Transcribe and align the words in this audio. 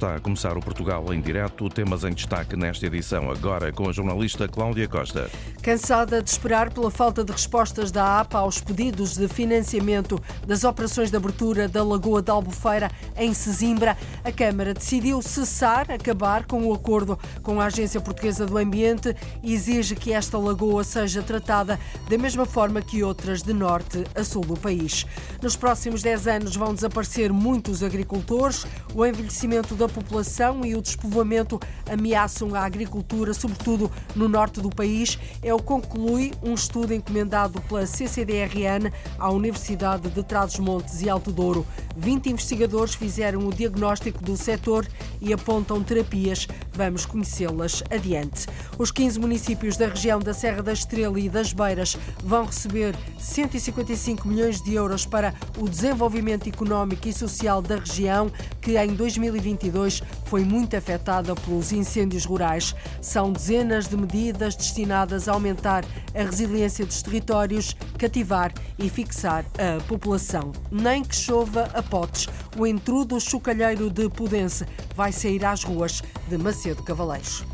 Está 0.00 0.16
a 0.16 0.20
começar 0.20 0.56
o 0.56 0.60
Portugal 0.60 1.12
em 1.12 1.20
direto, 1.20 1.68
temas 1.68 2.04
em 2.04 2.14
destaque 2.14 2.56
nesta 2.56 2.86
edição, 2.86 3.30
agora 3.30 3.70
com 3.70 3.86
a 3.86 3.92
jornalista 3.92 4.48
Cláudia 4.48 4.88
Costa. 4.88 5.30
Cansada 5.62 6.22
de 6.22 6.30
esperar 6.30 6.72
pela 6.72 6.90
falta 6.90 7.22
de 7.22 7.30
respostas 7.30 7.92
da 7.92 8.18
APA 8.18 8.38
aos 8.38 8.62
pedidos 8.62 9.14
de 9.14 9.28
financiamento 9.28 10.18
das 10.46 10.64
operações 10.64 11.10
de 11.10 11.18
abertura 11.18 11.68
da 11.68 11.84
Lagoa 11.84 12.22
de 12.22 12.30
Albufeira 12.30 12.90
em 13.14 13.34
Sesimbra, 13.34 13.94
a 14.24 14.32
Câmara 14.32 14.72
decidiu 14.72 15.20
cessar, 15.20 15.90
acabar 15.92 16.46
com 16.46 16.64
o 16.64 16.72
acordo 16.72 17.18
com 17.42 17.60
a 17.60 17.66
Agência 17.66 18.00
Portuguesa 18.00 18.46
do 18.46 18.56
Ambiente 18.56 19.14
e 19.42 19.52
exige 19.52 19.94
que 19.94 20.14
esta 20.14 20.38
lagoa 20.38 20.82
seja 20.82 21.22
tratada 21.22 21.78
da 22.08 22.16
mesma 22.16 22.46
forma 22.46 22.80
que 22.80 23.04
outras 23.04 23.42
de 23.42 23.52
norte 23.52 24.02
a 24.14 24.24
sul 24.24 24.46
do 24.46 24.56
país. 24.56 25.04
Nos 25.42 25.56
próximos 25.56 26.00
10 26.00 26.26
anos 26.26 26.56
vão 26.56 26.72
desaparecer 26.72 27.30
muitos 27.30 27.82
agricultores, 27.82 28.64
o 28.94 29.04
envelhecimento 29.04 29.74
da 29.74 29.89
população 29.90 30.64
e 30.64 30.74
o 30.74 30.82
despovoamento 30.82 31.60
ameaçam 31.90 32.54
a 32.54 32.60
agricultura, 32.60 33.34
sobretudo 33.34 33.90
no 34.14 34.28
norte 34.28 34.60
do 34.60 34.70
país. 34.70 35.18
É 35.42 35.52
o 35.52 35.58
que 35.58 35.70
conclui 35.80 36.32
um 36.42 36.54
estudo 36.54 36.92
encomendado 36.92 37.60
pela 37.62 37.86
CCDRN 37.86 38.92
à 39.18 39.30
Universidade 39.30 40.10
de 40.10 40.22
Trás-os-Montes 40.22 41.00
e 41.02 41.08
Alto 41.08 41.32
Douro. 41.32 41.66
20 41.96 42.30
investigadores 42.30 42.94
fizeram 42.94 43.46
o 43.46 43.52
diagnóstico 43.52 44.22
do 44.24 44.36
setor 44.36 44.86
e 45.20 45.32
apontam 45.32 45.82
terapias. 45.82 46.46
Vamos 46.72 47.06
conhecê-las 47.06 47.82
adiante. 47.90 48.46
Os 48.78 48.90
15 48.90 49.18
municípios 49.18 49.76
da 49.76 49.88
região 49.88 50.18
da 50.18 50.34
Serra 50.34 50.62
da 50.62 50.72
Estrela 50.72 51.18
e 51.18 51.28
das 51.28 51.52
Beiras 51.52 51.96
vão 52.22 52.46
receber 52.46 52.94
155 53.18 54.26
milhões 54.26 54.62
de 54.62 54.74
euros 54.74 55.06
para 55.06 55.34
o 55.58 55.68
desenvolvimento 55.68 56.48
económico 56.48 57.08
e 57.08 57.12
social 57.12 57.60
da 57.62 57.76
região, 57.76 58.30
que 58.60 58.76
em 58.78 58.94
2022 58.94 59.79
foi 60.26 60.44
muito 60.44 60.76
afetada 60.76 61.34
pelos 61.34 61.72
incêndios 61.72 62.24
rurais. 62.24 62.74
São 63.00 63.32
dezenas 63.32 63.88
de 63.88 63.96
medidas 63.96 64.54
destinadas 64.54 65.28
a 65.28 65.32
aumentar 65.32 65.84
a 66.14 66.22
resiliência 66.22 66.84
dos 66.84 67.02
territórios, 67.02 67.74
cativar 67.98 68.52
e 68.78 68.88
fixar 68.88 69.44
a 69.58 69.82
população. 69.84 70.52
Nem 70.70 71.02
que 71.02 71.16
chova 71.16 71.70
a 71.74 71.82
potes, 71.82 72.28
o 72.56 72.66
intrudo 72.66 73.18
chocalheiro 73.20 73.90
de 73.90 74.08
Pudense 74.08 74.66
vai 74.94 75.12
sair 75.12 75.44
às 75.44 75.64
ruas 75.64 76.02
de 76.28 76.36
Macedo 76.36 76.82
Cavaleiros. 76.82 77.44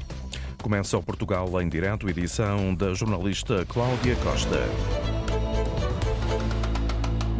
Começa 0.62 0.98
o 0.98 1.02
Portugal 1.02 1.62
em 1.62 1.68
direto, 1.68 2.08
edição 2.08 2.74
da 2.74 2.92
jornalista 2.92 3.64
Cláudia 3.66 4.16
Costa. 4.16 5.15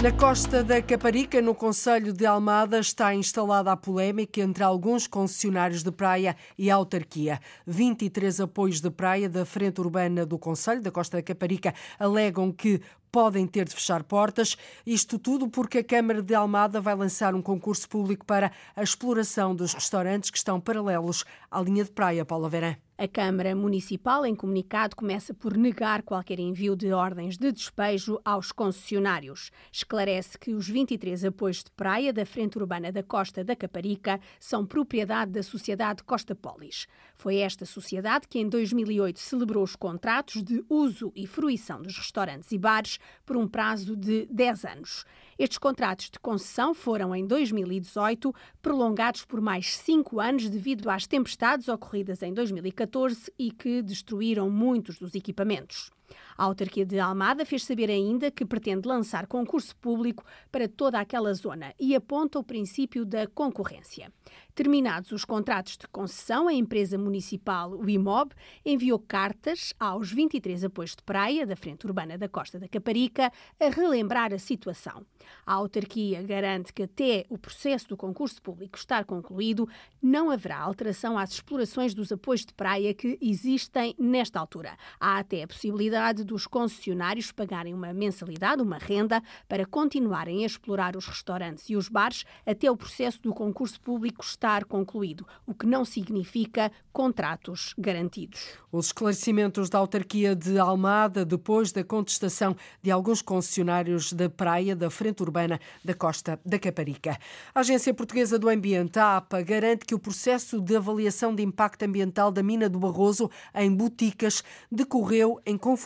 Na 0.02 0.12
costa 0.12 0.62
da 0.62 0.82
Caparica, 0.82 1.40
no 1.40 1.54
Conselho 1.54 2.12
de 2.12 2.26
Almada, 2.26 2.78
está 2.78 3.14
instalada 3.14 3.72
a 3.72 3.76
polémica 3.76 4.42
entre 4.42 4.62
alguns 4.62 5.06
concessionários 5.06 5.82
de 5.82 5.90
praia 5.90 6.36
e 6.58 6.70
a 6.70 6.74
autarquia. 6.74 7.40
23 7.66 8.42
apoios 8.42 8.78
de 8.78 8.90
praia 8.90 9.26
da 9.26 9.46
Frente 9.46 9.80
Urbana 9.80 10.26
do 10.26 10.38
Conselho 10.38 10.82
da 10.82 10.90
Costa 10.90 11.16
da 11.16 11.22
Caparica 11.22 11.74
alegam 11.98 12.52
que 12.52 12.82
podem 13.10 13.46
ter 13.46 13.64
de 13.64 13.74
fechar 13.74 14.04
portas. 14.04 14.54
Isto 14.86 15.18
tudo 15.18 15.48
porque 15.48 15.78
a 15.78 15.84
Câmara 15.84 16.22
de 16.22 16.34
Almada 16.34 16.78
vai 16.78 16.94
lançar 16.94 17.34
um 17.34 17.40
concurso 17.40 17.88
público 17.88 18.26
para 18.26 18.52
a 18.76 18.82
exploração 18.82 19.56
dos 19.56 19.72
restaurantes 19.72 20.28
que 20.28 20.36
estão 20.36 20.60
paralelos 20.60 21.24
à 21.50 21.58
linha 21.58 21.82
de 21.82 21.90
praia, 21.90 22.22
Paula 22.22 22.50
Verã. 22.50 22.76
A 22.98 23.06
Câmara 23.06 23.54
Municipal, 23.54 24.24
em 24.24 24.34
comunicado, 24.34 24.96
começa 24.96 25.34
por 25.34 25.54
negar 25.54 26.02
qualquer 26.02 26.38
envio 26.38 26.74
de 26.74 26.94
ordens 26.94 27.36
de 27.36 27.52
despejo 27.52 28.18
aos 28.24 28.50
concessionários. 28.50 29.50
Esclarece 29.70 30.38
que 30.38 30.54
os 30.54 30.66
23 30.66 31.26
apoios 31.26 31.62
de 31.62 31.70
praia 31.72 32.10
da 32.10 32.24
Frente 32.24 32.56
Urbana 32.56 32.90
da 32.90 33.02
Costa 33.02 33.44
da 33.44 33.54
Caparica 33.54 34.18
são 34.40 34.64
propriedade 34.64 35.30
da 35.30 35.42
Sociedade 35.42 36.02
Costa 36.04 36.34
Polis. 36.34 36.86
Foi 37.14 37.36
esta 37.36 37.66
sociedade 37.66 38.26
que, 38.28 38.38
em 38.38 38.48
2008, 38.48 39.20
celebrou 39.20 39.62
os 39.62 39.76
contratos 39.76 40.42
de 40.42 40.64
uso 40.66 41.12
e 41.14 41.26
fruição 41.26 41.82
dos 41.82 41.98
restaurantes 41.98 42.50
e 42.50 42.56
bares 42.56 42.98
por 43.26 43.36
um 43.36 43.46
prazo 43.46 43.94
de 43.94 44.24
10 44.30 44.64
anos. 44.64 45.04
Estes 45.38 45.58
contratos 45.58 46.10
de 46.10 46.18
concessão 46.18 46.72
foram, 46.72 47.14
em 47.14 47.26
2018, 47.26 48.34
prolongados 48.62 49.24
por 49.24 49.40
mais 49.40 49.76
cinco 49.76 50.18
anos 50.18 50.48
devido 50.48 50.88
às 50.88 51.06
tempestades 51.06 51.68
ocorridas 51.68 52.22
em 52.22 52.32
2014 52.32 53.32
e 53.38 53.50
que 53.50 53.82
destruíram 53.82 54.48
muitos 54.48 54.98
dos 54.98 55.14
equipamentos. 55.14 55.90
A 56.36 56.44
autarquia 56.44 56.84
de 56.84 56.98
Almada 56.98 57.44
fez 57.44 57.64
saber 57.64 57.90
ainda 57.90 58.30
que 58.30 58.44
pretende 58.44 58.86
lançar 58.86 59.26
concurso 59.26 59.74
público 59.76 60.24
para 60.52 60.68
toda 60.68 61.00
aquela 61.00 61.32
zona 61.34 61.74
e 61.78 61.94
aponta 61.94 62.38
o 62.38 62.44
princípio 62.44 63.04
da 63.04 63.26
concorrência. 63.26 64.12
Terminados 64.54 65.12
os 65.12 65.24
contratos 65.24 65.76
de 65.76 65.86
concessão, 65.88 66.48
a 66.48 66.52
empresa 66.52 66.96
municipal, 66.96 67.72
o 67.72 67.88
IMOB, 67.88 68.32
enviou 68.64 68.98
cartas 68.98 69.74
aos 69.78 70.10
23 70.10 70.64
apoios 70.64 70.96
de 70.96 71.02
praia 71.02 71.46
da 71.46 71.56
Frente 71.56 71.86
Urbana 71.86 72.16
da 72.16 72.28
Costa 72.28 72.58
da 72.58 72.68
Caparica 72.68 73.30
a 73.60 73.68
relembrar 73.68 74.32
a 74.32 74.38
situação. 74.38 75.04
A 75.44 75.54
autarquia 75.54 76.22
garante 76.22 76.72
que 76.72 76.84
até 76.84 77.24
o 77.28 77.36
processo 77.36 77.88
do 77.88 77.96
concurso 77.96 78.40
público 78.40 78.78
estar 78.78 79.04
concluído, 79.04 79.68
não 80.02 80.30
haverá 80.30 80.58
alteração 80.58 81.18
às 81.18 81.32
explorações 81.32 81.94
dos 81.94 82.12
apoios 82.12 82.44
de 82.44 82.54
praia 82.54 82.94
que 82.94 83.18
existem 83.20 83.94
nesta 83.98 84.38
altura. 84.38 84.76
Há 84.98 85.18
até 85.18 85.42
a 85.42 85.46
possibilidade 85.46 85.95
dos 86.24 86.46
concessionários 86.46 87.32
pagarem 87.32 87.72
uma 87.72 87.92
mensalidade, 87.92 88.60
uma 88.60 88.76
renda, 88.76 89.22
para 89.48 89.64
continuarem 89.64 90.42
a 90.42 90.46
explorar 90.46 90.94
os 90.94 91.06
restaurantes 91.06 91.70
e 91.70 91.76
os 91.76 91.88
bares 91.88 92.24
até 92.44 92.70
o 92.70 92.76
processo 92.76 93.22
do 93.22 93.32
concurso 93.32 93.80
público 93.80 94.22
estar 94.22 94.64
concluído, 94.66 95.26
o 95.46 95.54
que 95.54 95.66
não 95.66 95.84
significa 95.84 96.70
contratos 96.92 97.74
garantidos. 97.78 98.58
Os 98.70 98.86
esclarecimentos 98.86 99.70
da 99.70 99.78
autarquia 99.78 100.36
de 100.36 100.58
Almada 100.58 101.24
depois 101.24 101.72
da 101.72 101.82
contestação 101.82 102.54
de 102.82 102.90
alguns 102.90 103.22
concessionários 103.22 104.12
da 104.12 104.28
praia 104.28 104.76
da 104.76 104.90
Frente 104.90 105.22
Urbana 105.22 105.58
da 105.82 105.94
Costa 105.94 106.38
da 106.44 106.58
Caparica. 106.58 107.18
A 107.54 107.60
Agência 107.60 107.94
Portuguesa 107.94 108.38
do 108.38 108.48
Ambiente, 108.48 108.98
a 108.98 109.16
APA, 109.16 109.40
garante 109.40 109.86
que 109.86 109.94
o 109.94 109.98
processo 109.98 110.60
de 110.60 110.76
avaliação 110.76 111.34
de 111.34 111.42
impacto 111.42 111.84
ambiental 111.84 112.30
da 112.30 112.42
mina 112.42 112.68
do 112.68 112.78
Barroso 112.78 113.30
em 113.54 113.74
Boticas 113.74 114.42
decorreu 114.70 115.40
em 115.46 115.56
conformidade 115.56 115.85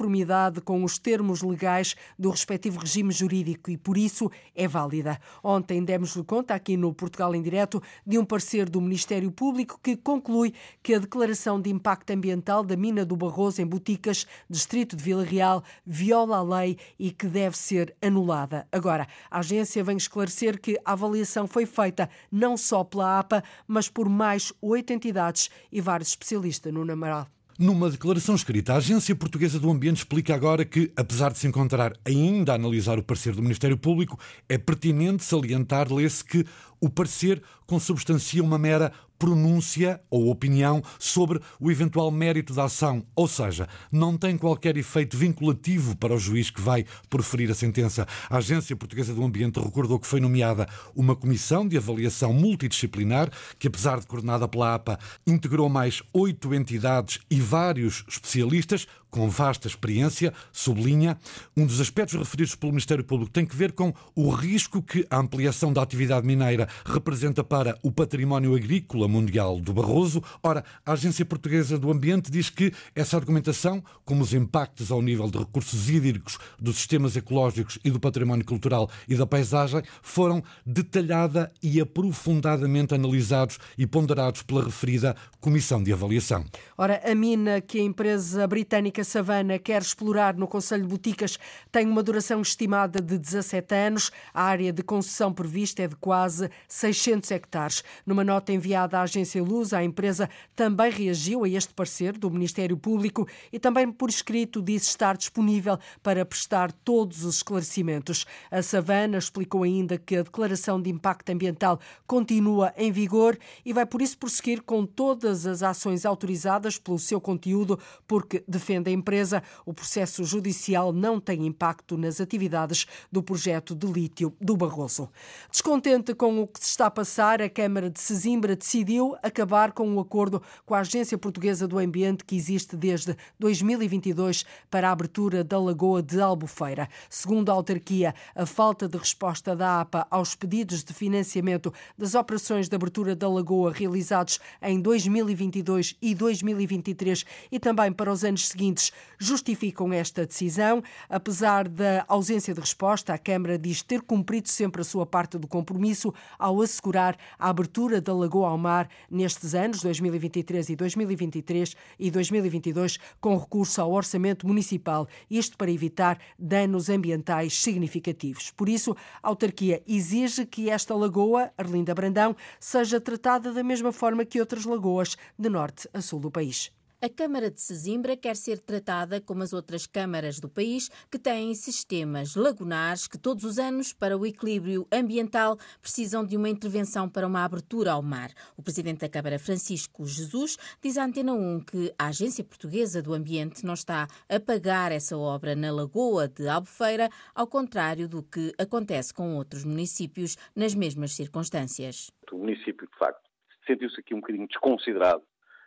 com 0.64 0.84
os 0.84 0.98
termos 0.98 1.42
legais 1.42 1.94
do 2.18 2.30
respectivo 2.30 2.78
regime 2.78 3.12
jurídico 3.12 3.70
e, 3.70 3.76
por 3.76 3.98
isso, 3.98 4.30
é 4.54 4.66
válida. 4.66 5.20
Ontem 5.42 5.84
demos 5.84 6.14
conta, 6.26 6.54
aqui 6.54 6.76
no 6.76 6.94
Portugal 6.94 7.34
em 7.34 7.42
Direto, 7.42 7.82
de 8.06 8.18
um 8.18 8.24
parecer 8.24 8.68
do 8.68 8.80
Ministério 8.80 9.30
Público 9.30 9.78
que 9.82 9.96
conclui 9.96 10.54
que 10.82 10.94
a 10.94 10.98
declaração 10.98 11.60
de 11.60 11.70
impacto 11.70 12.10
ambiental 12.10 12.62
da 12.62 12.76
mina 12.76 13.04
do 13.04 13.16
Barroso 13.16 13.60
em 13.60 13.66
Boticas, 13.66 14.26
distrito 14.48 14.96
de 14.96 15.02
Vila 15.02 15.24
Real, 15.24 15.62
viola 15.84 16.38
a 16.38 16.42
lei 16.42 16.78
e 16.98 17.10
que 17.10 17.26
deve 17.26 17.56
ser 17.56 17.94
anulada. 18.00 18.66
Agora, 18.70 19.06
a 19.30 19.40
agência 19.40 19.82
vem 19.82 19.96
esclarecer 19.96 20.60
que 20.60 20.78
a 20.84 20.92
avaliação 20.92 21.46
foi 21.46 21.66
feita 21.66 22.08
não 22.30 22.56
só 22.56 22.84
pela 22.84 23.18
APA, 23.18 23.42
mas 23.66 23.88
por 23.88 24.08
mais 24.08 24.52
oito 24.60 24.92
entidades 24.92 25.50
e 25.72 25.80
vários 25.80 26.10
especialistas 26.10 26.72
no 26.72 26.84
Namaral. 26.84 27.26
Numa 27.60 27.90
declaração 27.90 28.34
escrita, 28.34 28.72
a 28.72 28.76
Agência 28.78 29.14
Portuguesa 29.14 29.60
do 29.60 29.70
Ambiente 29.70 29.98
explica 29.98 30.34
agora 30.34 30.64
que, 30.64 30.90
apesar 30.96 31.30
de 31.30 31.36
se 31.36 31.46
encontrar 31.46 31.92
ainda 32.06 32.52
a 32.52 32.54
analisar 32.54 32.98
o 32.98 33.02
parecer 33.02 33.34
do 33.34 33.42
Ministério 33.42 33.76
Público, 33.76 34.18
é 34.48 34.56
pertinente 34.56 35.22
salientar, 35.22 35.92
lê-se 35.92 36.24
que 36.24 36.46
o 36.80 36.88
parecer 36.88 37.42
consubstancia 37.66 38.42
uma 38.42 38.56
mera 38.56 38.90
pronúncia 39.20 40.00
ou 40.10 40.30
opinião 40.30 40.82
sobre 40.98 41.38
o 41.60 41.70
eventual 41.70 42.10
mérito 42.10 42.54
da 42.54 42.64
ação, 42.64 43.04
ou 43.14 43.28
seja, 43.28 43.68
não 43.92 44.16
tem 44.16 44.38
qualquer 44.38 44.78
efeito 44.78 45.14
vinculativo 45.14 45.94
para 45.94 46.14
o 46.14 46.18
juiz 46.18 46.48
que 46.48 46.60
vai 46.60 46.86
proferir 47.10 47.50
a 47.50 47.54
sentença. 47.54 48.08
A 48.30 48.38
Agência 48.38 48.74
Portuguesa 48.74 49.12
do 49.12 49.22
Ambiente 49.22 49.60
recordou 49.60 50.00
que 50.00 50.06
foi 50.06 50.20
nomeada 50.20 50.66
uma 50.96 51.14
comissão 51.14 51.68
de 51.68 51.76
avaliação 51.76 52.32
multidisciplinar 52.32 53.30
que, 53.58 53.68
apesar 53.68 54.00
de 54.00 54.06
coordenada 54.06 54.48
pela 54.48 54.74
APA, 54.74 54.98
integrou 55.26 55.68
mais 55.68 56.02
oito 56.14 56.54
entidades 56.54 57.20
e 57.30 57.38
vários 57.38 58.04
especialistas 58.08 58.86
com 59.10 59.28
vasta 59.28 59.66
experiência, 59.66 60.32
sublinha. 60.52 61.18
Um 61.56 61.66
dos 61.66 61.80
aspectos 61.80 62.18
referidos 62.18 62.54
pelo 62.54 62.72
Ministério 62.72 63.04
Público 63.04 63.32
tem 63.32 63.44
que 63.44 63.56
ver 63.56 63.72
com 63.72 63.92
o 64.14 64.30
risco 64.30 64.82
que 64.82 65.06
a 65.10 65.18
ampliação 65.18 65.72
da 65.72 65.82
atividade 65.82 66.26
mineira 66.26 66.68
representa 66.84 67.42
para 67.42 67.78
o 67.82 67.90
património 67.90 68.54
agrícola 68.54 69.08
mundial 69.08 69.60
do 69.60 69.72
Barroso. 69.72 70.22
Ora, 70.42 70.64
a 70.84 70.92
Agência 70.92 71.24
Portuguesa 71.24 71.78
do 71.78 71.90
Ambiente 71.90 72.30
diz 72.30 72.50
que 72.50 72.72
essa 72.94 73.16
argumentação, 73.16 73.82
como 74.04 74.22
os 74.22 74.32
impactos 74.32 74.90
ao 74.90 75.02
nível 75.02 75.30
de 75.30 75.38
recursos 75.38 75.88
hídricos, 75.88 76.38
dos 76.58 76.76
sistemas 76.76 77.16
ecológicos 77.16 77.78
e 77.84 77.90
do 77.90 78.00
património 78.00 78.44
cultural 78.44 78.90
e 79.08 79.14
da 79.14 79.26
paisagem, 79.26 79.82
foram 80.02 80.42
detalhada 80.64 81.52
e 81.62 81.80
aprofundadamente 81.80 82.94
analisados 82.94 83.58
e 83.76 83.86
ponderados 83.86 84.42
pela 84.42 84.64
referida 84.64 85.16
Comissão 85.40 85.82
de 85.82 85.92
Avaliação. 85.92 86.44
Ora, 86.76 87.00
a 87.04 87.14
mina 87.14 87.60
que 87.60 87.78
a 87.78 87.82
empresa 87.82 88.46
britânica 88.46 88.99
Savana 89.04 89.58
quer 89.58 89.82
explorar 89.82 90.36
no 90.36 90.46
Conselho 90.46 90.82
de 90.82 90.88
Boticas 90.88 91.38
tem 91.70 91.86
uma 91.86 92.02
duração 92.02 92.40
estimada 92.40 93.00
de 93.00 93.18
17 93.18 93.74
anos. 93.74 94.10
A 94.32 94.42
área 94.42 94.72
de 94.72 94.82
concessão 94.82 95.32
prevista 95.32 95.82
é 95.82 95.88
de 95.88 95.96
quase 95.96 96.50
600 96.68 97.30
hectares. 97.30 97.84
Numa 98.04 98.24
nota 98.24 98.52
enviada 98.52 98.90
da 98.90 99.02
agência 99.02 99.42
Luz, 99.42 99.72
a 99.72 99.84
empresa 99.84 100.28
também 100.56 100.90
reagiu 100.90 101.44
a 101.44 101.48
este 101.48 101.72
parecer 101.72 102.18
do 102.18 102.30
Ministério 102.30 102.76
Público 102.76 103.28
e 103.52 103.58
também 103.58 103.90
por 103.90 104.10
escrito 104.10 104.60
disse 104.60 104.88
estar 104.88 105.16
disponível 105.16 105.78
para 106.02 106.24
prestar 106.24 106.72
todos 106.72 107.24
os 107.24 107.36
esclarecimentos. 107.36 108.26
A 108.50 108.62
Savana 108.62 109.18
explicou 109.18 109.62
ainda 109.62 109.96
que 109.96 110.16
a 110.16 110.22
declaração 110.22 110.80
de 110.80 110.90
impacto 110.90 111.30
ambiental 111.30 111.78
continua 112.06 112.72
em 112.76 112.90
vigor 112.90 113.38
e 113.64 113.72
vai 113.72 113.86
por 113.86 114.02
isso 114.02 114.18
prosseguir 114.18 114.62
com 114.62 114.84
todas 114.84 115.46
as 115.46 115.62
ações 115.62 116.04
autorizadas 116.04 116.78
pelo 116.78 116.98
seu 116.98 117.20
conteúdo, 117.20 117.78
porque 118.06 118.42
defende 118.46 118.89
a 118.90 118.92
empresa. 118.92 119.42
O 119.64 119.72
processo 119.72 120.24
judicial 120.24 120.92
não 120.92 121.18
tem 121.18 121.46
impacto 121.46 121.96
nas 121.96 122.20
atividades 122.20 122.86
do 123.10 123.22
projeto 123.22 123.74
de 123.74 123.86
lítio 123.86 124.34
do 124.40 124.56
Barroso. 124.56 125.08
Descontente 125.50 126.14
com 126.14 126.42
o 126.42 126.46
que 126.46 126.60
se 126.60 126.70
está 126.70 126.86
a 126.86 126.90
passar, 126.90 127.40
a 127.40 127.48
Câmara 127.48 127.88
de 127.88 128.00
Sesimbra 128.00 128.54
decidiu 128.54 129.16
acabar 129.22 129.72
com 129.72 129.94
o 129.94 130.00
acordo 130.00 130.42
com 130.66 130.74
a 130.74 130.80
Agência 130.80 131.16
Portuguesa 131.16 131.66
do 131.66 131.78
Ambiente 131.78 132.24
que 132.24 132.36
existe 132.36 132.76
desde 132.76 133.16
2022 133.38 134.44
para 134.70 134.88
a 134.88 134.92
abertura 134.92 135.42
da 135.42 135.58
Lagoa 135.58 136.02
de 136.02 136.20
Albufeira. 136.20 136.88
Segundo 137.08 137.50
a 137.50 137.52
autarquia, 137.52 138.14
a 138.34 138.46
falta 138.46 138.88
de 138.88 138.98
resposta 138.98 139.54
da 139.54 139.80
APA 139.80 140.06
aos 140.10 140.34
pedidos 140.34 140.82
de 140.82 140.92
financiamento 140.92 141.72
das 141.96 142.14
operações 142.14 142.68
de 142.68 142.74
abertura 142.74 143.14
da 143.14 143.28
Lagoa 143.28 143.72
realizados 143.72 144.40
em 144.62 144.80
2022 144.80 145.96
e 146.00 146.14
2023 146.14 147.24
e 147.50 147.58
também 147.58 147.92
para 147.92 148.12
os 148.12 148.24
anos 148.24 148.48
seguintes 148.48 148.79
justificam 149.18 149.92
esta 149.92 150.26
decisão. 150.26 150.82
Apesar 151.08 151.68
da 151.68 152.04
ausência 152.08 152.54
de 152.54 152.60
resposta, 152.60 153.12
a 153.12 153.18
Câmara 153.18 153.58
diz 153.58 153.82
ter 153.82 154.00
cumprido 154.00 154.48
sempre 154.48 154.80
a 154.80 154.84
sua 154.84 155.04
parte 155.04 155.36
do 155.36 155.46
compromisso 155.46 156.14
ao 156.38 156.62
assegurar 156.62 157.16
a 157.38 157.50
abertura 157.50 158.00
da 158.00 158.14
Lagoa 158.14 158.48
ao 158.48 158.58
mar 158.58 158.88
nestes 159.10 159.54
anos, 159.54 159.82
2023 159.82 160.70
e 160.70 160.76
2023 160.76 161.76
e 161.98 162.10
2022, 162.10 162.98
com 163.20 163.36
recurso 163.36 163.82
ao 163.82 163.92
orçamento 163.92 164.46
municipal, 164.46 165.06
isto 165.30 165.58
para 165.58 165.70
evitar 165.70 166.18
danos 166.38 166.88
ambientais 166.88 167.60
significativos. 167.60 168.50
Por 168.52 168.68
isso, 168.68 168.96
a 169.22 169.28
autarquia 169.28 169.82
exige 169.86 170.46
que 170.46 170.70
esta 170.70 170.94
lagoa, 170.94 171.52
Arlinda 171.58 171.94
Brandão, 171.94 172.34
seja 172.58 173.00
tratada 173.00 173.52
da 173.52 173.62
mesma 173.62 173.92
forma 173.92 174.24
que 174.24 174.40
outras 174.40 174.64
lagoas 174.64 175.16
de 175.38 175.48
norte 175.48 175.88
a 175.92 176.00
sul 176.00 176.20
do 176.20 176.30
país. 176.30 176.72
A 177.02 177.08
Câmara 177.08 177.50
de 177.50 177.58
Sesimbra 177.62 178.14
quer 178.14 178.36
ser 178.36 178.58
tratada 178.58 179.22
como 179.22 179.42
as 179.42 179.54
outras 179.54 179.86
câmaras 179.86 180.38
do 180.38 180.50
país 180.50 180.90
que 181.10 181.18
têm 181.18 181.54
sistemas 181.54 182.36
lagunares 182.36 183.08
que 183.08 183.16
todos 183.16 183.42
os 183.42 183.58
anos, 183.58 183.94
para 183.94 184.18
o 184.18 184.26
equilíbrio 184.26 184.86
ambiental, 184.92 185.56
precisam 185.80 186.26
de 186.26 186.36
uma 186.36 186.50
intervenção 186.50 187.08
para 187.08 187.26
uma 187.26 187.42
abertura 187.42 187.92
ao 187.92 188.02
mar. 188.02 188.28
O 188.54 188.62
presidente 188.62 189.00
da 189.00 189.08
Câmara, 189.08 189.38
Francisco 189.38 190.06
Jesus, 190.06 190.58
diz 190.82 190.98
à 190.98 191.06
Antena 191.06 191.32
1 191.32 191.60
que 191.60 191.90
a 191.98 192.08
Agência 192.08 192.44
Portuguesa 192.44 193.00
do 193.00 193.14
Ambiente 193.14 193.64
não 193.64 193.72
está 193.72 194.06
a 194.28 194.38
pagar 194.38 194.92
essa 194.92 195.16
obra 195.16 195.56
na 195.56 195.72
Lagoa 195.72 196.28
de 196.28 196.48
Albufeira, 196.48 197.08
ao 197.34 197.46
contrário 197.46 198.10
do 198.10 198.22
que 198.22 198.52
acontece 198.58 199.14
com 199.14 199.36
outros 199.36 199.64
municípios 199.64 200.36
nas 200.54 200.74
mesmas 200.74 201.12
circunstâncias. 201.12 202.10
O 202.30 202.36
município, 202.36 202.86
de 202.86 202.98
facto, 202.98 203.22
sentiu-se 203.66 203.98
aqui 203.98 204.12
um 204.12 204.20
bocadinho 204.20 204.46
desconsiderado 204.46 205.22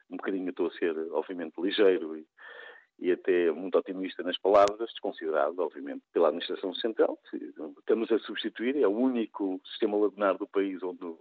um 0.10 0.18
bocadinho 0.18 0.50
estou 0.50 0.68
a 0.68 0.72
ser, 0.72 0.96
obviamente, 1.12 1.60
ligeiro 1.60 2.18
e, 2.18 2.26
e 3.00 3.12
até 3.12 3.52
muito 3.52 3.78
otimista 3.78 4.24
nas 4.24 4.38
palavras, 4.38 4.90
desconsiderado, 4.92 5.60
obviamente, 5.60 6.04
pela 6.12 6.28
Administração 6.28 6.74
Central. 6.76 7.20
Estamos 7.80 8.12
a 8.12 8.20
substituir, 8.20 8.78
é 8.78 8.88
o 8.88 8.92
único 8.92 9.60
sistema 9.66 9.98
lagunar 9.98 10.38
do 10.38 10.48
país 10.48 10.82
onde 10.84 11.04
o 11.04 11.20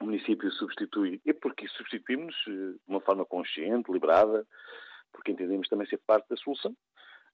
município 0.00 0.50
substitui, 0.52 1.20
e 1.24 1.32
porque 1.32 1.66
substituímos 1.68 2.34
eh, 2.48 2.50
de 2.50 2.80
uma 2.88 3.00
forma 3.00 3.24
consciente, 3.24 3.90
liberada, 3.90 4.46
porque 5.12 5.32
entendemos 5.32 5.68
também 5.68 5.86
ser 5.86 5.98
parte 6.06 6.28
da 6.28 6.36
solução. 6.36 6.76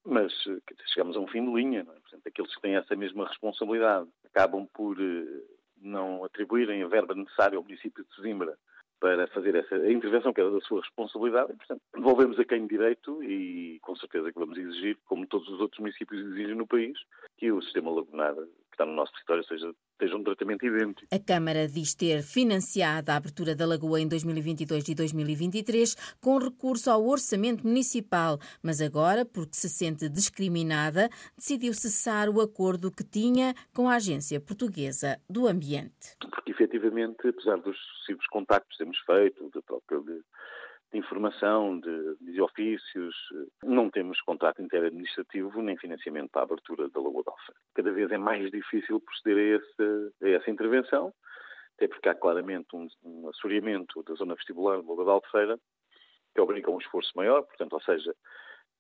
Mas 0.04 0.32
eh, 0.46 0.74
chegamos 0.92 1.16
a 1.16 1.20
um 1.20 1.26
fim 1.26 1.44
de 1.44 1.52
linha, 1.52 1.80
é? 1.80 1.84
Portanto, 1.84 2.26
aqueles 2.26 2.54
que 2.54 2.62
têm 2.62 2.76
essa 2.76 2.94
mesma 2.94 3.26
responsabilidade 3.26 4.08
acabam 4.24 4.66
por 4.72 4.96
eh, 5.00 5.42
não 5.76 6.24
atribuírem 6.24 6.82
a 6.82 6.88
verba 6.88 7.14
necessária 7.14 7.56
ao 7.56 7.64
município 7.64 8.04
de 8.04 8.22
Zimbra 8.22 8.56
para 9.02 9.26
fazer 9.26 9.56
essa 9.56 9.76
intervenção 9.90 10.32
que 10.32 10.40
era 10.40 10.48
da 10.48 10.60
sua 10.60 10.80
responsabilidade 10.80 11.52
e, 11.52 11.56
portanto, 11.56 11.80
devolvemos 11.92 12.38
a 12.38 12.44
quem 12.44 12.68
direito 12.68 13.20
e 13.24 13.80
com 13.82 13.96
certeza 13.96 14.32
que 14.32 14.38
vamos 14.38 14.56
exigir, 14.56 14.96
como 15.06 15.26
todos 15.26 15.48
os 15.48 15.60
outros 15.60 15.80
municípios 15.80 16.24
exigem 16.24 16.54
no 16.54 16.68
país, 16.68 16.96
que 17.36 17.50
o 17.50 17.60
sistema 17.60 17.90
lagunar 17.90 18.32
que 18.72 18.76
está 18.76 18.86
no 18.86 18.94
nosso 18.94 19.12
território 19.12 19.44
seja 19.44 19.72
seja 20.02 20.16
um 20.16 20.24
tratamento 20.24 20.66
idêntico. 20.66 21.06
A 21.14 21.18
Câmara 21.18 21.68
diz 21.68 21.94
ter 21.94 22.22
financiado 22.22 23.12
a 23.12 23.16
abertura 23.16 23.54
da 23.54 23.64
Lagoa 23.64 24.00
em 24.00 24.08
2022 24.08 24.88
e 24.88 24.94
2023 24.96 25.94
com 26.20 26.38
recurso 26.38 26.90
ao 26.90 27.06
orçamento 27.06 27.64
municipal, 27.64 28.38
mas 28.62 28.80
agora, 28.80 29.24
porque 29.24 29.54
se 29.54 29.68
sente 29.68 30.08
discriminada, 30.08 31.08
decidiu 31.36 31.72
cessar 31.72 32.28
o 32.28 32.40
acordo 32.40 32.90
que 32.90 33.04
tinha 33.04 33.54
com 33.72 33.88
a 33.88 33.94
Agência 33.94 34.40
Portuguesa 34.40 35.20
do 35.30 35.46
Ambiente. 35.46 36.16
Porque, 36.20 36.50
efetivamente, 36.50 37.28
apesar 37.28 37.58
dos 37.58 37.76
sucessivos 37.78 38.26
contactos 38.26 38.76
que 38.76 38.84
temos 38.84 38.98
feito, 39.06 39.50
de 39.54 39.62
própria 39.62 40.00
de 40.92 40.98
informação, 40.98 41.80
de, 41.80 42.16
de 42.20 42.40
ofícios. 42.40 43.14
Não 43.64 43.90
temos 43.90 44.20
contrato 44.20 44.62
interadministrativo 44.62 45.62
nem 45.62 45.76
financiamento 45.76 46.30
para 46.30 46.42
a 46.42 46.44
abertura 46.44 46.88
da 46.88 47.00
Lagoa 47.00 47.24
de. 47.24 47.54
Cada 47.74 47.90
vez 47.92 48.10
é 48.10 48.18
mais 48.18 48.50
difícil 48.50 49.00
proceder 49.00 49.60
a, 49.60 49.62
esse, 49.62 50.14
a 50.22 50.28
essa 50.28 50.50
intervenção, 50.50 51.12
até 51.76 51.88
porque 51.88 52.08
há 52.08 52.14
claramente 52.14 52.68
um, 52.74 52.86
um 53.02 53.28
assoreamento 53.28 54.02
da 54.02 54.14
zona 54.14 54.34
vestibular 54.34 54.76
da 54.76 54.88
Lagoa 54.88 55.04
de 55.04 55.10
Alfeira 55.10 55.58
que 56.34 56.40
obriga 56.40 56.70
a 56.70 56.74
um 56.74 56.78
esforço 56.78 57.12
maior, 57.14 57.42
portanto, 57.42 57.74
ou 57.74 57.82
seja, 57.82 58.14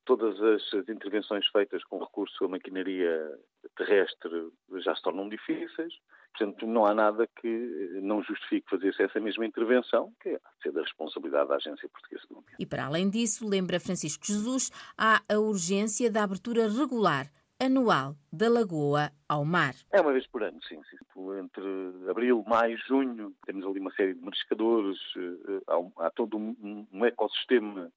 todas 0.04 0.40
as 0.40 0.88
intervenções 0.88 1.46
feitas 1.48 1.84
com 1.84 1.98
recurso 1.98 2.44
à 2.44 2.48
maquinaria 2.48 3.38
terrestre 3.76 4.50
já 4.78 4.94
se 4.94 5.02
tornam 5.02 5.28
difíceis. 5.28 5.94
Portanto, 6.36 6.66
não 6.66 6.86
há 6.86 6.94
nada 6.94 7.28
que 7.40 8.00
não 8.02 8.22
justifique 8.22 8.68
fazer-se 8.70 9.02
essa 9.02 9.20
mesma 9.20 9.44
intervenção, 9.44 10.12
que 10.20 10.30
é 10.30 10.40
ser 10.62 10.72
da 10.72 10.80
responsabilidade 10.80 11.48
da 11.48 11.56
Agência 11.56 11.88
Portuguesa 11.88 12.26
do 12.28 12.38
Ambiente. 12.38 12.56
E 12.58 12.66
para 12.66 12.86
além 12.86 13.10
disso, 13.10 13.46
lembra 13.48 13.78
Francisco 13.78 14.26
Jesus, 14.26 14.70
há 14.96 15.20
a 15.28 15.38
urgência 15.38 16.10
da 16.10 16.24
abertura 16.24 16.68
regular 16.68 17.26
anual 17.60 18.16
da 18.32 18.48
Lagoa 18.48 19.12
ao 19.28 19.44
mar. 19.44 19.74
É 19.92 20.00
uma 20.00 20.12
vez 20.12 20.26
por 20.26 20.42
ano, 20.42 20.58
sim. 20.68 20.80
sim. 20.90 20.96
Entre 21.38 22.10
abril, 22.10 22.42
maio, 22.46 22.76
junho, 22.88 23.32
temos 23.46 23.64
ali 23.64 23.78
uma 23.78 23.92
série 23.92 24.14
de 24.14 24.20
mariscadores, 24.20 24.98
eh, 25.16 25.62
há, 25.68 26.06
há 26.06 26.10
todo 26.10 26.36
um, 26.36 26.86
um 26.92 27.04
ecossistema 27.04 27.92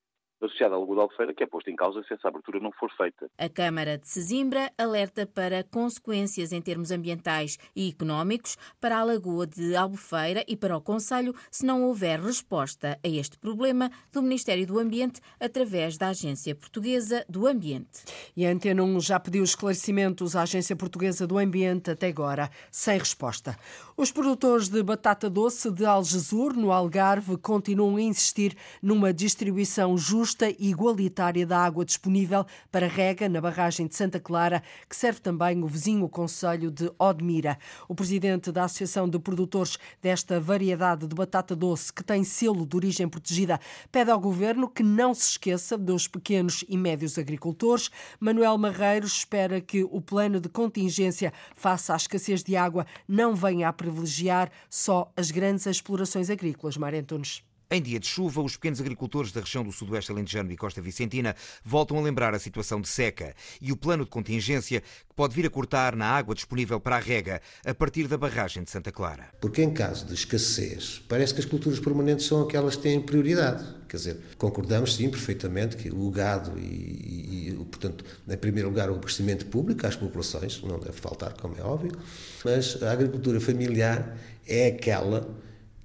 associada 0.45 0.75
à 0.75 0.77
Lagoa 0.77 0.95
de 0.95 1.01
Albufeira, 1.01 1.33
que 1.33 1.43
é 1.43 1.47
posto 1.47 1.69
em 1.69 1.75
causa 1.75 2.03
se 2.03 2.13
essa 2.13 2.27
abertura 2.27 2.59
não 2.59 2.71
for 2.71 2.91
feita. 2.95 3.29
A 3.37 3.49
Câmara 3.49 3.97
de 3.97 4.07
Sesimbra 4.07 4.71
alerta 4.77 5.25
para 5.25 5.63
consequências 5.63 6.51
em 6.51 6.61
termos 6.61 6.91
ambientais 6.91 7.57
e 7.75 7.89
económicos 7.89 8.57
para 8.79 8.97
a 8.97 9.03
Lagoa 9.03 9.45
de 9.47 9.75
Albufeira 9.75 10.43
e 10.47 10.55
para 10.55 10.77
o 10.77 10.81
Conselho 10.81 11.35
se 11.51 11.65
não 11.65 11.83
houver 11.83 12.19
resposta 12.19 12.99
a 13.03 13.07
este 13.07 13.37
problema 13.37 13.89
do 14.11 14.21
Ministério 14.21 14.65
do 14.65 14.79
Ambiente 14.79 15.21
através 15.39 15.97
da 15.97 16.09
Agência 16.09 16.55
Portuguesa 16.55 17.25
do 17.27 17.47
Ambiente. 17.47 18.03
E 18.35 18.45
a 18.45 18.51
Antena 18.51 18.83
1 18.83 18.99
já 18.99 19.19
pediu 19.19 19.43
esclarecimentos 19.43 20.35
à 20.35 20.43
Agência 20.43 20.75
Portuguesa 20.75 21.25
do 21.27 21.37
Ambiente 21.37 21.91
até 21.91 22.07
agora, 22.07 22.49
sem 22.71 22.97
resposta. 22.97 23.57
Os 23.97 24.11
produtores 24.11 24.67
de 24.67 24.83
batata 24.83 25.29
doce 25.29 25.71
de 25.71 25.85
Algesur, 25.85 26.53
no 26.53 26.71
Algarve, 26.71 27.37
continuam 27.37 27.95
a 27.95 28.01
insistir 28.01 28.55
numa 28.81 29.13
distribuição 29.13 29.97
justa 29.97 30.34
justa 30.35 30.49
e 30.49 30.69
igualitária 30.69 31.47
da 31.47 31.57
água 31.57 31.85
disponível 31.85 32.45
para 32.69 32.87
rega 32.87 33.29
na 33.29 33.39
barragem 33.39 33.87
de 33.87 33.95
Santa 33.95 34.19
Clara, 34.19 34.61
que 34.89 34.95
serve 34.95 35.21
também 35.21 35.63
o 35.63 35.67
vizinho 35.67 36.09
Conselho 36.09 36.69
de 36.69 36.91
Odmira. 36.99 37.57
O 37.87 37.95
presidente 37.95 38.51
da 38.51 38.65
Associação 38.65 39.07
de 39.07 39.17
Produtores 39.17 39.77
desta 40.01 40.37
variedade 40.39 41.07
de 41.07 41.15
batata 41.15 41.55
doce, 41.55 41.93
que 41.93 42.03
tem 42.03 42.23
selo 42.25 42.65
de 42.65 42.75
origem 42.75 43.07
protegida, 43.07 43.59
pede 43.89 44.11
ao 44.11 44.19
governo 44.19 44.67
que 44.67 44.83
não 44.83 45.13
se 45.13 45.29
esqueça 45.29 45.77
dos 45.77 46.05
pequenos 46.05 46.65
e 46.67 46.77
médios 46.77 47.17
agricultores. 47.17 47.89
Manuel 48.19 48.57
Marreiros 48.57 49.13
espera 49.13 49.61
que 49.61 49.85
o 49.85 50.01
plano 50.01 50.41
de 50.41 50.49
contingência 50.49 51.31
face 51.55 51.93
à 51.93 51.95
escassez 51.95 52.43
de 52.43 52.57
água 52.57 52.85
não 53.07 53.33
venha 53.33 53.69
a 53.69 53.73
privilegiar 53.73 54.51
só 54.69 55.09
as 55.15 55.31
grandes 55.31 55.65
explorações 55.65 56.29
agrícolas. 56.29 56.75
Mário 56.75 56.99
Antunes. 56.99 57.41
Em 57.69 57.81
dia 57.81 58.00
de 58.00 58.05
chuva, 58.05 58.43
os 58.43 58.55
pequenos 58.55 58.79
agricultores 58.79 59.31
da 59.31 59.41
região 59.41 59.63
do 59.63 59.72
Sudoeste 59.72 60.12
Alentejano 60.12 60.51
e 60.51 60.55
Costa 60.55 60.79
Vicentina 60.79 61.36
voltam 61.63 61.98
a 61.98 62.01
lembrar 62.01 62.36
a 62.36 62.39
situação 62.39 62.79
de 62.79 62.88
seca 62.88 63.34
e 63.60 63.72
o 63.72 63.75
plano 63.75 64.03
de 64.03 64.12
contingência 64.12 64.81
que 64.81 65.15
pode 65.15 65.34
vir 65.34 65.48
a 65.48 65.50
cortar 65.50 65.95
na 65.95 66.05
água 66.05 66.36
disponível 66.36 66.79
para 66.79 66.98
a 66.98 67.00
rega 67.00 67.41
a 67.65 67.74
partir 67.74 68.07
da 68.07 68.19
barragem 68.19 68.63
de 68.63 68.69
Santa 68.69 68.91
Clara. 68.91 69.29
Porque 69.41 69.63
em 69.63 69.74
caso 69.74 70.05
de 70.05 70.13
escassez, 70.13 71.03
parece 71.10 71.34
que 71.34 71.39
as 71.39 71.45
culturas 71.48 71.79
permanentes 71.79 72.27
são 72.27 72.43
aquelas 72.43 72.75
que 72.75 72.84
têm 72.84 73.01
prioridade. 73.01 73.65
Quer 73.89 73.98
dizer, 73.98 74.17
concordamos 74.38 74.95
sim 74.95 75.10
perfeitamente 75.10 75.75
que 75.75 75.89
o 75.89 76.12
gado 76.12 76.60
e, 76.60 77.50
e, 77.50 77.65
portanto, 77.72 78.05
em 78.27 78.38
primeiro 78.38 78.69
lugar, 78.69 78.91
o 78.91 78.95
abastecimento 78.95 79.48
público 79.48 79.88
às 79.88 79.95
populações, 79.95 80.62
não 80.62 80.77
deve 80.77 81.00
faltar, 81.00 81.34
como 81.34 81.57
é 81.57 81.63
óbvio, 81.63 81.98
mas 82.43 82.81
a 82.84 82.91
agricultura 82.91 83.41
familiar 83.41 84.15
é 84.45 84.67
aquela 84.67 85.27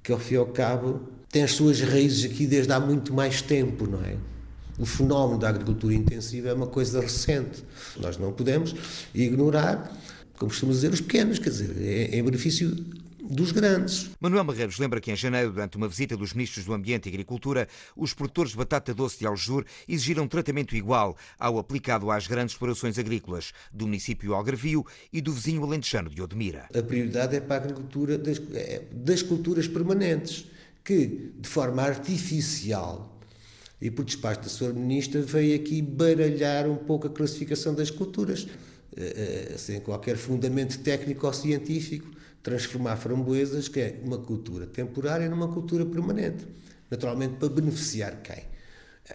que, 0.02 0.12
ao 0.12 0.18
fim 0.18 0.34
e 0.34 0.36
ao 0.36 0.46
cabo, 0.46 1.19
tem 1.30 1.42
as 1.42 1.52
suas 1.52 1.80
raízes 1.80 2.30
aqui 2.30 2.46
desde 2.46 2.72
há 2.72 2.80
muito 2.80 3.14
mais 3.14 3.40
tempo, 3.40 3.86
não 3.86 4.02
é? 4.04 4.16
O 4.78 4.86
fenómeno 4.86 5.38
da 5.38 5.48
agricultura 5.48 5.94
intensiva 5.94 6.48
é 6.48 6.54
uma 6.54 6.66
coisa 6.66 7.00
recente. 7.00 7.62
Nós 7.98 8.16
não 8.16 8.32
podemos 8.32 8.74
ignorar, 9.14 9.94
como 10.38 10.50
costumamos 10.50 10.80
dizer, 10.80 10.92
os 10.92 11.00
pequenos, 11.00 11.38
quer 11.38 11.50
dizer, 11.50 11.76
é, 11.78 12.18
é 12.18 12.22
benefício 12.22 12.74
dos 13.30 13.52
grandes. 13.52 14.10
Manuel 14.20 14.42
Marreiros 14.42 14.78
lembra 14.78 15.00
que 15.00 15.12
em 15.12 15.16
janeiro, 15.16 15.52
durante 15.52 15.76
uma 15.76 15.86
visita 15.86 16.16
dos 16.16 16.32
ministros 16.32 16.64
do 16.64 16.72
Ambiente 16.72 17.06
e 17.06 17.08
Agricultura, 17.10 17.68
os 17.94 18.12
produtores 18.12 18.50
de 18.50 18.56
batata 18.56 18.92
doce 18.92 19.20
de 19.20 19.26
Aljur 19.26 19.64
exigiram 19.86 20.24
um 20.24 20.28
tratamento 20.28 20.74
igual 20.74 21.16
ao 21.38 21.58
aplicado 21.58 22.10
às 22.10 22.26
grandes 22.26 22.54
explorações 22.54 22.98
agrícolas 22.98 23.52
do 23.72 23.86
município 23.86 24.34
Algarvio 24.34 24.84
e 25.12 25.20
do 25.20 25.32
vizinho 25.32 25.62
alentejano 25.62 26.10
de 26.10 26.20
Odmira. 26.20 26.66
A 26.74 26.82
prioridade 26.82 27.36
é 27.36 27.40
para 27.40 27.56
a 27.56 27.64
agricultura 27.66 28.18
das, 28.18 28.40
é, 28.52 28.82
das 28.90 29.22
culturas 29.22 29.68
permanentes, 29.68 30.46
que, 30.84 31.32
de 31.38 31.48
forma 31.48 31.82
artificial, 31.82 33.18
e 33.80 33.90
por 33.90 34.04
despacho 34.04 34.40
da 34.40 34.46
Sra. 34.46 34.72
Ministra, 34.72 35.22
veio 35.22 35.56
aqui 35.56 35.80
baralhar 35.80 36.68
um 36.68 36.76
pouco 36.76 37.06
a 37.06 37.10
classificação 37.10 37.74
das 37.74 37.90
culturas, 37.90 38.46
eh, 38.96 39.52
eh, 39.52 39.58
sem 39.58 39.80
qualquer 39.80 40.16
fundamento 40.16 40.78
técnico 40.80 41.26
ou 41.26 41.32
científico 41.32 42.10
transformar 42.42 42.96
framboesas, 42.96 43.68
que 43.68 43.80
é 43.80 44.00
uma 44.04 44.18
cultura 44.18 44.66
temporária, 44.66 45.28
numa 45.28 45.48
cultura 45.48 45.84
permanente. 45.84 46.46
Naturalmente, 46.90 47.34
para 47.36 47.48
beneficiar 47.48 48.22
quem? 48.22 48.44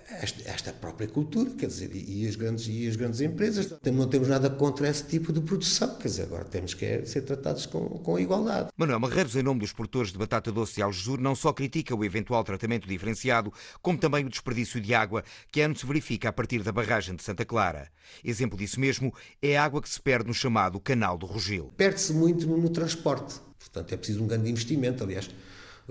Esta, 0.09 0.49
esta, 0.49 0.73
própria 0.73 1.07
cultura, 1.07 1.49
quer 1.51 1.67
dizer, 1.67 1.91
e, 1.93 2.27
as 2.27 2.35
grandes, 2.35 2.67
e 2.67 2.87
as 2.87 2.95
grandes 2.95 3.21
empresas. 3.21 3.73
Não 3.83 4.07
temos 4.07 4.27
nada 4.27 4.49
contra 4.49 4.87
esse 4.89 5.03
tipo 5.05 5.31
de 5.31 5.41
produção, 5.41 5.95
quer 5.95 6.07
dizer, 6.07 6.23
agora 6.23 6.45
temos 6.45 6.73
que 6.73 6.85
é 6.85 7.05
ser 7.05 7.21
tratados 7.21 7.65
com, 7.65 7.87
com 7.99 8.19
igualdade. 8.19 8.69
Manuel 8.77 8.99
Marreiros, 8.99 9.35
em 9.35 9.43
nome 9.43 9.59
dos 9.59 9.73
produtores 9.73 10.11
de 10.11 10.17
batata 10.17 10.51
doce 10.51 10.75
de 10.75 10.81
Algesur, 10.81 11.19
não 11.19 11.35
só 11.35 11.53
critica 11.53 11.95
o 11.95 12.03
eventual 12.03 12.43
tratamento 12.43 12.87
diferenciado, 12.87 13.53
como 13.81 13.97
também 13.97 14.25
o 14.25 14.29
desperdício 14.29 14.81
de 14.81 14.93
água 14.93 15.23
que 15.51 15.61
ano 15.61 15.75
se 15.75 15.85
verifica 15.85 16.29
a 16.29 16.33
partir 16.33 16.61
da 16.63 16.71
barragem 16.71 17.15
de 17.15 17.23
Santa 17.23 17.45
Clara. 17.45 17.89
Exemplo 18.23 18.57
disso 18.57 18.79
mesmo 18.79 19.13
é 19.41 19.57
a 19.57 19.63
água 19.63 19.81
que 19.81 19.89
se 19.89 20.01
perde 20.01 20.27
no 20.27 20.33
chamado 20.33 20.79
Canal 20.79 21.17
do 21.17 21.25
Rogil. 21.25 21.71
Perde-se 21.77 22.13
muito 22.13 22.45
no, 22.47 22.57
no 22.57 22.69
transporte, 22.69 23.35
portanto 23.59 23.93
é 23.93 23.97
preciso 23.97 24.23
um 24.23 24.27
grande 24.27 24.49
investimento, 24.49 25.03
aliás 25.03 25.29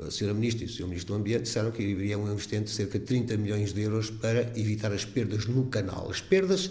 a 0.02 0.08
Sra. 0.08 0.34
Ministra 0.34 0.64
e 0.64 0.66
o 0.66 0.70
Sr. 0.70 0.86
Ministro 0.86 1.14
do 1.14 1.20
Ambiente 1.20 1.42
disseram 1.42 1.70
que 1.70 1.82
iriam 1.82 2.30
investimento 2.30 2.66
de 2.66 2.72
cerca 2.72 2.98
de 2.98 3.04
30 3.04 3.36
milhões 3.36 3.72
de 3.72 3.82
euros 3.82 4.10
para 4.10 4.58
evitar 4.58 4.92
as 4.92 5.04
perdas 5.04 5.46
no 5.46 5.66
canal. 5.66 6.10
As 6.10 6.20
perdas, 6.20 6.70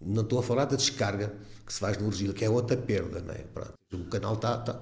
não 0.00 0.22
estou 0.22 0.38
a 0.38 0.42
falar 0.42 0.66
da 0.66 0.76
descarga 0.76 1.34
que 1.66 1.72
se 1.72 1.80
faz 1.80 1.98
no 1.98 2.06
Urgil, 2.06 2.32
que 2.32 2.44
é 2.44 2.50
outra 2.50 2.76
perda, 2.76 3.20
não 3.20 3.34
é? 3.34 3.38
Pronto. 3.52 3.74
O 3.92 4.04
canal 4.04 4.34
está, 4.34 4.58
está, 4.58 4.80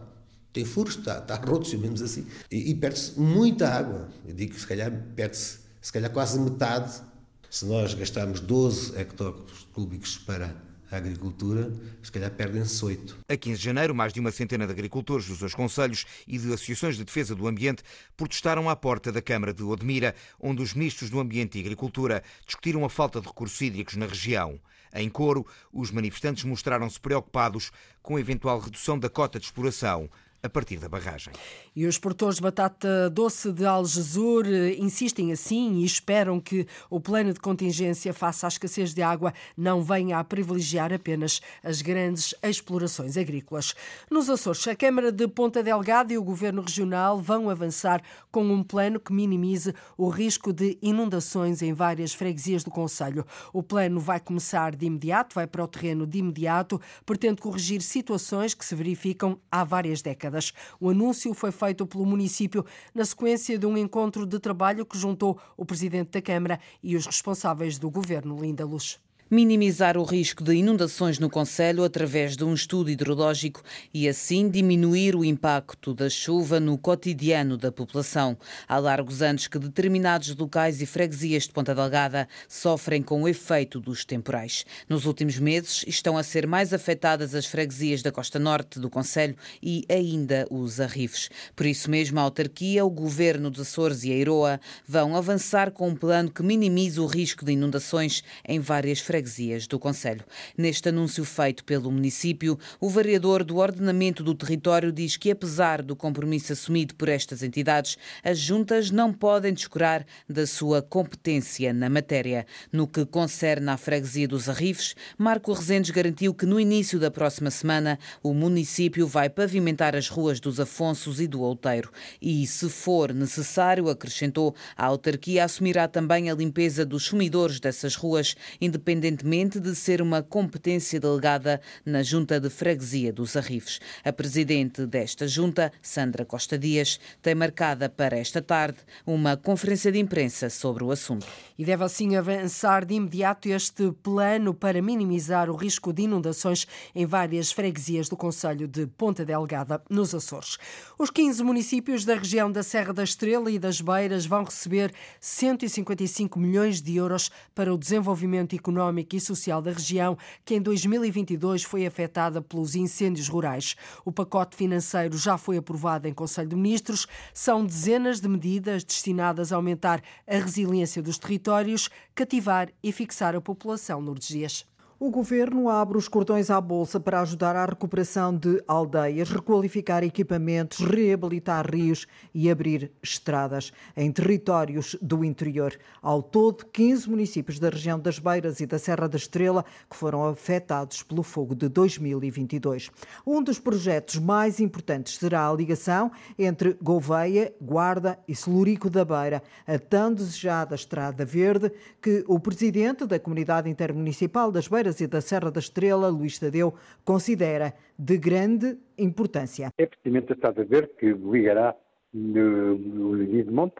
tem 0.52 0.64
furos, 0.64 0.96
está, 0.96 1.18
está 1.18 1.36
roto, 1.36 1.68
chamemos 1.68 2.02
assim, 2.02 2.26
e, 2.50 2.70
e 2.70 2.74
perde-se 2.74 3.18
muita 3.18 3.68
água. 3.68 4.08
Eu 4.26 4.34
digo 4.34 4.54
que 4.54 4.60
se 4.60 4.66
calhar 4.66 4.92
perde-se, 5.16 5.58
se 5.80 5.92
calhar 5.92 6.10
quase 6.12 6.38
metade, 6.38 7.00
se 7.48 7.64
nós 7.64 7.94
gastarmos 7.94 8.40
12 8.40 8.98
hectómetros 8.98 9.66
cúbicos 9.72 10.18
para 10.18 10.54
a 10.94 10.98
agricultura, 10.98 11.72
se 12.02 12.10
calhar 12.10 12.30
perdem-se 12.30 12.84
oito. 12.84 13.18
A 13.28 13.36
15 13.36 13.58
de 13.58 13.64
janeiro, 13.64 13.94
mais 13.94 14.12
de 14.12 14.20
uma 14.20 14.30
centena 14.30 14.66
de 14.66 14.72
agricultores 14.72 15.26
dos 15.26 15.38
dois 15.38 15.54
conselhos 15.54 16.06
e 16.26 16.38
de 16.38 16.52
associações 16.52 16.96
de 16.96 17.04
defesa 17.04 17.34
do 17.34 17.46
ambiente 17.46 17.82
protestaram 18.16 18.70
à 18.70 18.76
porta 18.76 19.10
da 19.10 19.20
Câmara 19.20 19.52
de 19.52 19.62
Odmira, 19.62 20.14
onde 20.40 20.62
os 20.62 20.74
ministros 20.74 21.10
do 21.10 21.20
Ambiente 21.20 21.58
e 21.58 21.60
Agricultura 21.60 22.22
discutiram 22.46 22.84
a 22.84 22.88
falta 22.88 23.20
de 23.20 23.26
recursos 23.26 23.60
hídricos 23.60 23.96
na 23.96 24.06
região. 24.06 24.60
Em 24.94 25.10
coro, 25.10 25.44
os 25.72 25.90
manifestantes 25.90 26.44
mostraram-se 26.44 27.00
preocupados 27.00 27.72
com 28.00 28.16
a 28.16 28.20
eventual 28.20 28.60
redução 28.60 28.96
da 28.96 29.10
cota 29.10 29.40
de 29.40 29.46
exploração 29.46 30.08
a 30.44 30.48
partir 30.50 30.76
da 30.76 30.90
barragem. 30.90 31.32
E 31.74 31.86
os 31.86 31.96
produtores 31.96 32.36
de 32.36 32.42
batata 32.42 33.08
doce 33.08 33.50
de 33.50 33.64
Algesur 33.64 34.44
eh, 34.46 34.74
insistem 34.78 35.32
assim 35.32 35.76
e 35.76 35.84
esperam 35.86 36.38
que 36.38 36.66
o 36.90 37.00
plano 37.00 37.32
de 37.32 37.40
contingência 37.40 38.12
face 38.12 38.44
à 38.44 38.48
escassez 38.48 38.92
de 38.92 39.00
água 39.00 39.32
não 39.56 39.82
venha 39.82 40.18
a 40.18 40.24
privilegiar 40.24 40.92
apenas 40.92 41.40
as 41.62 41.80
grandes 41.80 42.34
explorações 42.42 43.16
agrícolas. 43.16 43.74
Nos 44.10 44.28
Açores, 44.28 44.68
a 44.68 44.76
Câmara 44.76 45.10
de 45.10 45.26
Ponta 45.26 45.62
Delgada 45.62 46.12
e 46.12 46.18
o 46.18 46.22
Governo 46.22 46.60
Regional 46.60 47.18
vão 47.18 47.48
avançar 47.48 48.02
com 48.30 48.44
um 48.44 48.62
plano 48.62 49.00
que 49.00 49.14
minimize 49.14 49.74
o 49.96 50.10
risco 50.10 50.52
de 50.52 50.76
inundações 50.82 51.62
em 51.62 51.72
várias 51.72 52.12
freguesias 52.12 52.62
do 52.62 52.70
Conselho. 52.70 53.24
O 53.50 53.62
plano 53.62 53.98
vai 53.98 54.20
começar 54.20 54.76
de 54.76 54.84
imediato, 54.84 55.34
vai 55.34 55.46
para 55.46 55.64
o 55.64 55.68
terreno 55.68 56.06
de 56.06 56.18
imediato, 56.18 56.78
pretende 57.06 57.40
corrigir 57.40 57.80
situações 57.80 58.52
que 58.52 58.64
se 58.64 58.74
verificam 58.74 59.38
há 59.50 59.64
várias 59.64 60.02
décadas 60.02 60.33
O 60.80 60.90
anúncio 60.90 61.32
foi 61.34 61.52
feito 61.52 61.86
pelo 61.86 62.04
município 62.06 62.64
na 62.94 63.04
sequência 63.04 63.58
de 63.58 63.66
um 63.66 63.76
encontro 63.76 64.26
de 64.26 64.38
trabalho 64.38 64.86
que 64.86 64.98
juntou 64.98 65.38
o 65.56 65.64
presidente 65.64 66.10
da 66.10 66.22
Câmara 66.22 66.58
e 66.82 66.96
os 66.96 67.06
responsáveis 67.06 67.78
do 67.78 67.90
governo 67.90 68.40
Linda 68.40 68.64
Luz 68.64 69.03
minimizar 69.34 69.98
o 69.98 70.04
risco 70.04 70.44
de 70.44 70.54
inundações 70.54 71.18
no 71.18 71.28
Conselho 71.28 71.82
através 71.82 72.36
de 72.36 72.44
um 72.44 72.54
estudo 72.54 72.88
hidrológico 72.88 73.60
e 73.92 74.08
assim 74.08 74.48
diminuir 74.48 75.16
o 75.16 75.24
impacto 75.24 75.92
da 75.92 76.08
chuva 76.08 76.60
no 76.60 76.78
cotidiano 76.78 77.56
da 77.56 77.72
população. 77.72 78.38
Há 78.68 78.78
largos 78.78 79.22
anos 79.22 79.48
que 79.48 79.58
determinados 79.58 80.36
locais 80.36 80.80
e 80.80 80.86
freguesias 80.86 81.48
de 81.48 81.50
Ponta 81.50 81.74
Delgada 81.74 82.28
sofrem 82.48 83.02
com 83.02 83.24
o 83.24 83.28
efeito 83.28 83.80
dos 83.80 84.04
temporais. 84.04 84.64
Nos 84.88 85.04
últimos 85.04 85.36
meses 85.40 85.84
estão 85.84 86.16
a 86.16 86.22
ser 86.22 86.46
mais 86.46 86.72
afetadas 86.72 87.34
as 87.34 87.44
freguesias 87.44 88.02
da 88.02 88.12
costa 88.12 88.38
norte 88.38 88.78
do 88.78 88.88
Conselho 88.88 89.34
e 89.60 89.84
ainda 89.88 90.46
os 90.48 90.78
arrifes. 90.78 91.28
Por 91.56 91.66
isso 91.66 91.90
mesmo, 91.90 92.20
a 92.20 92.22
autarquia, 92.22 92.84
o 92.84 92.90
governo 92.90 93.50
de 93.50 93.62
Açores 93.62 94.04
e 94.04 94.12
a 94.12 94.16
Iroa 94.16 94.60
vão 94.86 95.16
avançar 95.16 95.72
com 95.72 95.88
um 95.88 95.96
plano 95.96 96.30
que 96.30 96.42
minimize 96.44 97.00
o 97.00 97.06
risco 97.06 97.44
de 97.44 97.50
inundações 97.50 98.22
em 98.46 98.60
várias 98.60 99.00
freguesias 99.00 99.23
freguesias 99.24 99.66
do 99.66 99.78
Conselho. 99.78 100.24
Neste 100.56 100.90
anúncio 100.90 101.24
feito 101.24 101.64
pelo 101.64 101.90
município, 101.90 102.58
o 102.78 102.90
vereador 102.90 103.42
do 103.42 103.56
ordenamento 103.56 104.22
do 104.22 104.34
território 104.34 104.92
diz 104.92 105.16
que, 105.16 105.30
apesar 105.30 105.82
do 105.82 105.96
compromisso 105.96 106.52
assumido 106.52 106.94
por 106.94 107.08
estas 107.08 107.42
entidades, 107.42 107.96
as 108.22 108.38
juntas 108.38 108.90
não 108.90 109.12
podem 109.12 109.52
descurar 109.52 110.04
da 110.28 110.46
sua 110.46 110.82
competência 110.82 111.72
na 111.72 111.88
matéria. 111.88 112.46
No 112.70 112.86
que 112.86 113.06
concerne 113.06 113.70
à 113.70 113.76
freguesia 113.76 114.28
dos 114.28 114.48
Arrifes, 114.48 114.94
Marco 115.16 115.52
Rezendes 115.52 115.90
garantiu 115.90 116.34
que 116.34 116.46
no 116.46 116.60
início 116.60 116.98
da 116.98 117.10
próxima 117.10 117.50
semana 117.50 117.98
o 118.22 118.34
município 118.34 119.06
vai 119.06 119.30
pavimentar 119.30 119.96
as 119.96 120.08
ruas 120.08 120.38
dos 120.38 120.60
Afonsos 120.60 121.20
e 121.20 121.26
do 121.26 121.40
Outeiro. 121.40 121.90
E, 122.20 122.46
se 122.46 122.68
for 122.68 123.12
necessário, 123.14 123.88
acrescentou, 123.88 124.54
a 124.76 124.84
autarquia 124.84 125.44
assumirá 125.44 125.88
também 125.88 126.30
a 126.30 126.34
limpeza 126.34 126.84
dos 126.84 127.04
sumidores 127.04 127.58
dessas 127.58 127.94
ruas, 127.94 128.36
independente 128.60 129.13
independentemente 129.14 129.60
de 129.60 129.74
ser 129.74 130.02
uma 130.02 130.22
competência 130.22 130.98
delegada 130.98 131.60
na 131.84 132.02
Junta 132.02 132.40
de 132.40 132.50
Freguesia 132.50 133.12
dos 133.12 133.36
Arrifes. 133.36 133.80
A 134.04 134.12
presidente 134.12 134.86
desta 134.86 135.28
junta, 135.28 135.72
Sandra 135.80 136.24
Costa 136.24 136.58
Dias, 136.58 136.98
tem 137.22 137.34
marcada 137.34 137.88
para 137.88 138.18
esta 138.18 138.42
tarde 138.42 138.78
uma 139.06 139.36
conferência 139.36 139.92
de 139.92 139.98
imprensa 139.98 140.50
sobre 140.50 140.82
o 140.82 140.90
assunto. 140.90 141.26
E 141.56 141.64
deve 141.64 141.84
assim 141.84 142.16
avançar 142.16 142.84
de 142.84 142.94
imediato 142.94 143.48
este 143.48 143.92
plano 144.02 144.52
para 144.52 144.82
minimizar 144.82 145.48
o 145.48 145.56
risco 145.56 145.92
de 145.92 146.02
inundações 146.02 146.66
em 146.94 147.06
várias 147.06 147.52
freguesias 147.52 148.08
do 148.08 148.16
Conselho 148.16 148.66
de 148.66 148.86
Ponta 148.86 149.24
Delgada, 149.24 149.80
nos 149.88 150.14
Açores. 150.14 150.58
Os 150.98 151.10
15 151.10 151.42
municípios 151.44 152.04
da 152.04 152.16
região 152.16 152.50
da 152.50 152.62
Serra 152.62 152.92
da 152.92 153.04
Estrela 153.04 153.50
e 153.50 153.58
das 153.58 153.80
Beiras 153.80 154.26
vão 154.26 154.44
receber 154.44 154.92
155 155.20 156.38
milhões 156.38 156.82
de 156.82 156.96
euros 156.96 157.30
para 157.54 157.72
o 157.72 157.78
desenvolvimento 157.78 158.56
económico 158.56 158.93
económica 158.94 159.16
e 159.16 159.20
social 159.20 159.60
da 159.60 159.72
região, 159.72 160.16
que 160.44 160.54
em 160.54 160.62
2022 160.62 161.64
foi 161.64 161.84
afetada 161.84 162.40
pelos 162.40 162.74
incêndios 162.74 163.28
rurais. 163.28 163.74
O 164.04 164.12
pacote 164.12 164.56
financeiro 164.56 165.18
já 165.18 165.36
foi 165.36 165.56
aprovado 165.56 166.06
em 166.06 166.14
Conselho 166.14 166.48
de 166.48 166.56
Ministros. 166.56 167.06
São 167.32 167.64
dezenas 167.66 168.20
de 168.20 168.28
medidas 168.28 168.84
destinadas 168.84 169.52
a 169.52 169.56
aumentar 169.56 170.00
a 170.26 170.36
resiliência 170.36 171.02
dos 171.02 171.18
territórios, 171.18 171.90
cativar 172.14 172.68
e 172.82 172.92
fixar 172.92 173.34
a 173.34 173.40
população 173.40 174.00
nos 174.00 174.26
dias. 174.26 174.64
O 175.04 175.10
governo 175.10 175.68
abre 175.68 175.98
os 175.98 176.08
cordões 176.08 176.48
à 176.48 176.58
bolsa 176.58 176.98
para 176.98 177.20
ajudar 177.20 177.54
à 177.54 177.66
recuperação 177.66 178.34
de 178.34 178.64
aldeias, 178.66 179.28
requalificar 179.28 180.02
equipamentos, 180.02 180.78
reabilitar 180.78 181.70
rios 181.70 182.06
e 182.32 182.50
abrir 182.50 182.90
estradas 183.02 183.70
em 183.94 184.10
territórios 184.10 184.96
do 185.02 185.22
interior. 185.22 185.78
Ao 186.00 186.22
todo, 186.22 186.64
15 186.72 187.10
municípios 187.10 187.58
da 187.58 187.68
região 187.68 188.00
das 188.00 188.18
Beiras 188.18 188.60
e 188.60 188.66
da 188.66 188.78
Serra 188.78 189.06
da 189.06 189.18
Estrela 189.18 189.62
que 189.90 189.94
foram 189.94 190.26
afetados 190.26 191.02
pelo 191.02 191.22
fogo 191.22 191.54
de 191.54 191.68
2022. 191.68 192.90
Um 193.26 193.42
dos 193.42 193.58
projetos 193.58 194.18
mais 194.18 194.58
importantes 194.58 195.18
será 195.18 195.50
a 195.50 195.54
ligação 195.54 196.10
entre 196.38 196.78
Gouveia, 196.82 197.54
Guarda 197.60 198.18
e 198.26 198.34
Celurico 198.34 198.88
da 198.88 199.04
Beira, 199.04 199.42
a 199.66 199.78
tão 199.78 200.14
desejada 200.14 200.74
Estrada 200.74 201.26
Verde 201.26 201.70
que 202.00 202.24
o 202.26 202.40
presidente 202.40 203.04
da 203.04 203.20
Comunidade 203.20 203.68
Intermunicipal 203.68 204.50
das 204.50 204.66
Beiras 204.66 204.93
e 205.00 205.06
da 205.06 205.20
Serra 205.20 205.50
da 205.50 205.60
Estrela, 205.60 206.08
Luís 206.08 206.38
Tadeu, 206.38 206.74
considera 207.04 207.72
de 207.98 208.16
grande 208.18 208.78
importância. 208.98 209.70
É 209.78 209.86
precisamente 209.86 210.32
a 210.32 210.34
Estrada 210.34 210.64
Verde 210.64 210.90
que 210.98 211.12
ligará 211.12 211.74
no, 212.12 212.78
no 212.78 213.26
de 213.26 213.50
Monte, 213.50 213.76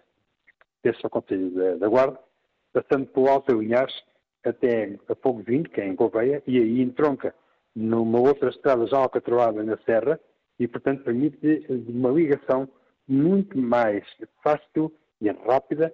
esse 0.83 0.99
é 1.03 1.07
o 1.07 1.11
Conselho 1.11 1.51
da, 1.51 1.77
da 1.77 1.89
Guarda, 1.89 2.19
passando 2.73 3.07
pelo 3.07 3.29
Alto 3.29 3.61
Linhares 3.61 3.95
até 4.45 4.99
a 5.09 5.15
Fogo 5.15 5.43
Vinho, 5.43 5.65
que 5.65 5.81
é 5.81 5.87
em 5.87 5.95
Gouveia, 5.95 6.43
e 6.47 6.59
aí 6.59 6.83
entronca 6.83 7.35
numa 7.75 8.21
outra 8.21 8.51
estrada 8.51 8.87
já 8.87 8.99
alcatroada 8.99 9.63
na 9.63 9.79
Serra, 9.79 10.21
e, 10.59 10.69
portanto, 10.69 11.03
permite 11.05 11.67
uma 11.89 12.11
ligação 12.11 12.69
muito 13.09 13.59
mais 13.59 14.05
fácil 14.43 14.93
e 15.21 15.31
rápida, 15.31 15.93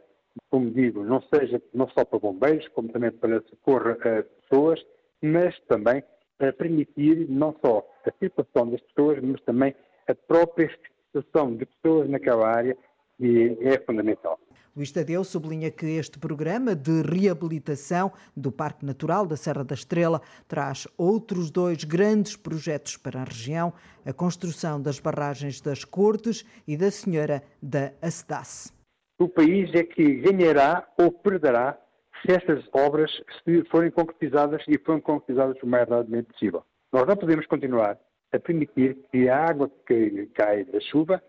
como 0.51 0.71
digo, 0.71 1.05
não 1.05 1.23
seja 1.33 1.61
não 1.73 1.89
só 1.89 2.05
para 2.05 2.19
bombeiros, 2.19 2.67
como 2.69 2.89
também 2.89 3.11
para 3.11 3.43
socorrer 3.43 3.97
a 3.97 4.23
pessoas, 4.23 4.81
mas 5.23 5.59
também 5.69 6.03
para 6.39 6.53
permitir 6.53 7.29
não 7.29 7.55
só 7.65 7.87
a 8.07 8.13
circulação 8.19 8.71
das 8.71 8.81
pessoas, 8.81 9.19
mas 9.23 9.41
também 9.43 9.75
a 10.09 10.15
própria 10.15 10.71
fixação 11.13 11.55
de 11.55 11.67
pessoas 11.67 12.09
naquela 12.09 12.49
área, 12.49 12.77
e 13.19 13.57
é 13.61 13.79
fundamental. 13.81 14.39
Luís 14.75 14.93
Tadeu 14.93 15.23
sublinha 15.25 15.71
que 15.71 15.85
este 15.85 16.19
programa 16.19 16.75
de 16.75 17.03
reabilitação 17.03 18.13
do 18.37 18.51
Parque 18.51 18.87
Natural 18.87 19.27
da 19.27 19.37
Serra 19.37 19.65
da 19.65 19.75
Estrela 19.75 20.23
traz 20.49 20.87
outros 20.97 21.51
dois 21.51 21.85
grandes 21.85 22.37
projetos 22.37 22.97
para 22.97 23.21
a 23.21 23.25
região: 23.25 23.73
a 24.07 24.13
construção 24.13 24.81
das 24.81 24.99
barragens 24.99 25.61
das 25.61 25.85
Cortes 25.85 26.47
e 26.67 26.77
da 26.77 26.91
Senhora 26.91 27.43
da 27.61 27.93
Acedace. 28.01 28.73
O 29.19 29.29
país 29.29 29.71
é 29.75 29.83
que 29.83 30.15
ganhará 30.15 30.89
ou 30.97 31.13
perderá 31.13 31.79
se 32.23 32.33
estas 32.33 32.65
obras 32.73 33.11
se 33.45 33.65
forem 33.71 33.91
concretizadas 33.91 34.63
e 34.69 34.79
forem 34.79 35.01
concretizadas 35.01 35.57
o 35.63 35.67
mais 35.67 35.89
rapidamente 35.89 36.33
possível. 36.33 36.65
Nós 36.93 37.07
não 37.07 37.17
podemos 37.17 37.47
continuar 37.47 37.99
a 38.33 38.39
permitir 38.39 38.97
que 39.11 39.29
a 39.29 39.45
água 39.47 39.71
que 39.87 40.27
cai 40.35 40.65
da 40.65 40.81
chuva 40.81 41.23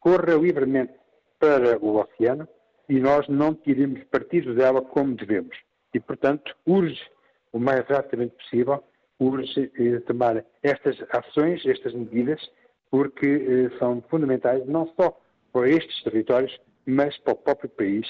corra 0.00 0.34
livremente 0.34 0.92
para 1.38 1.78
o 1.78 1.96
oceano 1.96 2.48
e 2.88 2.98
nós 3.00 3.26
não 3.28 3.54
tiremos 3.54 4.02
partido 4.04 4.54
dela 4.54 4.80
como 4.80 5.14
devemos. 5.14 5.56
E, 5.92 6.00
portanto, 6.00 6.54
urge, 6.66 7.00
o 7.52 7.58
mais 7.58 7.86
rapidamente 7.86 8.34
possível, 8.36 8.82
urge 9.18 9.70
eh, 9.78 10.00
tomar 10.00 10.44
estas 10.62 10.96
ações, 11.10 11.64
estas 11.66 11.92
medidas, 11.94 12.40
porque 12.90 13.26
eh, 13.26 13.78
são 13.78 14.02
fundamentais 14.08 14.66
não 14.66 14.92
só 14.98 15.18
para 15.52 15.68
estes 15.68 16.02
territórios, 16.02 16.58
mas 16.86 17.16
para 17.18 17.32
o 17.34 17.36
próprio 17.36 17.70
país, 17.70 18.06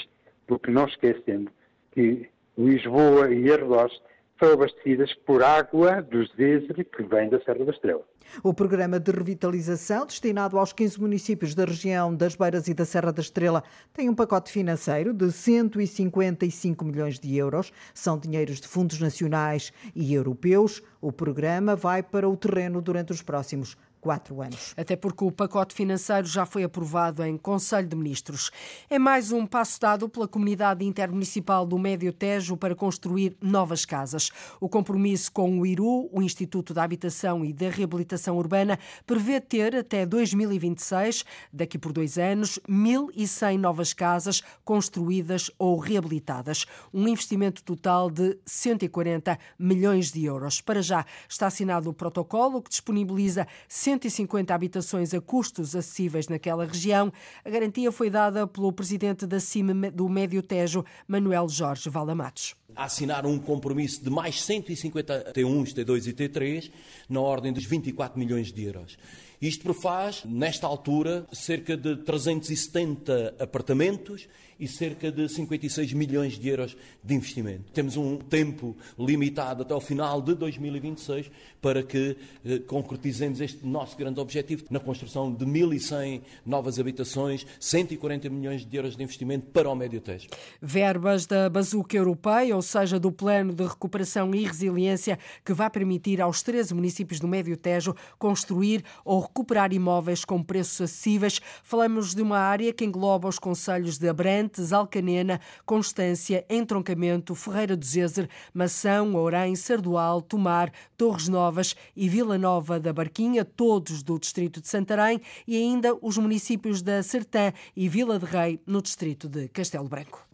porque 0.47 0.70
não 0.70 0.87
esquecendo 0.87 1.50
que 1.98 2.30
Lisboa 2.56 3.28
e 3.32 3.52
arredores 3.52 3.92
são 4.38 4.52
abastecidas 4.52 5.12
por 5.26 5.42
água 5.42 6.00
do 6.00 6.24
Zézer 6.26 6.84
que 6.84 7.02
vem 7.02 7.28
da 7.28 7.40
Serra 7.40 7.64
da 7.64 7.72
Estrela. 7.72 8.04
O 8.42 8.54
programa 8.54 9.00
de 9.00 9.10
revitalização, 9.10 10.06
destinado 10.06 10.58
aos 10.58 10.72
15 10.72 11.00
municípios 11.00 11.56
da 11.56 11.64
região 11.64 12.14
das 12.14 12.36
Beiras 12.36 12.68
e 12.68 12.74
da 12.74 12.84
Serra 12.84 13.12
da 13.12 13.20
Estrela, 13.20 13.64
tem 13.92 14.08
um 14.08 14.14
pacote 14.14 14.52
financeiro 14.52 15.12
de 15.12 15.32
155 15.32 16.84
milhões 16.84 17.18
de 17.18 17.36
euros. 17.36 17.72
São 17.92 18.16
dinheiros 18.16 18.60
de 18.60 18.68
fundos 18.68 19.00
nacionais 19.00 19.72
e 19.94 20.14
europeus. 20.14 20.80
O 21.00 21.10
programa 21.10 21.74
vai 21.74 22.02
para 22.02 22.28
o 22.28 22.36
terreno 22.36 22.80
durante 22.80 23.12
os 23.12 23.22
próximos 23.22 23.76
quatro 24.00 24.40
anos. 24.40 24.74
Até 24.76 24.96
porque 24.96 25.24
o 25.24 25.30
pacote 25.30 25.74
financeiro 25.74 26.26
já 26.26 26.46
foi 26.46 26.62
aprovado 26.62 27.24
em 27.24 27.36
Conselho 27.36 27.88
de 27.88 27.96
Ministros. 27.96 28.50
É 28.88 28.98
mais 28.98 29.32
um 29.32 29.46
passo 29.46 29.80
dado 29.80 30.08
pela 30.08 30.28
comunidade 30.28 30.84
intermunicipal 30.84 31.66
do 31.66 31.78
Médio 31.78 32.12
Tejo 32.12 32.56
para 32.56 32.74
construir 32.74 33.36
novas 33.40 33.84
casas. 33.84 34.30
O 34.60 34.68
compromisso 34.68 35.32
com 35.32 35.60
o 35.60 35.66
IRU, 35.66 36.08
o 36.12 36.22
Instituto 36.22 36.72
da 36.72 36.82
Habitação 36.82 37.44
e 37.44 37.52
da 37.52 37.68
Reabilitação 37.68 38.36
Urbana, 38.36 38.78
prevê 39.06 39.40
ter 39.40 39.74
até 39.76 40.06
2026, 40.06 41.24
daqui 41.52 41.78
por 41.78 41.92
dois 41.92 42.18
anos, 42.18 42.58
1.100 42.68 43.58
novas 43.58 43.92
casas 43.92 44.42
construídas 44.64 45.50
ou 45.58 45.78
reabilitadas. 45.78 46.66
Um 46.92 47.08
investimento 47.08 47.62
total 47.62 48.11
de 48.11 48.38
140 48.44 49.38
milhões 49.58 50.12
de 50.12 50.24
euros. 50.24 50.61
Para 50.61 50.82
já 50.82 51.04
está 51.28 51.46
assinado 51.46 51.90
o 51.90 51.94
protocolo 51.94 52.62
que 52.62 52.70
disponibiliza 52.70 53.46
150 53.88 54.55
habitações 54.55 55.14
a 55.14 55.20
custos 55.20 55.74
acessíveis 55.74 56.29
naquela 56.29 56.66
região. 56.66 57.11
A 57.42 57.48
garantia 57.48 57.90
foi 57.90 58.11
dada 58.11 58.46
pelo 58.46 58.70
presidente 58.70 59.27
da 59.27 59.40
CIMA 59.40 59.90
do 59.90 60.07
Médio 60.11 60.42
Tejo, 60.42 60.85
Manuel 61.07 61.48
Jorge 61.48 61.88
Valdamatos. 61.88 62.55
Assinaram 62.77 63.31
um 63.31 63.38
compromisso 63.38 64.05
de 64.05 64.11
mais 64.11 64.42
150 64.42 65.33
T1s, 65.33 65.72
T2 65.72 66.07
e 66.07 66.12
T3, 66.12 66.70
na 67.09 67.20
ordem 67.22 67.51
dos 67.51 67.64
24 67.64 68.18
milhões 68.18 68.53
de 68.53 68.62
euros. 68.62 68.98
Isto 69.40 69.64
prefaz, 69.64 70.22
nesta 70.27 70.66
altura, 70.66 71.27
cerca 71.33 71.74
de 71.74 71.96
370 71.96 73.37
apartamentos 73.38 74.29
e 74.59 74.66
cerca 74.66 75.11
de 75.11 75.29
56 75.29 75.92
milhões 75.92 76.38
de 76.38 76.49
euros 76.49 76.77
de 77.03 77.14
investimento. 77.14 77.71
Temos 77.73 77.97
um 77.97 78.16
tempo 78.16 78.77
limitado 78.99 79.62
até 79.62 79.75
o 79.75 79.81
final 79.81 80.21
de 80.21 80.35
2026 80.35 81.31
para 81.61 81.83
que 81.83 82.16
eh, 82.44 82.59
concretizemos 82.61 83.40
este 83.40 83.66
nosso 83.66 83.97
grande 83.97 84.21
objetivo 84.21 84.64
na 84.71 84.81
construção 84.81 85.33
de 85.33 85.44
1.100 85.44 86.23
novas 86.44 86.79
habitações, 86.79 87.47
140 87.59 88.29
milhões 88.31 88.64
de 88.64 88.77
euros 88.77 88.97
de 88.97 89.03
investimento 89.03 89.47
para 89.47 89.68
o 89.68 89.75
Médio 89.75 90.01
Tejo. 90.01 90.29
Verbas 90.61 91.27
da 91.27 91.49
bazuca 91.49 91.97
europeia, 91.97 92.55
ou 92.55 92.62
seja, 92.62 92.99
do 92.99 93.11
Plano 93.11 93.53
de 93.53 93.64
Recuperação 93.64 94.35
e 94.35 94.44
Resiliência, 94.44 95.18
que 95.44 95.53
vai 95.53 95.71
permitir 95.71 96.21
aos 96.21 96.42
13 96.42 96.75
municípios 96.75 97.21
do 97.21 97.29
Médio 97.29 97.57
Tejo 97.57 97.94
construir 98.18 98.85
ou 99.05 99.21
recuperar 99.21 99.73
imóveis 99.73 100.25
com 100.25 100.42
preços 100.42 100.81
acessíveis. 100.81 101.40
Falamos 101.62 102.14
de 102.14 102.23
uma 102.23 102.38
área 102.38 102.73
que 102.73 102.85
engloba 102.85 103.29
os 103.29 103.38
conselhos 103.38 103.99
de 103.99 104.09
Abrantes, 104.09 104.47
Alcanena, 104.72 105.40
Constância, 105.66 106.44
Entroncamento, 106.48 107.34
Ferreira 107.34 107.76
do 107.76 107.84
Zezer, 107.84 108.28
Mação, 108.52 109.14
Ourém, 109.14 109.54
Sardual, 109.54 110.22
Tomar, 110.22 110.72
Torres 110.96 111.28
Novas 111.28 111.76
e 111.96 112.08
Vila 112.08 112.38
Nova 112.38 112.80
da 112.80 112.92
Barquinha, 112.92 113.44
todos 113.44 114.02
do 114.02 114.18
distrito 114.18 114.61
de 114.61 114.68
Santarém, 114.68 115.20
e 115.46 115.56
ainda 115.56 115.96
os 116.00 116.16
municípios 116.16 116.82
da 116.82 117.02
Sertã 117.02 117.52
e 117.76 117.88
Vila 117.88 118.18
de 118.18 118.24
Rei, 118.24 118.61
no 118.66 118.80
distrito 118.80 119.28
de 119.28 119.48
Castelo 119.48 119.88
Branco. 119.88 120.26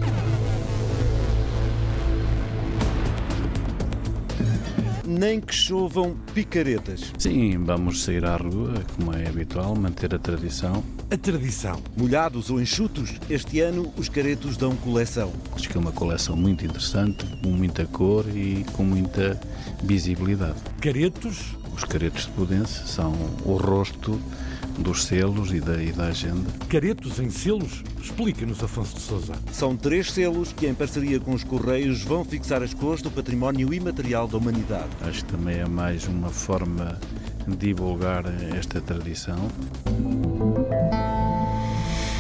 Nem 5.15 5.41
que 5.41 5.55
chovam 5.55 6.17
picaretas. 6.35 7.13
Sim, 7.19 7.63
vamos 7.65 8.03
sair 8.03 8.25
à 8.25 8.37
rua, 8.37 8.75
como 8.95 9.15
é 9.15 9.29
habitual, 9.29 9.75
manter 9.77 10.15
a 10.15 10.19
tradição. 10.19 10.83
A 11.11 11.17
tradição. 11.17 11.81
Molhados 11.97 12.51
ou 12.51 12.61
enxutos, 12.61 13.15
este 13.31 13.61
ano 13.61 13.93
os 13.97 14.09
caretos 14.09 14.57
dão 14.57 14.75
coleção. 14.77 15.33
Acho 15.55 15.69
que 15.69 15.77
é 15.77 15.81
uma 15.81 15.93
coleção 15.93 16.37
muito 16.37 16.65
interessante, 16.65 17.25
com 17.43 17.51
muita 17.51 17.87
cor 17.87 18.25
e 18.35 18.65
com 18.73 18.83
muita 18.83 19.41
visibilidade. 19.83 20.57
Caretos? 20.81 21.57
Os 21.75 21.85
caretos 21.85 22.27
de 22.27 22.31
Pudense 22.33 22.87
são 22.87 23.13
o 23.45 23.57
rosto 23.57 24.21
dos 24.79 25.05
selos 25.05 25.53
e 25.53 25.61
da, 25.61 25.83
e 25.83 25.93
da 25.93 26.07
agenda. 26.07 26.51
Caretos 26.69 27.19
em 27.19 27.31
selos? 27.31 27.83
Explica-nos, 28.03 28.63
Afonso 28.63 28.95
de 28.95 29.01
Souza. 29.01 29.33
São 29.53 29.77
três 29.77 30.13
selos 30.13 30.53
que, 30.53 30.67
em 30.67 30.75
parceria 30.75 31.19
com 31.21 31.33
os 31.33 31.45
Correios, 31.45 32.03
vão 32.03 32.25
fixar 32.25 32.63
as 32.63 32.75
cores 32.75 33.03
do 33.03 33.11
património 33.11 33.73
imaterial 33.73 34.29
da 34.29 34.37
humanidade. 34.37 34.89
Acho 35.03 35.25
que 35.25 35.33
também 35.33 35.59
é 35.59 35.67
mais 35.67 36.07
uma 36.07 36.29
forma 36.29 36.99
de 37.47 37.57
divulgar 37.57 38.25
esta 38.55 38.81
tradição. 38.81 39.49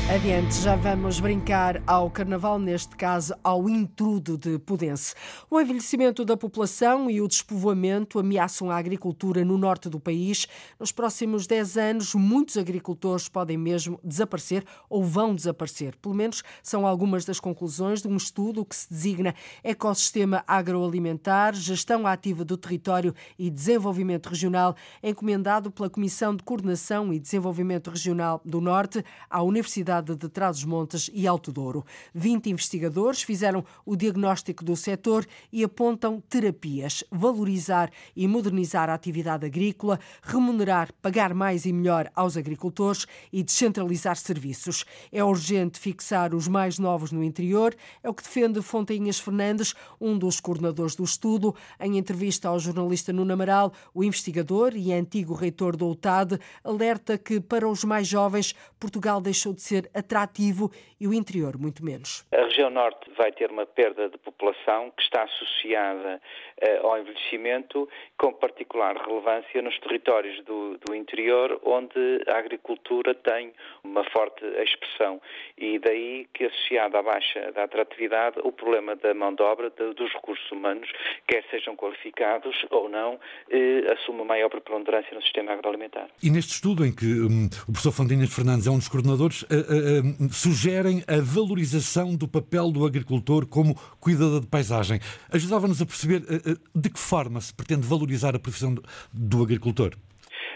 Adiante, 0.06 0.56
já 0.60 0.76
vamos 0.76 1.18
brincar 1.18 1.82
ao 1.86 2.10
carnaval, 2.10 2.58
neste 2.58 2.94
caso 2.94 3.34
ao 3.42 3.70
intrudo 3.70 4.36
de 4.36 4.58
Pudense. 4.58 5.14
O 5.50 5.58
envelhecimento 5.58 6.26
da 6.26 6.36
população 6.36 7.10
e 7.10 7.22
o 7.22 7.26
despovoamento 7.26 8.18
ameaçam 8.18 8.70
a 8.70 8.76
agricultura 8.76 9.42
no 9.46 9.56
norte 9.56 9.88
do 9.88 9.98
país. 9.98 10.46
Nos 10.78 10.92
próximos 10.92 11.46
10 11.46 11.78
anos, 11.78 12.14
muitos 12.14 12.58
agricultores 12.58 13.30
podem 13.30 13.56
mesmo 13.56 13.98
desaparecer 14.04 14.62
ou 14.90 15.02
vão 15.02 15.34
desaparecer. 15.34 15.96
Pelo 15.96 16.14
menos 16.14 16.44
são 16.62 16.86
algumas 16.86 17.24
das 17.24 17.40
conclusões 17.40 18.02
de 18.02 18.06
um 18.06 18.16
estudo 18.16 18.62
que 18.62 18.76
se 18.76 18.90
designa 18.90 19.34
Ecossistema 19.64 20.44
Agroalimentar, 20.46 21.54
Gestão 21.54 22.06
Ativa 22.06 22.44
do 22.44 22.58
Território 22.58 23.14
e 23.38 23.48
Desenvolvimento 23.48 24.28
Regional, 24.28 24.76
encomendado 25.02 25.70
pela 25.70 25.88
Comissão 25.88 26.36
de 26.36 26.42
Coordenação 26.42 27.10
e 27.10 27.18
Desenvolvimento 27.18 27.88
Regional 27.88 28.42
do 28.44 28.60
Norte 28.60 29.02
à 29.30 29.42
Universidade 29.42 29.93
Universidade 29.94 30.16
de 30.16 30.28
Trás-os-Montes 30.28 31.10
e 31.12 31.26
Alto 31.26 31.52
Douro. 31.52 31.84
20 32.14 32.50
investigadores 32.50 33.22
fizeram 33.22 33.64
o 33.84 33.94
diagnóstico 33.94 34.64
do 34.64 34.74
setor 34.74 35.26
e 35.52 35.62
apontam 35.62 36.20
terapias, 36.28 37.04
valorizar 37.10 37.90
e 38.16 38.26
modernizar 38.26 38.88
a 38.90 38.94
atividade 38.94 39.46
agrícola, 39.46 40.00
remunerar, 40.22 40.92
pagar 41.00 41.34
mais 41.34 41.64
e 41.66 41.72
melhor 41.72 42.10
aos 42.14 42.36
agricultores 42.36 43.06
e 43.32 43.42
descentralizar 43.42 44.16
serviços. 44.16 44.84
É 45.12 45.22
urgente 45.22 45.78
fixar 45.78 46.34
os 46.34 46.48
mais 46.48 46.78
novos 46.78 47.12
no 47.12 47.22
interior, 47.22 47.74
é 48.02 48.08
o 48.08 48.14
que 48.14 48.22
defende 48.22 48.62
Fontainhas 48.62 49.18
Fernandes, 49.18 49.74
um 50.00 50.18
dos 50.18 50.40
coordenadores 50.40 50.96
do 50.96 51.04
estudo. 51.04 51.54
Em 51.78 51.98
entrevista 51.98 52.48
ao 52.48 52.58
jornalista 52.58 53.12
Nuno 53.12 53.32
Amaral, 53.32 53.72
o 53.92 54.02
investigador 54.02 54.74
e 54.74 54.92
antigo 54.92 55.34
reitor 55.34 55.76
do 55.76 55.88
UTAD 55.88 56.38
alerta 56.62 57.18
que 57.18 57.40
para 57.40 57.68
os 57.68 57.84
mais 57.84 58.06
jovens 58.06 58.54
Portugal 58.78 59.20
deixou 59.20 59.52
de 59.52 59.62
ser 59.62 59.83
atrativo 59.92 60.70
e 61.00 61.06
o 61.06 61.14
interior 61.14 61.58
muito 61.58 61.84
menos. 61.84 62.24
A 62.32 62.44
região 62.44 62.70
norte 62.70 63.10
vai 63.16 63.32
ter 63.32 63.50
uma 63.50 63.66
perda 63.66 64.08
de 64.08 64.18
população 64.18 64.90
que 64.96 65.02
está 65.02 65.24
associada 65.24 66.20
uh, 66.62 66.86
ao 66.86 66.98
envelhecimento, 66.98 67.88
com 68.18 68.32
particular 68.32 68.96
relevância 68.96 69.60
nos 69.62 69.78
territórios 69.80 70.42
do, 70.44 70.78
do 70.78 70.94
interior, 70.94 71.60
onde 71.64 72.24
a 72.28 72.38
agricultura 72.38 73.14
tem 73.14 73.52
uma 73.82 74.04
forte 74.10 74.44
expressão. 74.62 75.20
E 75.58 75.78
daí 75.78 76.26
que, 76.32 76.44
associado 76.44 76.96
à 76.96 77.02
baixa 77.02 77.52
da 77.52 77.64
atratividade, 77.64 78.38
o 78.42 78.52
problema 78.52 78.96
da 78.96 79.14
mão 79.14 79.34
de 79.34 79.42
obra, 79.42 79.70
de, 79.70 79.94
dos 79.94 80.12
recursos 80.12 80.50
humanos, 80.50 80.90
quer 81.26 81.44
sejam 81.50 81.76
qualificados 81.76 82.54
ou 82.70 82.88
não, 82.88 83.18
eh, 83.50 83.92
assume 83.92 84.24
maior 84.24 84.48
preponderância 84.48 85.14
no 85.14 85.22
sistema 85.22 85.52
agroalimentar. 85.52 86.08
E 86.22 86.30
neste 86.30 86.52
estudo, 86.52 86.84
em 86.84 86.94
que 86.94 87.06
um, 87.06 87.46
o 87.68 87.72
professor 87.72 87.92
Fontinhas 87.92 88.32
Fernandes 88.34 88.66
é 88.66 88.70
um 88.70 88.78
dos 88.78 88.88
coordenadores, 88.88 89.42
uh, 89.42 89.46
uh, 89.74 90.32
sugerem 90.32 91.02
a 91.06 91.20
valorização 91.20 92.16
do 92.16 92.28
papel 92.28 92.70
do 92.70 92.86
agricultor 92.86 93.46
como 93.46 93.74
cuidador 94.00 94.40
de 94.40 94.46
paisagem. 94.46 95.00
Ajudava-nos 95.32 95.82
a 95.82 95.86
perceber 95.86 96.22
uh, 96.22 96.58
de 96.74 96.90
que 96.90 96.98
forma 96.98 97.40
se 97.40 97.54
pretende 97.54 97.86
valorizar 97.86 98.34
a 98.34 98.38
profissão 98.38 98.74
do, 98.74 98.82
do 99.12 99.42
agricultor? 99.42 99.94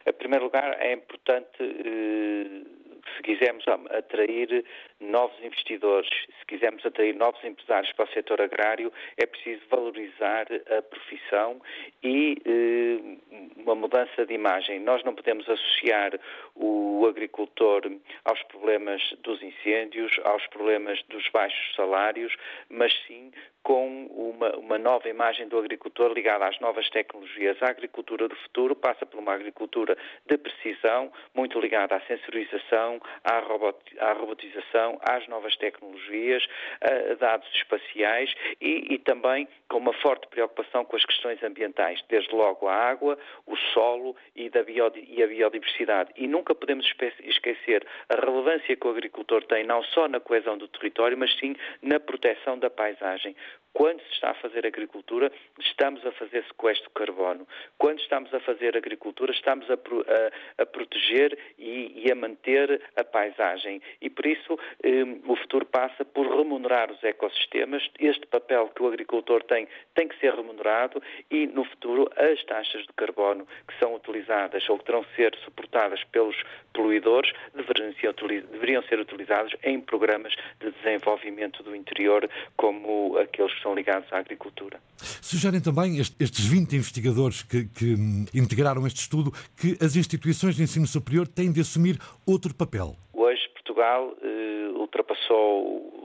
Em 0.06 0.12
primeiro 0.12 0.44
lugar, 0.44 0.76
é 0.80 0.94
importante 0.94 1.58
se 1.58 3.22
quisermos 3.22 3.64
atrair 3.90 4.64
novos 5.00 5.38
investidores, 5.42 6.08
se 6.38 6.46
quisermos 6.46 6.84
atrair 6.84 7.14
novos 7.14 7.42
empresários 7.44 7.92
para 7.92 8.04
o 8.04 8.12
setor 8.12 8.40
agrário, 8.40 8.92
é 9.16 9.26
preciso 9.26 9.62
valorizar 9.70 10.46
a 10.76 10.82
profissão 10.82 11.60
e 12.02 12.36
eh, 12.44 13.18
uma 13.56 13.74
mudança 13.74 14.26
de 14.26 14.34
imagem. 14.34 14.80
Nós 14.80 15.04
não 15.04 15.14
podemos 15.14 15.48
associar 15.48 16.18
o 16.54 17.06
agricultor 17.08 17.82
aos 18.24 18.42
problemas 18.44 19.02
dos 19.22 19.42
incêndios, 19.42 20.12
aos 20.24 20.46
problemas 20.48 21.02
dos 21.08 21.28
baixos 21.30 21.74
salários, 21.76 22.34
mas 22.68 22.92
sim 23.06 23.30
com 23.68 24.06
uma, 24.06 24.56
uma, 24.56 24.78
nova 24.78 25.10
imagem 25.10 25.46
do 25.46 25.58
agricultor 25.58 26.10
ligada 26.12 26.46
às 26.46 26.58
novas 26.58 26.88
tecnologias. 26.88 27.62
A 27.62 27.68
agricultura 27.68 28.26
do 28.26 28.34
futuro 28.36 28.74
passa 28.74 29.04
por 29.04 29.20
uma 29.20 29.34
agricultura 29.34 29.94
de 30.26 30.38
precisão, 30.38 31.12
muito 31.34 31.60
ligada 31.60 31.94
à 31.94 32.00
sensorização, 32.06 32.98
à, 33.22 33.40
robot, 33.40 33.76
à 33.98 34.12
robotização, 34.14 34.87
às 35.02 35.26
novas 35.28 35.56
tecnologias, 35.56 36.46
a 36.80 37.14
dados 37.14 37.48
espaciais 37.54 38.32
e, 38.60 38.94
e, 38.94 38.98
também 38.98 39.48
com 39.68 39.78
uma 39.78 39.92
forte 39.92 40.26
preocupação 40.28 40.84
com 40.84 40.96
as 40.96 41.04
questões 41.04 41.42
ambientais, 41.42 42.00
desde 42.08 42.34
logo 42.34 42.68
a 42.68 42.74
água, 42.74 43.18
o 43.46 43.56
solo 43.74 44.16
e, 44.34 44.48
da 44.48 44.64
e 44.68 45.22
a 45.22 45.26
biodiversidade. 45.26 46.10
E 46.16 46.26
nunca 46.26 46.54
podemos 46.54 46.86
esquecer 47.24 47.86
a 48.08 48.14
relevância 48.14 48.76
que 48.76 48.86
o 48.86 48.90
agricultor 48.90 49.44
tem 49.44 49.64
não 49.64 49.82
só 49.82 50.08
na 50.08 50.20
coesão 50.20 50.56
do 50.56 50.68
território, 50.68 51.16
mas 51.16 51.36
sim 51.38 51.54
na 51.82 51.98
proteção 51.98 52.58
da 52.58 52.70
paisagem. 52.70 53.34
Quando 53.72 54.00
se 54.00 54.12
está 54.12 54.30
a 54.30 54.34
fazer 54.34 54.66
agricultura, 54.66 55.30
estamos 55.60 56.04
a 56.04 56.12
fazer 56.12 56.44
sequestro 56.44 56.88
de 56.88 56.94
carbono. 56.94 57.46
Quando 57.76 58.00
estamos 58.00 58.32
a 58.34 58.40
fazer 58.40 58.76
agricultura, 58.76 59.32
estamos 59.32 59.70
a, 59.70 59.74
a, 59.74 60.62
a 60.62 60.66
proteger 60.66 61.38
e, 61.58 62.04
e, 62.04 62.10
a 62.10 62.14
manter 62.14 62.80
a 62.96 63.04
paisagem. 63.04 63.80
E 64.00 64.10
por 64.10 64.26
isso 64.26 64.58
eh, 64.82 65.04
o 65.26 65.36
futuro 65.36 65.64
passa 65.66 66.04
por 66.04 66.26
remunerar 66.26 66.90
os 66.90 67.02
ecossistemas. 67.04 67.88
Este 67.98 68.26
papel 68.26 68.68
que 68.74 68.82
o 68.82 68.88
agricultor 68.88 69.42
tem 69.44 69.68
tem 69.94 70.08
que 70.08 70.18
ser 70.18 70.34
remunerado 70.34 71.02
e 71.30 71.46
no 71.46 71.64
futuro 71.64 72.10
as 72.16 72.42
taxas 72.44 72.82
de 72.82 72.92
carbono 72.94 73.46
que 73.66 73.78
são 73.78 73.94
utilizadas 73.94 74.68
ou 74.68 74.78
que 74.78 74.84
terão 74.84 75.02
de 75.02 75.14
ser 75.14 75.34
suportadas 75.44 76.02
pelos 76.04 76.36
poluidores 76.72 77.32
deveriam 77.54 77.92
ser, 77.94 78.12
deveriam 78.42 78.82
ser 78.84 79.00
utilizadas 79.00 79.52
em 79.62 79.80
programas 79.80 80.34
de 80.60 80.70
desenvolvimento 80.70 81.62
do 81.62 81.74
interior, 81.74 82.28
como 82.56 83.18
aqueles 83.18 83.52
que 83.58 83.62
são 83.62 83.74
ligados 83.74 84.10
à 84.12 84.18
agricultura. 84.18 84.80
Sugerem 84.96 85.60
também 85.60 85.98
estes 85.98 86.46
20 86.46 86.76
investigadores 86.76 87.42
que, 87.42 87.64
que 87.64 87.94
hum, 87.94 88.24
integraram 88.32 88.86
este 88.86 89.00
estudo 89.00 89.32
que 89.56 89.76
as 89.84 89.96
instituições 89.96 90.56
de 90.56 90.62
ensino 90.62 90.86
superior 90.86 91.26
têm 91.26 91.52
de 91.52 91.60
assumir 91.60 91.98
outro 92.24 92.54
papel. 92.54 92.96
Hoje 93.12 93.48
Portugal 93.54 94.14
eh, 94.22 94.70
ultrapassou 94.74 95.97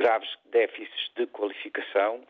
graves 0.00 0.30
déficits 0.50 1.10
de 1.14 1.26
qualificação 1.26 2.20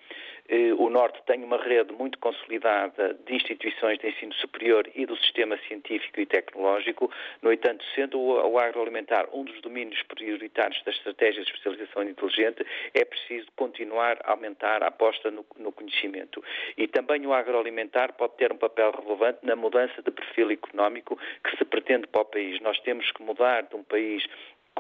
eh, 0.50 0.74
o 0.76 0.90
Norte 0.90 1.22
tem 1.26 1.44
uma 1.44 1.58
rede 1.62 1.92
muito 1.92 2.18
consolidada 2.18 3.14
de 3.24 3.36
instituições 3.36 4.00
de 4.00 4.08
ensino 4.08 4.34
superior 4.34 4.84
e 4.96 5.06
do 5.06 5.16
sistema 5.18 5.56
científico 5.68 6.20
e 6.20 6.26
tecnológico. 6.26 7.08
No 7.40 7.52
entanto, 7.52 7.84
sendo 7.94 8.18
o 8.20 8.58
agroalimentar 8.58 9.28
um 9.32 9.44
dos 9.44 9.60
domínios 9.62 10.02
prioritários 10.02 10.82
das 10.82 10.96
estratégias 10.96 11.46
de 11.46 11.52
especialização 11.52 12.02
inteligente, 12.02 12.66
é 12.92 13.04
preciso 13.04 13.46
continuar 13.54 14.18
a 14.24 14.32
aumentar 14.32 14.82
a 14.82 14.88
aposta 14.88 15.30
no, 15.30 15.46
no 15.56 15.70
conhecimento. 15.70 16.42
E 16.76 16.88
também 16.88 17.24
o 17.24 17.32
agroalimentar 17.32 18.14
pode 18.14 18.34
ter 18.36 18.52
um 18.52 18.58
papel 18.58 18.90
relevante 18.90 19.38
na 19.44 19.54
mudança 19.54 20.02
de 20.02 20.10
perfil 20.10 20.50
económico 20.50 21.16
que 21.44 21.56
se 21.56 21.64
pretende 21.64 22.08
para 22.08 22.22
o 22.22 22.24
país. 22.24 22.60
Nós 22.60 22.80
temos 22.80 23.08
que 23.12 23.22
mudar 23.22 23.62
de 23.62 23.76
um 23.76 23.84
país 23.84 24.26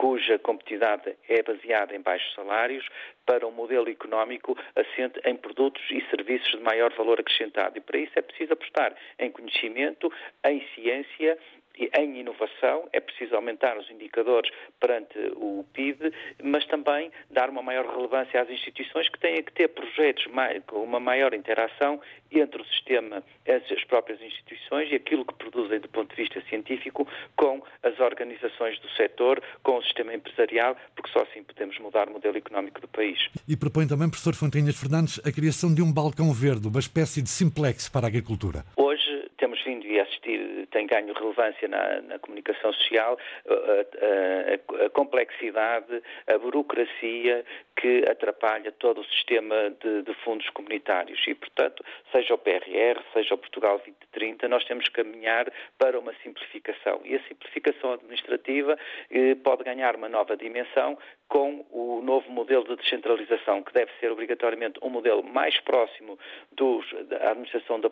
cuja 0.00 0.38
competitividade 0.38 1.14
é 1.28 1.42
baseada 1.42 1.94
em 1.94 2.00
baixos 2.00 2.32
salários, 2.34 2.88
para 3.26 3.46
um 3.46 3.50
modelo 3.50 3.86
económico 3.86 4.56
assente 4.74 5.20
em 5.26 5.36
produtos 5.36 5.82
e 5.90 6.00
serviços 6.08 6.52
de 6.52 6.60
maior 6.60 6.90
valor 6.94 7.20
acrescentado. 7.20 7.76
E 7.76 7.82
para 7.82 7.98
isso 7.98 8.12
é 8.16 8.22
preciso 8.22 8.54
apostar 8.54 8.96
em 9.18 9.30
conhecimento, 9.30 10.10
em 10.42 10.66
ciência 10.74 11.38
em 11.76 12.20
inovação, 12.20 12.88
é 12.92 13.00
preciso 13.00 13.34
aumentar 13.34 13.78
os 13.78 13.90
indicadores 13.90 14.50
perante 14.78 15.18
o 15.36 15.64
PIB, 15.72 16.12
mas 16.42 16.66
também 16.66 17.10
dar 17.30 17.48
uma 17.48 17.62
maior 17.62 17.86
relevância 17.86 18.40
às 18.40 18.50
instituições 18.50 19.08
que 19.08 19.18
têm 19.18 19.42
que 19.42 19.52
ter 19.52 19.68
projetos 19.68 20.26
com 20.66 20.82
uma 20.82 21.00
maior 21.00 21.32
interação 21.34 22.00
entre 22.30 22.62
o 22.62 22.64
sistema, 22.66 23.22
as 23.48 23.84
próprias 23.84 24.20
instituições 24.20 24.90
e 24.90 24.94
aquilo 24.94 25.24
que 25.24 25.34
produzem 25.34 25.80
do 25.80 25.88
ponto 25.88 26.14
de 26.14 26.22
vista 26.22 26.40
científico 26.48 27.06
com 27.36 27.62
as 27.82 27.98
organizações 27.98 28.78
do 28.80 28.88
setor, 28.90 29.42
com 29.62 29.78
o 29.78 29.82
sistema 29.82 30.14
empresarial, 30.14 30.76
porque 30.94 31.10
só 31.10 31.22
assim 31.22 31.42
podemos 31.42 31.78
mudar 31.78 32.08
o 32.08 32.12
modelo 32.12 32.36
económico 32.36 32.80
do 32.80 32.88
país. 32.88 33.28
E 33.48 33.56
propõe 33.56 33.86
também, 33.86 34.08
professor 34.08 34.34
Fontinhas 34.34 34.78
Fernandes, 34.78 35.20
a 35.26 35.32
criação 35.32 35.74
de 35.74 35.82
um 35.82 35.92
balcão 35.92 36.32
verde, 36.32 36.68
uma 36.68 36.80
espécie 36.80 37.22
de 37.22 37.28
simplex 37.28 37.88
para 37.88 38.06
a 38.06 38.08
agricultura. 38.08 38.64
Hoje 38.76 39.28
temos 39.38 39.62
vindo 39.64 39.86
e 39.86 39.98
assistir, 39.98 40.59
tem 40.70 40.86
ganho 40.86 41.12
relevância 41.12 41.68
na, 41.68 42.00
na 42.02 42.18
comunicação 42.18 42.72
social, 42.72 43.18
a, 43.46 44.82
a, 44.82 44.86
a, 44.86 44.90
complexidade, 44.90 46.02
a 46.26 46.38
burocracia 46.38 47.44
que 47.76 48.04
atrapalha 48.08 48.72
todo 48.72 49.00
o 49.00 49.04
sistema 49.04 49.70
de, 49.82 50.02
de, 50.02 50.14
fundos 50.22 50.48
comunitários 50.50 51.20
e, 51.26 51.34
portanto, 51.34 51.84
seja 52.12 52.34
o 52.34 52.38
PRR, 52.38 53.00
seja 53.12 53.34
o 53.34 53.38
Portugal 53.38 53.78
2030, 53.78 54.48
nós 54.48 54.64
temos 54.64 54.84
que 54.88 55.02
caminhar 55.02 55.50
para 55.78 55.98
uma 55.98 56.12
simplificação. 56.22 57.00
E 57.04 57.16
a 57.16 57.22
simplificação 57.24 57.94
administrativa 57.94 58.78
eh, 59.10 59.34
pode 59.36 59.64
ganhar 59.64 59.96
uma 59.96 60.08
nova 60.08 60.36
dimensão 60.36 60.98
com 61.28 61.64
o 61.70 62.02
novo 62.02 62.30
modelo 62.30 62.64
de 62.64 62.76
descentralização, 62.76 63.62
que 63.62 63.72
deve 63.72 63.90
ser 64.00 64.10
obrigatoriamente 64.10 64.78
um 64.82 64.90
modelo 64.90 65.22
mais 65.22 65.58
próximo 65.60 66.18
dos, 66.52 66.84
da 67.08 67.30
administração 67.30 67.80
da 67.80 67.90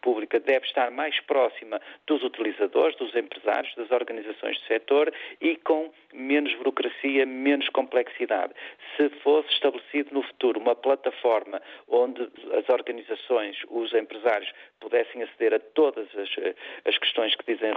pública 0.00 0.38
deve 0.38 0.66
estar 0.66 0.90
mais 0.90 1.18
próxima 1.20 1.80
dos 2.16 2.24
utilizadores, 2.24 2.96
dos 2.96 3.14
empresários, 3.14 3.74
das 3.74 3.90
organizações 3.90 4.58
do 4.58 4.66
setor 4.66 5.12
e 5.40 5.56
com 5.56 5.92
menos 6.14 6.54
burocracia, 6.54 7.26
menos 7.26 7.68
complexidade. 7.68 8.54
Se 8.96 9.08
fosse 9.22 9.50
estabelecido 9.50 10.14
no 10.14 10.22
futuro 10.22 10.58
uma 10.58 10.74
plataforma 10.74 11.60
onde 11.88 12.22
as 12.52 12.68
organizações, 12.70 13.56
os 13.68 13.92
empresários 13.92 14.50
pudessem 14.80 15.22
aceder 15.22 15.54
a 15.54 15.58
todas 15.58 16.06
as, 16.16 16.28
as 16.84 16.98
questões 16.98 17.34
que 17.34 17.52
dizem 17.52 17.72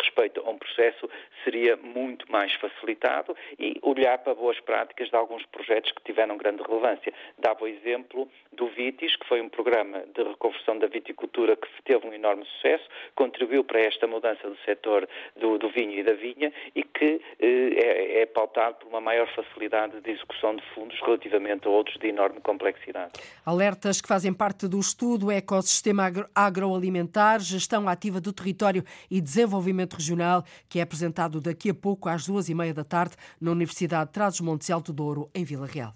respeito 0.00 0.42
a 0.44 0.50
um 0.50 0.58
processo, 0.58 1.08
seria 1.44 1.76
muito 1.76 2.30
mais 2.30 2.52
facilitado 2.54 3.34
e 3.58 3.78
olhar 3.82 4.18
para 4.18 4.34
boas 4.34 4.60
práticas 4.60 5.08
de 5.08 5.16
alguns 5.16 5.44
projetos 5.46 5.92
que 5.92 6.02
tiveram 6.02 6.36
grande 6.36 6.62
relevância. 6.62 7.12
Dava 7.38 7.64
o 7.64 7.68
exemplo 7.68 8.28
do 8.52 8.66
VITIS, 8.68 9.16
que 9.16 9.26
foi 9.26 9.40
um 9.40 9.48
programa 9.48 10.04
de 10.14 10.22
reconversão 10.22 10.78
da 10.78 10.86
viticultura 10.86 11.56
que 11.56 11.68
teve 11.84 12.06
um 12.06 12.12
enorme 12.12 12.44
sucesso, 12.44 12.84
contribuiu 13.14 13.64
para 13.64 13.77
esta 13.80 14.06
mudança 14.06 14.48
do 14.48 14.56
setor 14.64 15.08
do, 15.40 15.58
do 15.58 15.70
vinho 15.70 15.92
e 15.92 16.02
da 16.02 16.12
vinha 16.12 16.52
e 16.74 16.82
que 16.82 17.20
eh, 17.40 18.18
é, 18.18 18.22
é 18.22 18.26
pautado 18.26 18.76
por 18.76 18.88
uma 18.88 19.00
maior 19.00 19.28
facilidade 19.34 20.00
de 20.00 20.10
execução 20.10 20.56
de 20.56 20.62
fundos 20.74 20.98
relativamente 21.00 21.66
a 21.66 21.70
outros 21.70 21.96
de 21.98 22.08
enorme 22.08 22.40
complexidade. 22.40 23.12
Alertas 23.44 24.00
que 24.00 24.08
fazem 24.08 24.32
parte 24.32 24.68
do 24.68 24.78
estudo 24.78 25.30
Ecossistema 25.30 26.10
Agroalimentar, 26.34 27.40
Gestão 27.40 27.88
Ativa 27.88 28.20
do 28.20 28.32
Território 28.32 28.82
e 29.10 29.20
Desenvolvimento 29.20 29.94
Regional, 29.94 30.44
que 30.68 30.78
é 30.78 30.82
apresentado 30.82 31.40
daqui 31.40 31.70
a 31.70 31.74
pouco 31.74 32.08
às 32.08 32.26
duas 32.26 32.48
e 32.48 32.54
meia 32.54 32.74
da 32.74 32.84
tarde 32.84 33.16
na 33.40 33.50
Universidade 33.50 34.06
de 34.06 34.12
Trás-os-Montes 34.12 34.70
Alto 34.70 34.92
Douro, 34.92 35.30
em 35.34 35.44
Vila 35.44 35.66
Real. 35.66 35.94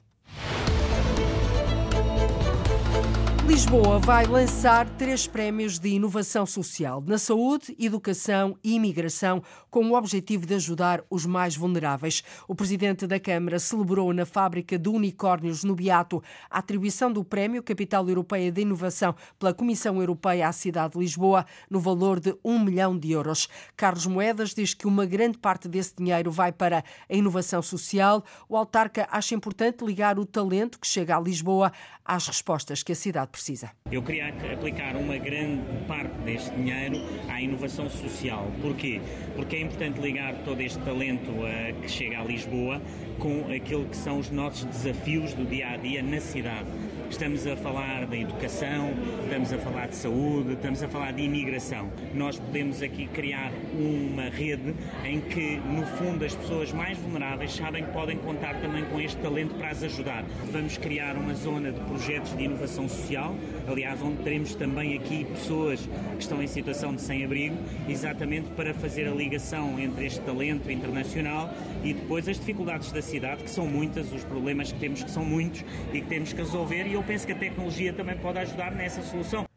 Lisboa 3.53 3.99
vai 3.99 4.25
lançar 4.27 4.89
três 4.97 5.27
prémios 5.27 5.79
de 5.79 5.91
inovação 5.91 6.47
social 6.47 7.05
na 7.07 7.19
saúde, 7.19 7.77
educação 7.79 8.57
e 8.65 8.77
imigração, 8.77 9.43
com 9.71 9.85
o 9.91 9.95
objetivo 9.95 10.47
de 10.47 10.55
ajudar 10.55 11.05
os 11.11 11.27
mais 11.27 11.55
vulneráveis. 11.55 12.23
O 12.49 12.55
presidente 12.55 13.07
da 13.07 13.21
Câmara 13.21 13.59
celebrou 13.59 14.11
na 14.15 14.25
fábrica 14.25 14.79
de 14.79 14.89
unicórnios 14.89 15.65
no 15.65 15.75
Beato 15.75 16.23
a 16.49 16.61
atribuição 16.61 17.13
do 17.13 17.23
Prémio 17.23 17.63
Capital 17.63 18.09
Europeia 18.09 18.51
de 18.51 18.63
Inovação 18.63 19.15
pela 19.39 19.53
Comissão 19.53 20.01
Europeia 20.01 20.49
à 20.49 20.53
cidade 20.53 20.95
de 20.95 21.01
Lisboa, 21.01 21.45
no 21.69 21.79
valor 21.79 22.21
de 22.21 22.35
um 22.43 22.59
milhão 22.59 22.99
de 22.99 23.13
euros. 23.13 23.51
Carlos 23.77 24.07
Moedas 24.07 24.55
diz 24.55 24.73
que 24.73 24.87
uma 24.87 25.05
grande 25.05 25.37
parte 25.37 25.69
desse 25.69 25.95
dinheiro 25.95 26.31
vai 26.31 26.53
para 26.53 26.83
a 27.07 27.15
inovação 27.15 27.61
social. 27.61 28.25
O 28.49 28.57
autarca 28.57 29.07
acha 29.11 29.35
importante 29.35 29.85
ligar 29.85 30.19
o 30.19 30.25
talento 30.25 30.81
que 30.81 30.87
chega 30.87 31.15
a 31.15 31.21
Lisboa 31.21 31.71
às 32.03 32.27
respostas 32.27 32.83
que 32.83 32.93
a 32.93 32.97
cidade 32.97 33.31
precisa 33.31 33.42
precisa. 33.43 33.73
Eu 33.91 34.03
queria 34.03 34.29
aplicar 34.29 34.95
uma 34.95 35.19
grande 35.19 35.63
parte 35.89 36.17
deste 36.19 36.51
dinheiro 36.53 36.97
à 37.29 37.43
inovação 37.43 37.91
social. 37.91 38.49
Porquê? 38.61 39.01
Porque 39.35 39.57
é 39.57 39.61
importante 39.63 40.01
ligar 40.01 40.33
todo 40.45 40.61
este 40.61 40.79
talento 40.83 41.29
uh, 41.33 41.81
que 41.83 41.89
chega 41.91 42.21
a 42.21 42.25
Lisboa 42.25 42.81
com 43.19 43.53
aquilo 43.53 43.87
que 43.87 43.97
são 43.97 44.21
os 44.21 44.31
nossos 44.31 44.65
desafios 44.65 45.35
do 45.35 45.45
dia 45.45 45.71
a 45.71 45.77
dia 45.77 46.03
na 46.03 46.21
cidade. 46.21 46.69
Estamos 47.13 47.47
a 47.47 47.55
falar 47.55 48.07
da 48.07 48.17
educação, 48.17 48.95
estamos 49.25 49.53
a 49.53 49.59
falar 49.59 49.87
de 49.87 49.97
saúde, 49.97 50.55
estamos 50.55 50.83
a 50.83 50.89
falar 50.89 51.13
de 51.13 51.23
imigração. 51.23 51.91
Nós 52.15 52.39
podemos 52.39 52.83
aqui 52.83 53.07
criar 53.07 53.53
uma 53.75 54.31
rede 54.31 54.75
em 55.05 55.21
que, 55.21 55.59
no 55.59 55.87
fundo, 55.99 56.25
as 56.25 56.35
pessoas 56.35 56.73
mais 56.73 56.97
vulneráveis 56.99 57.55
sabem 57.55 57.85
que 57.85 57.93
podem 57.93 58.17
contar 58.17 58.55
também 58.63 58.83
com 58.87 58.99
este 58.99 59.21
talento 59.21 59.55
para 59.55 59.69
as 59.69 59.83
ajudar. 59.83 60.25
Vamos 60.51 60.79
criar 60.79 61.15
uma 61.17 61.35
zona 61.35 61.71
de 61.71 61.79
projetos 61.81 62.35
de 62.35 62.45
inovação 62.45 62.89
social, 62.89 63.37
aliás, 63.69 64.01
onde 64.03 64.23
teremos 64.23 64.55
também 64.55 64.97
aqui 64.97 65.27
pessoas 65.27 65.81
que 65.81 66.23
estão 66.23 66.43
em 66.43 66.47
situação 66.47 66.95
de 66.95 67.03
sem-abrigo, 67.03 67.57
exatamente 67.89 68.49
para 68.57 68.73
fazer 68.73 69.07
a 69.07 69.13
ligação 69.13 69.79
entre 69.79 70.07
este 70.07 70.21
talento 70.23 70.71
internacional 70.71 71.53
e 71.85 71.93
depois 71.93 72.27
as 72.27 72.39
dificuldades 72.39 72.91
da 72.91 73.03
cidade, 73.03 73.45
que 73.45 73.51
são 73.51 73.67
muitas, 73.67 74.11
os 74.13 74.25
problemas 74.25 74.73
que 74.73 74.81
temos 74.81 75.05
que 75.05 75.11
são 75.11 75.25
muitos 75.25 75.63
e 75.93 76.01
que 76.01 76.07
temos 76.09 76.33
que 76.33 76.41
resolver. 76.41 76.87
E 76.87 76.95
eu 76.95 77.02
penso 77.03 77.27
que 77.27 77.33
a 77.33 77.37
tecnologia 77.37 77.93
também 77.93 78.17
pode 78.17 78.39
ajudar 78.39 78.73
nessa 78.73 79.03
solução. 79.03 79.52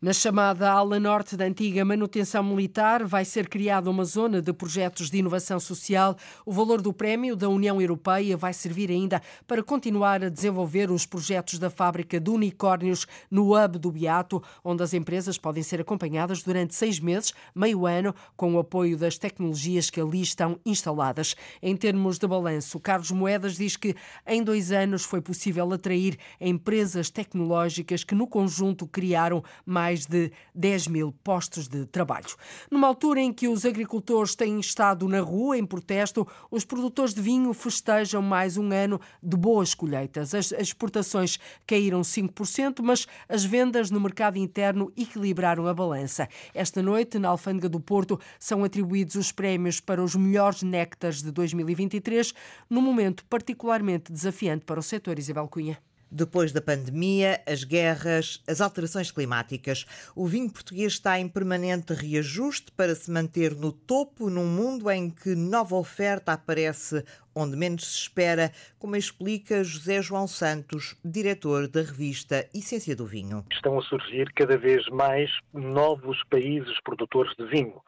Na 0.00 0.12
chamada 0.12 0.70
ala 0.70 1.00
norte 1.00 1.36
da 1.36 1.44
antiga 1.44 1.84
manutenção 1.84 2.44
militar, 2.44 3.04
vai 3.04 3.24
ser 3.24 3.48
criada 3.48 3.90
uma 3.90 4.04
zona 4.04 4.40
de 4.40 4.52
projetos 4.52 5.10
de 5.10 5.18
inovação 5.18 5.58
social. 5.58 6.16
O 6.46 6.52
valor 6.52 6.80
do 6.80 6.92
prémio 6.92 7.34
da 7.34 7.48
União 7.48 7.82
Europeia 7.82 8.36
vai 8.36 8.52
servir 8.52 8.92
ainda 8.92 9.20
para 9.44 9.60
continuar 9.60 10.22
a 10.22 10.28
desenvolver 10.28 10.88
os 10.88 11.04
projetos 11.04 11.58
da 11.58 11.68
fábrica 11.68 12.20
de 12.20 12.30
unicórnios 12.30 13.08
no 13.28 13.56
hub 13.56 13.76
do 13.76 13.90
Beato, 13.90 14.40
onde 14.62 14.84
as 14.84 14.94
empresas 14.94 15.36
podem 15.36 15.64
ser 15.64 15.80
acompanhadas 15.80 16.44
durante 16.44 16.76
seis 16.76 17.00
meses, 17.00 17.32
meio 17.52 17.84
ano, 17.84 18.14
com 18.36 18.54
o 18.54 18.60
apoio 18.60 18.96
das 18.96 19.18
tecnologias 19.18 19.90
que 19.90 20.00
ali 20.00 20.22
estão 20.22 20.60
instaladas. 20.64 21.34
Em 21.60 21.76
termos 21.76 22.18
de 22.18 22.26
balanço, 22.28 22.78
Carlos 22.78 23.10
Moedas 23.10 23.56
diz 23.56 23.76
que 23.76 23.96
em 24.24 24.44
dois 24.44 24.70
anos 24.70 25.02
foi 25.02 25.20
possível 25.20 25.72
atrair 25.72 26.16
empresas 26.40 27.10
tecnológicas 27.10 28.04
que, 28.04 28.14
no 28.14 28.28
conjunto, 28.28 28.86
criaram 28.86 29.42
mais 29.66 29.87
mais 29.88 30.04
de 30.04 30.30
10 30.54 30.88
mil 30.88 31.12
postos 31.24 31.66
de 31.66 31.86
trabalho. 31.86 32.36
Numa 32.70 32.86
altura 32.86 33.20
em 33.20 33.32
que 33.32 33.48
os 33.48 33.64
agricultores 33.64 34.34
têm 34.34 34.60
estado 34.60 35.08
na 35.08 35.20
rua 35.20 35.56
em 35.56 35.64
protesto, 35.64 36.28
os 36.50 36.62
produtores 36.62 37.14
de 37.14 37.22
vinho 37.22 37.54
festejam 37.54 38.20
mais 38.20 38.58
um 38.58 38.70
ano 38.70 39.00
de 39.22 39.34
boas 39.34 39.74
colheitas. 39.74 40.34
As 40.34 40.52
exportações 40.52 41.38
caíram 41.66 42.02
5%, 42.02 42.82
mas 42.82 43.06
as 43.26 43.46
vendas 43.46 43.90
no 43.90 43.98
mercado 43.98 44.36
interno 44.36 44.92
equilibraram 44.94 45.66
a 45.66 45.72
balança. 45.72 46.28
Esta 46.52 46.82
noite, 46.82 47.18
na 47.18 47.30
Alfândega 47.30 47.70
do 47.70 47.80
Porto, 47.80 48.20
são 48.38 48.64
atribuídos 48.64 49.14
os 49.14 49.32
prémios 49.32 49.80
para 49.80 50.04
os 50.04 50.14
melhores 50.14 50.62
néctares 50.62 51.22
de 51.22 51.32
2023, 51.32 52.34
num 52.68 52.82
momento 52.82 53.24
particularmente 53.24 54.12
desafiante 54.12 54.66
para 54.66 54.80
o 54.80 54.82
setor 54.82 55.18
Isabel 55.18 55.48
Cunha. 55.48 55.78
Depois 56.10 56.52
da 56.52 56.60
pandemia, 56.62 57.42
as 57.46 57.64
guerras, 57.64 58.42
as 58.46 58.62
alterações 58.62 59.10
climáticas, 59.10 59.84
o 60.16 60.26
vinho 60.26 60.50
português 60.50 60.94
está 60.94 61.20
em 61.20 61.28
permanente 61.28 61.92
reajuste 61.92 62.72
para 62.72 62.94
se 62.94 63.10
manter 63.10 63.54
no 63.54 63.70
topo 63.70 64.30
num 64.30 64.46
mundo 64.46 64.90
em 64.90 65.10
que 65.10 65.34
nova 65.34 65.76
oferta 65.76 66.32
aparece 66.32 67.04
onde 67.38 67.56
menos 67.56 67.86
se 67.86 68.00
espera, 68.02 68.50
como 68.78 68.96
explica 68.96 69.62
José 69.62 70.02
João 70.02 70.26
Santos, 70.26 70.96
diretor 71.04 71.68
da 71.68 71.80
revista 71.80 72.48
Essência 72.52 72.96
do 72.96 73.06
Vinho. 73.06 73.44
Estão 73.52 73.78
a 73.78 73.82
surgir 73.82 74.32
cada 74.34 74.56
vez 74.58 74.86
mais 74.88 75.30
novos 75.52 76.22
países 76.24 76.80
produtores 76.82 77.32
de 77.38 77.46
vinho. 77.46 77.80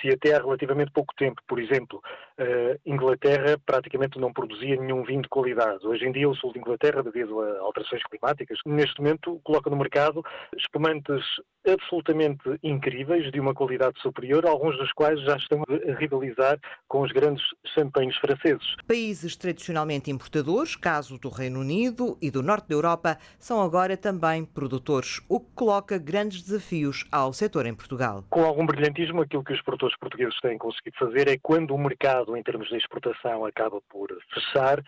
Se 0.00 0.08
até 0.08 0.34
há 0.34 0.38
relativamente 0.38 0.90
pouco 0.92 1.14
tempo, 1.16 1.40
por 1.46 1.60
exemplo, 1.60 2.02
uh, 2.38 2.80
Inglaterra 2.86 3.58
praticamente 3.64 4.18
não 4.18 4.32
produzia 4.32 4.76
nenhum 4.76 5.04
vinho 5.04 5.22
de 5.22 5.28
qualidade. 5.28 5.86
Hoje 5.86 6.06
em 6.06 6.12
dia, 6.12 6.28
o 6.28 6.34
sul 6.34 6.52
de 6.52 6.58
Inglaterra, 6.58 7.02
devido 7.02 7.40
a 7.40 7.60
alterações 7.60 8.02
climáticas, 8.04 8.58
neste 8.64 9.00
momento 9.00 9.40
coloca 9.44 9.68
no 9.68 9.76
mercado 9.76 10.22
espumantes 10.56 11.22
absolutamente 11.66 12.42
incríveis, 12.62 13.30
de 13.30 13.40
uma 13.40 13.54
qualidade 13.54 14.00
superior, 14.00 14.46
alguns 14.46 14.76
dos 14.78 14.92
quais 14.92 15.20
já 15.22 15.36
estão 15.36 15.62
a 15.62 15.94
rivalizar 15.98 16.58
com 16.88 17.02
os 17.02 17.12
grandes 17.12 17.44
champanhes 17.74 18.18
franceses. 18.22 18.76
Países 18.86 19.36
tradicionalmente 19.36 20.10
importadores, 20.10 20.76
caso 20.76 21.18
do 21.18 21.28
Reino 21.28 21.60
Unido 21.60 22.16
e 22.22 22.30
do 22.30 22.42
norte 22.42 22.68
da 22.68 22.74
Europa, 22.76 23.18
são 23.38 23.60
agora 23.60 23.96
também 23.96 24.44
produtores, 24.44 25.20
o 25.28 25.40
que 25.40 25.50
coloca 25.54 25.98
grandes 25.98 26.42
desafios 26.42 27.04
ao 27.10 27.32
setor 27.32 27.66
em 27.66 27.74
Portugal. 27.74 28.24
Com 28.30 28.44
algum 28.44 28.64
brilhantismo, 28.64 29.22
aquilo 29.22 29.42
que 29.42 29.52
os 29.52 29.62
produtores 29.62 29.98
portugueses 29.98 30.38
têm 30.40 30.56
conseguido 30.56 30.96
fazer 30.96 31.28
é 31.28 31.36
quando 31.42 31.74
o 31.74 31.78
mercado, 31.78 32.36
em 32.36 32.42
termos 32.42 32.68
de 32.68 32.76
exportação, 32.76 33.44
acaba 33.44 33.80
por 33.90 34.08
fechar, 34.32 34.82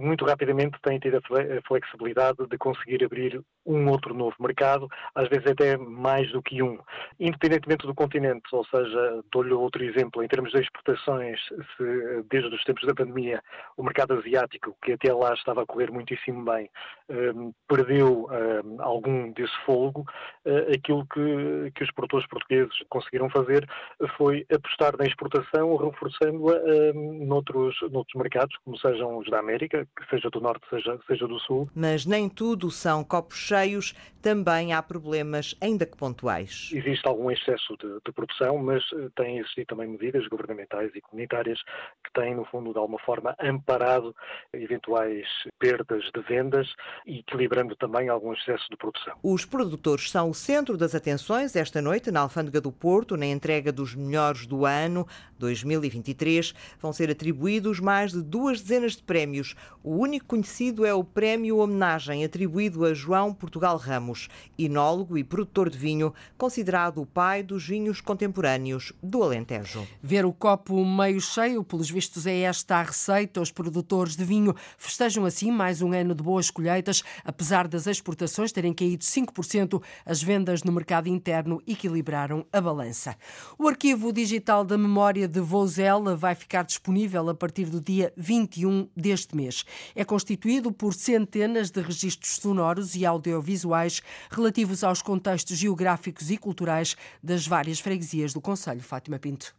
muito 0.00 0.24
rapidamente 0.24 0.78
têm 0.82 0.98
tido 0.98 1.18
a 1.18 1.68
flexibilidade 1.68 2.38
de 2.48 2.58
conseguir 2.58 3.04
abrir 3.04 3.40
um 3.64 3.88
outro 3.88 4.14
novo 4.14 4.34
mercado, 4.40 4.88
às 5.14 5.28
vezes 5.28 5.46
até 5.46 5.76
mais 5.76 6.30
do 6.32 6.42
que 6.42 6.62
um. 6.62 6.78
Independentemente 7.20 7.86
do 7.86 7.94
continente, 7.94 8.48
ou 8.52 8.64
seja, 8.64 9.22
dou-lhe 9.30 9.52
outro 9.52 9.84
exemplo, 9.84 10.22
em 10.22 10.28
termos 10.28 10.50
de 10.50 10.60
exportações, 10.60 11.38
se 11.76 12.22
desde 12.40 12.54
os 12.54 12.64
tempos 12.64 12.86
da 12.86 12.94
pandemia 12.94 13.42
o 13.76 13.82
mercado 13.82 14.14
asiático, 14.14 14.76
que 14.82 14.92
até 14.92 15.12
lá 15.12 15.34
estava 15.34 15.62
a 15.62 15.66
correr 15.66 15.90
muitíssimo 15.90 16.44
bem, 16.44 16.70
um, 17.08 17.52
perdeu 17.68 18.28
um, 18.30 18.82
algum 18.82 19.32
desse 19.32 19.54
folgo, 19.64 20.04
uh, 20.44 20.74
aquilo 20.74 21.06
que, 21.06 21.72
que 21.74 21.84
os 21.84 21.90
produtores 21.92 22.26
portugueses 22.28 22.72
conseguiram 22.88 23.28
fazer 23.30 23.68
foi 24.16 24.46
apostar 24.52 24.96
na 24.96 25.04
exportação, 25.04 25.76
reforçando-a 25.76 26.56
um, 26.94 27.26
noutros, 27.26 27.76
noutros 27.90 28.14
mercados, 28.14 28.56
como 28.64 28.78
sejam 28.78 29.18
os 29.18 29.28
da 29.30 29.38
América, 29.38 29.86
seja 30.10 30.30
do 30.30 30.40
Norte, 30.40 30.66
seja, 30.70 30.98
seja 31.06 31.26
do 31.26 31.38
Sul. 31.40 31.68
Mas 31.74 32.06
nem 32.06 32.28
tudo 32.28 32.70
são 32.70 33.04
copos 33.04 33.38
cheios, 33.38 33.94
também 34.22 34.72
há 34.72 34.82
problemas 34.82 35.54
ainda 35.60 35.86
que 35.86 35.96
pontuais. 35.96 36.70
Existe 36.72 37.06
algum 37.06 37.30
excesso 37.30 37.76
de, 37.78 37.98
de 38.04 38.12
produção, 38.12 38.58
mas 38.58 38.82
uh, 38.92 39.10
têm 39.16 39.38
existido 39.38 39.66
também 39.66 39.88
medidas 39.88 40.26
governamentais 40.26 40.90
e 40.94 41.00
comunitárias 41.00 41.60
que 42.04 42.12
têm, 42.12 42.27
no 42.34 42.44
fundo, 42.44 42.72
de 42.72 42.78
alguma 42.78 42.98
forma, 43.00 43.34
amparado 43.40 44.14
eventuais 44.52 45.26
perdas 45.58 46.04
de 46.14 46.20
vendas 46.22 46.68
e 47.06 47.18
equilibrando 47.18 47.76
também 47.76 48.08
algum 48.08 48.32
excesso 48.32 48.64
de 48.70 48.76
produção. 48.76 49.16
Os 49.22 49.44
produtores 49.44 50.10
são 50.10 50.30
o 50.30 50.34
centro 50.34 50.76
das 50.76 50.94
atenções 50.94 51.56
esta 51.56 51.82
noite 51.82 52.10
na 52.10 52.20
Alfândega 52.20 52.60
do 52.60 52.72
Porto, 52.72 53.16
na 53.16 53.26
entrega 53.26 53.72
dos 53.72 53.94
melhores 53.94 54.46
do 54.46 54.64
ano 54.64 55.06
2023. 55.38 56.54
Vão 56.80 56.92
ser 56.92 57.10
atribuídos 57.10 57.80
mais 57.80 58.12
de 58.12 58.22
duas 58.22 58.60
dezenas 58.60 58.96
de 58.96 59.02
prémios. 59.02 59.54
O 59.82 59.96
único 59.96 60.26
conhecido 60.26 60.84
é 60.84 60.94
o 60.94 61.04
Prémio 61.04 61.58
Homenagem, 61.58 62.24
atribuído 62.24 62.84
a 62.84 62.94
João 62.94 63.34
Portugal 63.34 63.76
Ramos, 63.76 64.28
enólogo 64.58 65.16
e 65.18 65.24
produtor 65.24 65.48
produtor 65.58 65.70
de 65.70 65.78
vinho, 65.78 66.14
considerado 66.36 67.00
o 67.00 67.06
pai 67.06 67.42
dos 67.42 67.66
vinhos 67.66 68.00
contemporâneos 68.00 68.92
do 69.02 69.22
Alentejo. 69.22 69.86
Ver 70.02 70.24
o 70.24 70.32
copo 70.32 70.84
meio 70.84 71.20
cheio, 71.20 71.64
pelos 71.64 71.90
vistos, 71.90 72.17
é 72.26 72.40
esta 72.40 72.76
a 72.76 72.82
receita. 72.82 73.40
Os 73.40 73.50
produtores 73.50 74.16
de 74.16 74.24
vinho 74.24 74.54
festejam 74.76 75.24
assim 75.24 75.50
mais 75.50 75.82
um 75.82 75.92
ano 75.92 76.14
de 76.14 76.22
boas 76.22 76.50
colheitas, 76.50 77.02
apesar 77.24 77.68
das 77.68 77.86
exportações 77.86 78.52
terem 78.52 78.72
caído 78.72 79.04
5%, 79.04 79.82
as 80.04 80.22
vendas 80.22 80.62
no 80.62 80.72
mercado 80.72 81.08
interno 81.08 81.62
equilibraram 81.66 82.46
a 82.52 82.60
balança. 82.60 83.16
O 83.58 83.68
arquivo 83.68 84.12
digital 84.12 84.64
da 84.64 84.78
memória 84.78 85.28
de 85.28 85.40
Vozela 85.40 86.16
vai 86.16 86.34
ficar 86.34 86.62
disponível 86.64 87.28
a 87.28 87.34
partir 87.34 87.66
do 87.66 87.80
dia 87.80 88.12
21 88.16 88.88
deste 88.96 89.36
mês. 89.36 89.64
É 89.94 90.04
constituído 90.04 90.72
por 90.72 90.94
centenas 90.94 91.70
de 91.70 91.80
registros 91.80 92.36
sonoros 92.36 92.94
e 92.94 93.04
audiovisuais 93.04 94.02
relativos 94.30 94.82
aos 94.82 95.02
contextos 95.02 95.56
geográficos 95.56 96.30
e 96.30 96.36
culturais 96.36 96.96
das 97.22 97.46
várias 97.46 97.80
freguesias 97.80 98.32
do 98.32 98.40
Conselho. 98.40 98.82
Fátima 98.82 99.18
Pinto. 99.18 99.54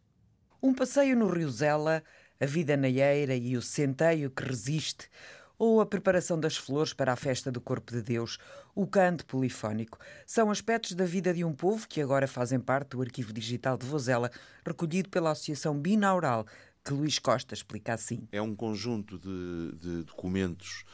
Um 0.62 0.74
passeio 0.74 1.16
no 1.16 1.28
Rio 1.28 1.50
Zela, 1.50 2.04
a 2.40 2.46
vida 2.46 2.78
na 2.78 2.90
eira 2.90 3.36
e 3.36 3.58
o 3.58 3.62
centeio 3.62 4.32
que 4.32 4.44
resiste, 4.44 5.10
ou 5.58 5.82
a 5.82 5.86
preparação 5.86 6.40
das 6.40 6.56
flores 6.56 6.94
para 6.94 7.12
a 7.12 7.18
festa 7.18 7.52
do 7.52 7.60
Corpo 7.60 7.92
de 7.92 8.02
Deus, 8.02 8.38
o 8.74 8.88
canto 8.88 9.26
polifónico, 9.26 10.00
são 10.26 10.50
aspectos 10.50 10.94
da 10.94 11.04
vida 11.04 11.34
de 11.34 11.44
um 11.44 11.54
povo 11.54 11.86
que 11.86 12.02
agora 12.02 12.28
fazem 12.28 12.60
parte 12.60 12.92
do 12.92 13.02
arquivo 13.02 13.34
digital 13.34 13.78
de 13.78 13.86
Vozela, 13.86 14.32
recolhido 14.66 15.10
pela 15.10 15.32
Associação 15.32 15.78
Binaural, 15.78 16.46
que 16.84 16.94
Luís 16.94 17.20
Costa 17.20 17.54
explica 17.54 17.94
assim. 17.94 18.26
É 18.32 18.42
um 18.42 18.56
conjunto 18.56 19.20
de, 19.20 19.78
de 19.78 20.04
documentos 20.04 20.86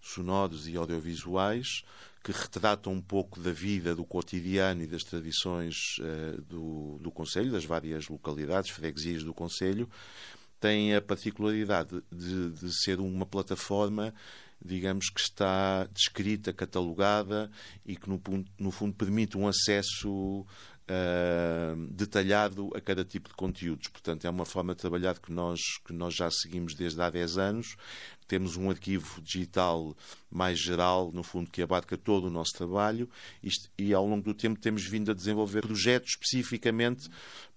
sonoros 0.00 0.66
e 0.68 0.76
audiovisuais 0.76 1.84
que 2.22 2.32
retratam 2.32 2.94
um 2.94 3.02
pouco 3.02 3.38
da 3.38 3.52
vida, 3.52 3.94
do 3.94 4.04
cotidiano 4.04 4.82
e 4.82 4.86
das 4.86 5.04
tradições 5.04 5.98
uh, 5.98 6.40
do, 6.42 6.98
do 6.98 7.10
Conselho, 7.10 7.52
das 7.52 7.66
várias 7.66 8.08
localidades, 8.08 8.70
freguesias 8.70 9.22
do 9.22 9.34
Conselho, 9.34 9.88
tem 10.64 10.94
a 10.94 11.02
particularidade 11.02 12.02
de, 12.10 12.52
de 12.52 12.82
ser 12.82 12.98
uma 12.98 13.26
plataforma 13.26 14.14
digamos 14.64 15.10
que 15.10 15.20
está 15.20 15.84
descrita, 15.92 16.54
catalogada 16.54 17.50
e 17.84 17.96
que 17.96 18.08
no, 18.08 18.18
no 18.58 18.70
fundo 18.70 18.94
permite 18.94 19.36
um 19.36 19.46
acesso 19.46 20.46
Uh, 20.86 21.86
detalhado 21.92 22.70
a 22.74 22.80
cada 22.80 23.06
tipo 23.06 23.30
de 23.30 23.34
conteúdos. 23.34 23.88
Portanto, 23.88 24.26
é 24.26 24.28
uma 24.28 24.44
forma 24.44 24.74
de 24.74 24.82
trabalhar 24.82 25.18
que 25.18 25.32
nós, 25.32 25.58
que 25.82 25.94
nós 25.94 26.14
já 26.14 26.30
seguimos 26.30 26.74
desde 26.74 27.00
há 27.00 27.08
10 27.08 27.38
anos. 27.38 27.74
Temos 28.28 28.58
um 28.58 28.68
arquivo 28.68 29.22
digital 29.22 29.96
mais 30.30 30.58
geral, 30.58 31.10
no 31.10 31.22
fundo, 31.22 31.50
que 31.50 31.62
abarca 31.62 31.96
todo 31.96 32.26
o 32.26 32.30
nosso 32.30 32.52
trabalho 32.52 33.08
e 33.78 33.94
ao 33.94 34.06
longo 34.06 34.24
do 34.24 34.34
tempo 34.34 34.60
temos 34.60 34.86
vindo 34.86 35.10
a 35.10 35.14
desenvolver 35.14 35.62
projetos 35.62 36.18
especificamente 36.20 37.08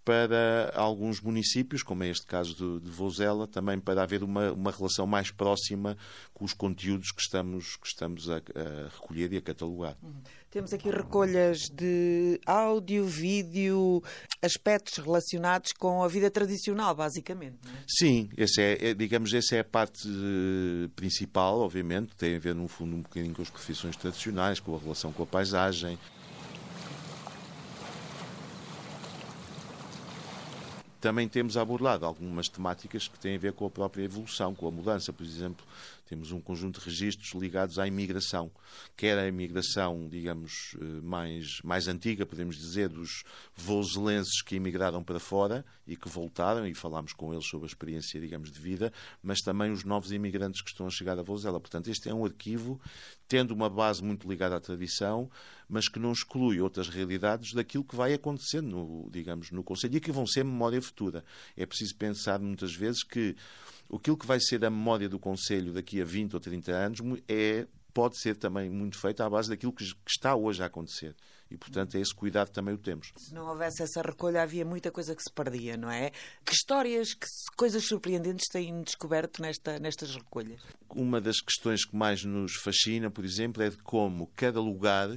para 0.08 0.72
alguns 0.74 1.20
municípios, 1.20 1.84
como 1.84 2.02
é 2.02 2.08
este 2.08 2.26
caso 2.26 2.56
de, 2.56 2.86
de 2.86 2.90
Vozela, 2.90 3.46
também 3.46 3.78
para 3.78 4.02
haver 4.02 4.24
uma, 4.24 4.54
uma 4.54 4.72
relação 4.72 5.06
mais 5.06 5.32
próxima 5.32 5.98
com 6.34 6.46
os 6.46 6.54
conteúdos 6.54 7.12
que 7.12 7.22
estamos, 7.22 7.76
que 7.76 7.88
estamos 7.88 8.30
a, 8.30 8.38
a 8.38 8.88
recolher 8.90 9.34
e 9.34 9.38
a 9.38 9.42
catalogar. 9.42 9.98
Uhum. 10.02 10.14
Temos 10.50 10.72
aqui 10.72 10.90
recolhas 10.90 11.70
de 11.70 12.40
áudio, 12.46 13.06
vídeo, 13.06 14.02
aspectos 14.42 14.98
relacionados 14.98 15.74
com 15.74 16.02
a 16.02 16.08
vida 16.08 16.32
tradicional, 16.32 16.96
basicamente. 16.96 17.58
É? 17.68 17.84
Sim, 17.86 18.30
esse 18.38 18.62
é, 18.62 18.92
é, 18.92 18.94
digamos, 18.94 19.34
essa 19.34 19.58
é 19.58 19.60
a 19.60 19.66
parte 19.66 20.08
eh, 20.08 20.88
principal, 20.96 21.60
obviamente, 21.60 22.16
tem 22.16 22.38
a 22.38 22.40
ver, 22.40 22.56
no 22.56 22.70
fundo, 22.70 22.96
um 22.96 23.02
bocadinho 23.02 23.36
com 23.36 23.42
as 23.42 23.50
profissões 23.50 23.98
tradicionais, 23.98 24.62
com 24.62 24.74
a 24.74 24.80
relação 24.80 25.12
com 25.12 25.24
a 25.24 25.28
paisagem. 25.28 26.00
Também 31.08 31.26
temos 31.30 31.56
abordado 31.56 32.06
algumas 32.06 32.50
temáticas 32.50 33.08
que 33.08 33.18
têm 33.18 33.38
a 33.38 33.40
ver 33.40 33.54
com 33.54 33.66
a 33.66 33.70
própria 33.70 34.04
evolução, 34.04 34.54
com 34.54 34.68
a 34.68 34.72
mudança. 34.72 35.14
Por 35.14 35.26
exemplo, 35.26 35.66
temos 36.06 36.34
um 36.34 36.42
conjunto 36.42 36.82
de 36.82 36.86
registros 36.86 37.32
ligados 37.32 37.80
à 37.80 37.88
imigração, 37.88 38.52
quer 38.98 39.18
a 39.18 39.26
imigração, 39.26 40.06
digamos, 40.10 40.76
eh, 40.76 40.84
mais, 41.02 41.62
mais 41.64 41.88
antiga, 41.88 42.26
podemos 42.26 42.58
dizer, 42.58 42.90
dos 42.90 43.24
vozelenses 43.56 44.42
que 44.42 44.58
emigraram 44.58 45.02
para 45.02 45.18
fora 45.18 45.66
e 45.88 45.96
que 45.96 46.10
voltaram, 46.10 46.68
e 46.68 46.74
falámos 46.74 47.14
com 47.14 47.32
eles 47.32 47.48
sobre 47.48 47.68
a 47.68 47.70
experiência, 47.70 48.20
digamos, 48.20 48.52
de 48.52 48.60
vida, 48.60 48.92
mas 49.24 49.40
também 49.40 49.72
os 49.72 49.86
novos 49.86 50.12
imigrantes 50.12 50.62
que 50.62 50.72
estão 50.72 50.88
a 50.88 50.90
chegar 50.90 51.18
a 51.18 51.24
Vozela. 51.24 51.58
Portanto, 51.58 51.90
este 51.90 52.10
é 52.10 52.14
um 52.14 52.26
arquivo 52.26 52.82
tendo 53.30 53.52
uma 53.52 53.70
base 53.70 54.04
muito 54.04 54.28
ligada 54.28 54.58
à 54.58 54.60
tradição, 54.60 55.30
mas 55.70 55.88
que 55.88 56.00
não 56.00 56.12
exclui 56.12 56.62
outras 56.62 56.88
realidades 56.88 57.54
daquilo 57.54 57.84
que 57.84 57.96
vai 57.96 58.14
acontecer 58.14 58.62
no, 58.62 59.10
digamos, 59.12 59.52
no 59.52 59.64
Conselho 59.64 59.98
e 59.98 60.00
que 60.00 60.12
vão 60.12 60.26
ser 60.26 60.44
memória 60.44 60.82
futura. 60.82 61.24
É 61.56 61.66
preciso 61.66 61.96
pensar 61.96 62.40
muitas 62.40 62.74
vezes 62.74 63.04
que 63.04 63.36
aquilo 63.94 64.18
que 64.18 64.26
vai 64.26 64.40
ser 64.40 64.64
a 64.64 64.70
memória 64.70 65.10
do 65.10 65.20
Conselho 65.20 65.74
daqui 65.74 66.02
a 66.02 66.06
20 66.06 66.34
ou 66.36 66.40
30 66.40 66.72
anos 66.72 67.00
é, 67.28 67.68
pode 67.94 68.20
ser 68.20 68.36
também 68.36 68.70
muito 68.70 68.98
feito 68.98 69.22
à 69.22 69.30
base 69.30 69.50
daquilo 69.50 69.74
que 69.74 69.84
está 70.08 70.36
hoje 70.36 70.62
a 70.62 70.68
acontecer. 70.68 71.16
E, 71.50 71.58
portanto, 71.58 71.96
é 71.96 72.02
esse 72.02 72.14
cuidado 72.14 72.50
também 72.50 72.74
o 72.74 72.78
temos. 72.78 73.14
Se 73.16 73.34
não 73.34 73.48
houvesse 73.48 73.82
essa 73.82 74.02
recolha, 74.02 74.44
havia 74.44 74.66
muita 74.66 74.92
coisa 74.92 75.16
que 75.16 75.24
se 75.24 75.32
perdia, 75.32 75.78
não 75.78 75.90
é? 75.90 76.12
Que 76.46 76.54
histórias, 76.54 77.14
que 77.14 77.26
coisas 77.56 77.86
surpreendentes 77.86 78.48
têm 78.52 78.84
descoberto 78.84 79.42
nesta, 79.42 79.80
nestas 79.80 80.14
recolhas? 80.14 80.62
Uma 80.90 81.22
das 81.22 81.40
questões 81.40 81.86
que 81.86 81.96
mais 81.96 82.24
nos 82.26 82.56
fascina, 82.56 83.10
por 83.10 83.24
exemplo, 83.24 83.64
é 83.64 83.70
de 83.70 83.78
como 83.78 84.28
cada 84.36 84.60
lugar 84.60 85.10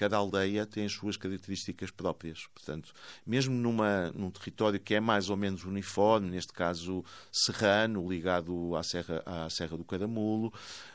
cada 0.00 0.16
aldeia 0.16 0.64
tem 0.64 0.86
as 0.86 0.92
suas 0.92 1.18
características 1.18 1.90
próprias. 1.90 2.46
Portanto, 2.54 2.94
mesmo 3.26 3.54
numa, 3.54 4.10
num 4.12 4.30
território 4.30 4.80
que 4.80 4.94
é 4.94 5.00
mais 5.00 5.28
ou 5.28 5.36
menos 5.36 5.64
uniforme, 5.64 6.30
neste 6.30 6.54
caso 6.54 7.04
serrano, 7.30 8.10
ligado 8.10 8.74
à 8.74 8.82
Serra, 8.82 9.22
à 9.26 9.50
Serra 9.50 9.76
do 9.76 9.84
Caramulo, 9.84 10.46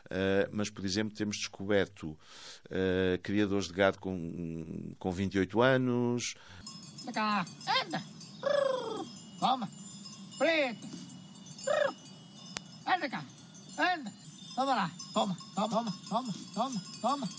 uh, 0.05 0.49
mas, 0.51 0.71
por 0.71 0.83
exemplo, 0.83 1.15
temos 1.15 1.37
descoberto 1.37 2.07
uh, 2.07 3.21
criadores 3.21 3.67
de 3.67 3.73
gado 3.73 3.99
com, 3.99 4.95
com 4.97 5.11
28 5.11 5.61
anos. 5.61 6.33
Anda 7.03 7.13
cá, 7.13 7.45
anda! 7.83 8.03
Toma! 9.39 9.69
Preto! 10.39 10.87
Anda 12.87 13.07
cá, 13.07 13.23
anda! 13.77 14.11
Toma 14.55 14.73
lá, 14.73 14.91
toma, 15.13 15.37
toma, 15.53 15.93
toma, 16.09 16.33
toma, 16.55 16.81
toma! 17.01 17.29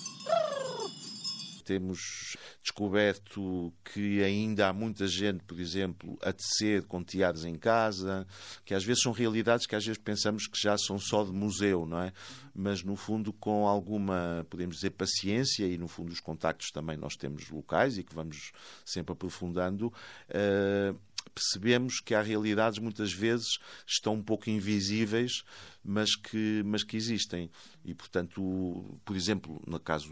Temos 1.66 2.36
descoberto 2.62 3.74
que 3.84 4.22
ainda 4.22 4.68
há 4.68 4.72
muita 4.72 5.06
gente, 5.08 5.42
por 5.42 5.58
exemplo, 5.58 6.16
a 6.22 6.32
tecer 6.32 6.84
com 6.84 7.02
teares 7.02 7.44
em 7.44 7.56
casa, 7.56 8.24
que 8.64 8.72
às 8.72 8.84
vezes 8.84 9.02
são 9.02 9.10
realidades 9.10 9.66
que 9.66 9.74
às 9.74 9.84
vezes 9.84 10.00
pensamos 10.00 10.46
que 10.46 10.58
já 10.58 10.78
são 10.78 10.98
só 10.98 11.24
de 11.24 11.32
museu, 11.32 11.84
não 11.84 12.00
é? 12.00 12.12
Mas 12.54 12.84
no 12.84 12.94
fundo 12.94 13.32
com 13.32 13.66
alguma, 13.66 14.46
podemos 14.48 14.76
dizer, 14.76 14.90
paciência 14.90 15.66
e 15.66 15.76
no 15.76 15.88
fundo 15.88 16.12
os 16.12 16.20
contactos 16.20 16.70
também 16.70 16.96
nós 16.96 17.16
temos 17.16 17.50
locais 17.50 17.98
e 17.98 18.04
que 18.04 18.14
vamos 18.14 18.52
sempre 18.84 19.12
aprofundando. 19.12 19.92
Uh, 20.30 20.96
percebemos 21.34 22.00
que 22.00 22.14
há 22.14 22.22
realidades 22.22 22.78
muitas 22.78 23.12
vezes 23.12 23.58
estão 23.86 24.14
um 24.14 24.22
pouco 24.22 24.48
invisíveis, 24.50 25.42
mas 25.84 26.16
que, 26.16 26.62
mas 26.64 26.82
que 26.82 26.96
existem. 26.96 27.50
E, 27.84 27.94
portanto, 27.94 28.98
por 29.04 29.16
exemplo, 29.16 29.62
no 29.66 29.78
caso 29.78 30.08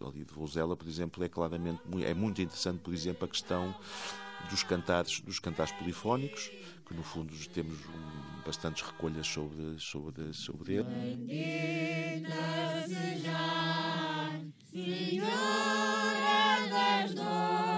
ali 0.00 0.24
de 0.24 0.32
Vozela, 0.32 0.76
por 0.76 0.88
exemplo, 0.88 1.22
é 1.22 1.28
claramente 1.28 1.80
é 2.04 2.14
muito 2.14 2.42
interessante, 2.42 2.80
por 2.80 2.92
exemplo, 2.92 3.24
a 3.24 3.28
questão 3.28 3.74
dos 4.50 4.62
cantares, 4.62 5.20
dos 5.20 5.38
cantares 5.38 5.72
polifónicos, 5.72 6.50
que 6.86 6.94
no 6.94 7.02
fundo 7.02 7.32
temos 7.48 7.78
um, 7.86 8.42
bastantes 8.44 8.82
recolhas 8.82 9.26
sobre, 9.26 9.78
sobre, 9.78 10.32
sobre 10.32 10.74
ele. 10.74 10.86
Senhora 14.70 15.28
das 16.70 17.14
Dores, 17.14 17.73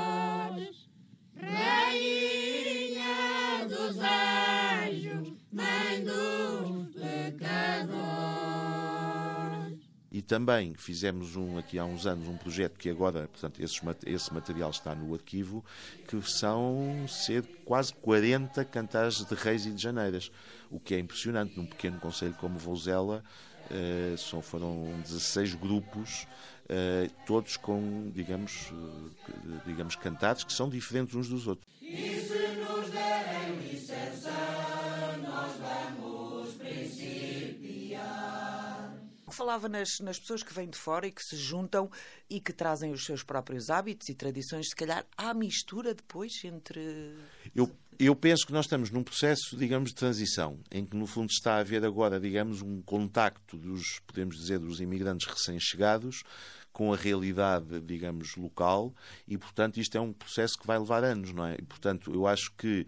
E 10.17 10.23
também 10.23 10.73
fizemos 10.73 11.37
um, 11.37 11.59
aqui 11.59 11.79
há 11.79 11.85
uns 11.85 12.07
anos 12.07 12.27
um 12.27 12.39
projeto 12.39 12.79
que 12.79 12.89
agora, 12.89 13.29
portanto, 13.29 13.62
esse, 13.62 13.79
esse 14.07 14.33
material 14.33 14.71
está 14.71 14.95
no 14.95 15.12
arquivo, 15.12 15.62
que 16.09 16.19
são 16.23 17.05
ser 17.07 17.45
quase 17.67 17.93
40 17.93 18.65
cantares 18.65 19.23
de 19.23 19.35
reis 19.35 19.67
e 19.67 19.73
de 19.73 19.83
janeiras, 19.83 20.33
o 20.71 20.81
que 20.81 20.95
é 20.95 20.99
impressionante 20.99 21.55
num 21.59 21.67
pequeno 21.67 22.01
conselho 22.01 22.33
como 22.41 22.59
Vouzela. 22.59 23.23
Uh, 23.71 24.17
são, 24.17 24.41
foram 24.41 24.99
16 25.03 25.55
grupos, 25.55 26.27
uh, 26.65 27.12
todos 27.27 27.59
com, 27.59 28.11
digamos, 28.15 28.71
uh, 28.71 29.11
digamos, 29.67 29.97
cantados 29.97 30.45
que 30.45 30.53
são 30.53 30.71
diferentes 30.71 31.15
uns 31.15 31.29
dos 31.29 31.47
outros. 31.47 31.65
Falava 39.37 39.68
nas, 39.68 39.99
nas 40.01 40.18
pessoas 40.18 40.43
que 40.43 40.53
vêm 40.53 40.68
de 40.68 40.78
fora 40.78 41.07
e 41.07 41.12
que 41.12 41.22
se 41.22 41.37
juntam 41.37 41.91
e 42.28 42.41
que 42.41 42.53
trazem 42.53 42.91
os 42.91 43.05
seus 43.05 43.22
próprios 43.22 43.70
hábitos 43.70 44.09
e 44.09 44.14
tradições. 44.14 44.68
Se 44.68 44.76
calhar 44.76 45.05
há 45.16 45.34
mistura 45.34 45.95
depois 45.95 46.32
entre. 46.45 47.14
Eu, 47.55 47.70
eu 47.99 48.16
penso 48.16 48.47
que 48.47 48.53
nós 48.53 48.64
estamos 48.64 48.91
num 48.91 49.03
processo, 49.03 49.57
digamos, 49.57 49.91
de 49.91 49.97
transição, 49.97 50.59
em 50.70 50.84
que 50.84 50.97
no 50.97 51.07
fundo 51.07 51.30
está 51.30 51.55
a 51.55 51.61
haver 51.61 51.84
agora, 51.84 52.18
digamos, 52.18 52.62
um 52.62 52.80
contacto 52.82 53.57
dos, 53.57 54.01
podemos 54.07 54.37
dizer, 54.37 54.59
dos 54.59 54.80
imigrantes 54.80 55.26
recém-chegados 55.26 56.22
com 56.72 56.93
a 56.93 56.97
realidade, 56.97 57.80
digamos, 57.80 58.37
local 58.37 58.95
e, 59.26 59.39
portanto, 59.39 59.80
isto 59.80 59.97
é 59.97 60.01
um 60.01 60.12
processo 60.12 60.59
que 60.59 60.66
vai 60.66 60.78
levar 60.78 61.05
anos, 61.05 61.32
não 61.32 61.47
é? 61.47 61.57
E, 61.59 61.62
portanto, 61.62 62.12
eu 62.12 62.26
acho 62.26 62.53
que 62.55 62.87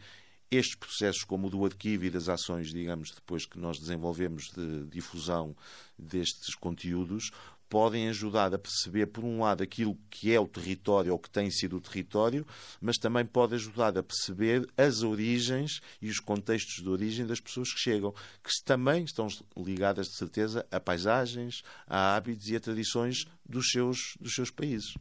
estes 0.50 0.76
processos, 0.76 1.24
como 1.24 1.46
o 1.46 1.50
do 1.50 1.64
arquivo 1.64 2.04
e 2.04 2.10
das 2.10 2.28
ações, 2.28 2.68
digamos, 2.68 3.10
depois 3.14 3.46
que 3.46 3.58
nós 3.58 3.78
desenvolvemos 3.78 4.50
de 4.54 4.84
difusão 4.86 5.54
destes 5.98 6.54
conteúdos, 6.54 7.30
podem 7.68 8.08
ajudar 8.08 8.52
a 8.54 8.58
perceber, 8.58 9.06
por 9.06 9.24
um 9.24 9.40
lado, 9.40 9.62
aquilo 9.62 9.98
que 10.10 10.32
é 10.32 10.40
o 10.40 10.48
território 10.48 11.12
ou 11.12 11.18
que 11.18 11.28
tem 11.28 11.50
sido 11.50 11.76
o 11.76 11.80
território, 11.80 12.46
mas 12.80 12.96
também 12.96 13.24
pode 13.26 13.54
ajudar 13.54 13.96
a 13.98 14.02
perceber 14.02 14.66
as 14.76 15.02
origens 15.02 15.80
e 16.00 16.08
os 16.08 16.18
contextos 16.18 16.82
de 16.82 16.88
origem 16.88 17.26
das 17.26 17.40
pessoas 17.40 17.72
que 17.72 17.80
chegam, 17.80 18.14
que 18.42 18.50
também 18.64 19.04
estão 19.04 19.28
ligadas, 19.56 20.08
de 20.08 20.16
certeza, 20.16 20.66
a 20.70 20.80
paisagens, 20.80 21.62
a 21.86 22.16
hábitos 22.16 22.48
e 22.48 22.56
a 22.56 22.60
tradições 22.60 23.26
dos 23.46 23.68
seus, 23.70 24.16
dos 24.18 24.34
seus 24.34 24.50
países. 24.50 24.94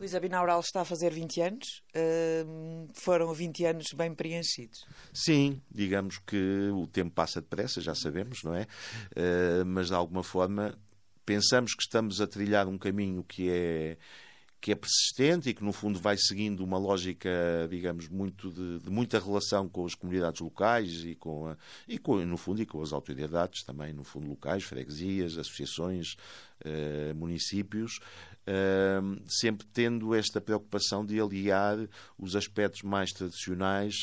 Luísa 0.00 0.18
Binaural 0.18 0.60
está 0.60 0.80
a 0.80 0.84
fazer 0.86 1.12
20 1.12 1.40
anos. 1.42 1.82
Uh, 1.94 2.88
foram 2.94 3.34
20 3.34 3.66
anos 3.66 3.86
bem 3.94 4.14
preenchidos. 4.14 4.86
Sim, 5.12 5.60
digamos 5.70 6.16
que 6.16 6.70
o 6.72 6.86
tempo 6.86 7.10
passa 7.10 7.38
depressa, 7.42 7.82
já 7.82 7.94
sabemos, 7.94 8.42
não 8.42 8.54
é? 8.54 8.62
Uh, 8.62 9.66
mas 9.66 9.88
de 9.88 9.94
alguma 9.94 10.22
forma 10.22 10.74
pensamos 11.26 11.74
que 11.74 11.82
estamos 11.82 12.18
a 12.18 12.26
trilhar 12.26 12.66
um 12.66 12.78
caminho 12.78 13.22
que 13.22 13.50
é 13.50 13.98
que 14.60 14.72
é 14.72 14.74
persistente 14.74 15.48
e 15.48 15.54
que 15.54 15.64
no 15.64 15.72
fundo 15.72 15.98
vai 15.98 16.16
seguindo 16.18 16.62
uma 16.62 16.78
lógica, 16.78 17.30
digamos, 17.70 18.08
muito 18.08 18.50
de, 18.50 18.80
de 18.80 18.90
muita 18.90 19.18
relação 19.18 19.68
com 19.68 19.86
as 19.86 19.94
comunidades 19.94 20.40
locais 20.40 21.04
e 21.04 21.14
com, 21.14 21.46
a, 21.46 21.56
e 21.88 21.98
com 21.98 22.16
no 22.24 22.36
fundo 22.36 22.60
e 22.60 22.66
com 22.66 22.82
as 22.82 22.92
autoridades 22.92 23.64
também 23.64 23.92
no 23.92 24.04
fundo 24.04 24.28
locais, 24.28 24.64
freguesias, 24.64 25.38
associações, 25.38 26.16
eh, 26.62 27.14
municípios, 27.14 28.00
sempre 29.26 29.66
tendo 29.72 30.14
esta 30.14 30.40
preocupação 30.40 31.06
de 31.06 31.20
aliar 31.20 31.78
os 32.18 32.34
aspectos 32.34 32.82
mais 32.82 33.12
tradicionais 33.12 33.94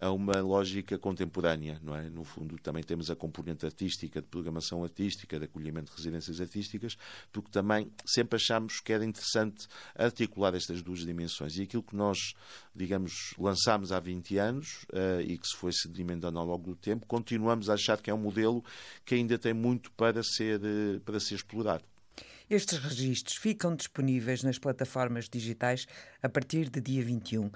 a 0.00 0.10
uma 0.12 0.40
lógica 0.40 0.98
contemporânea, 0.98 1.80
não 1.82 1.96
é? 1.96 2.08
No 2.08 2.22
fundo, 2.22 2.56
também 2.58 2.82
temos 2.82 3.10
a 3.10 3.16
componente 3.16 3.64
artística, 3.64 4.20
de 4.20 4.28
programação 4.28 4.82
artística, 4.82 5.38
de 5.38 5.46
acolhimento 5.46 5.90
de 5.90 5.96
residências 5.96 6.40
artísticas, 6.40 6.96
porque 7.32 7.50
também 7.50 7.90
sempre 8.04 8.36
achamos 8.36 8.80
que 8.80 8.92
era 8.92 9.04
interessante 9.04 9.66
articular 10.06 10.54
estas 10.54 10.82
duas 10.82 11.00
dimensões. 11.00 11.56
E 11.56 11.62
aquilo 11.62 11.82
que 11.82 11.94
nós, 11.94 12.18
digamos, 12.74 13.34
lançámos 13.38 13.92
há 13.92 14.00
20 14.00 14.38
anos 14.38 14.84
uh, 14.92 15.20
e 15.20 15.36
que 15.36 15.46
se 15.46 15.56
foi 15.56 15.72
sedimentando 15.72 16.38
ao 16.38 16.46
longo 16.46 16.70
do 16.70 16.76
tempo, 16.76 17.06
continuamos 17.06 17.68
a 17.68 17.74
achar 17.74 18.00
que 18.00 18.10
é 18.10 18.14
um 18.14 18.18
modelo 18.18 18.64
que 19.04 19.14
ainda 19.14 19.38
tem 19.38 19.52
muito 19.52 19.90
para 19.92 20.22
ser, 20.22 20.60
uh, 20.60 21.00
para 21.00 21.20
ser 21.20 21.34
explorado. 21.34 21.84
Estes 22.48 22.78
registros 22.78 23.36
ficam 23.36 23.74
disponíveis 23.74 24.42
nas 24.42 24.58
plataformas 24.58 25.28
digitais 25.28 25.86
a 26.22 26.28
partir 26.28 26.70
de 26.70 26.80
dia 26.80 27.02
21 27.02 27.50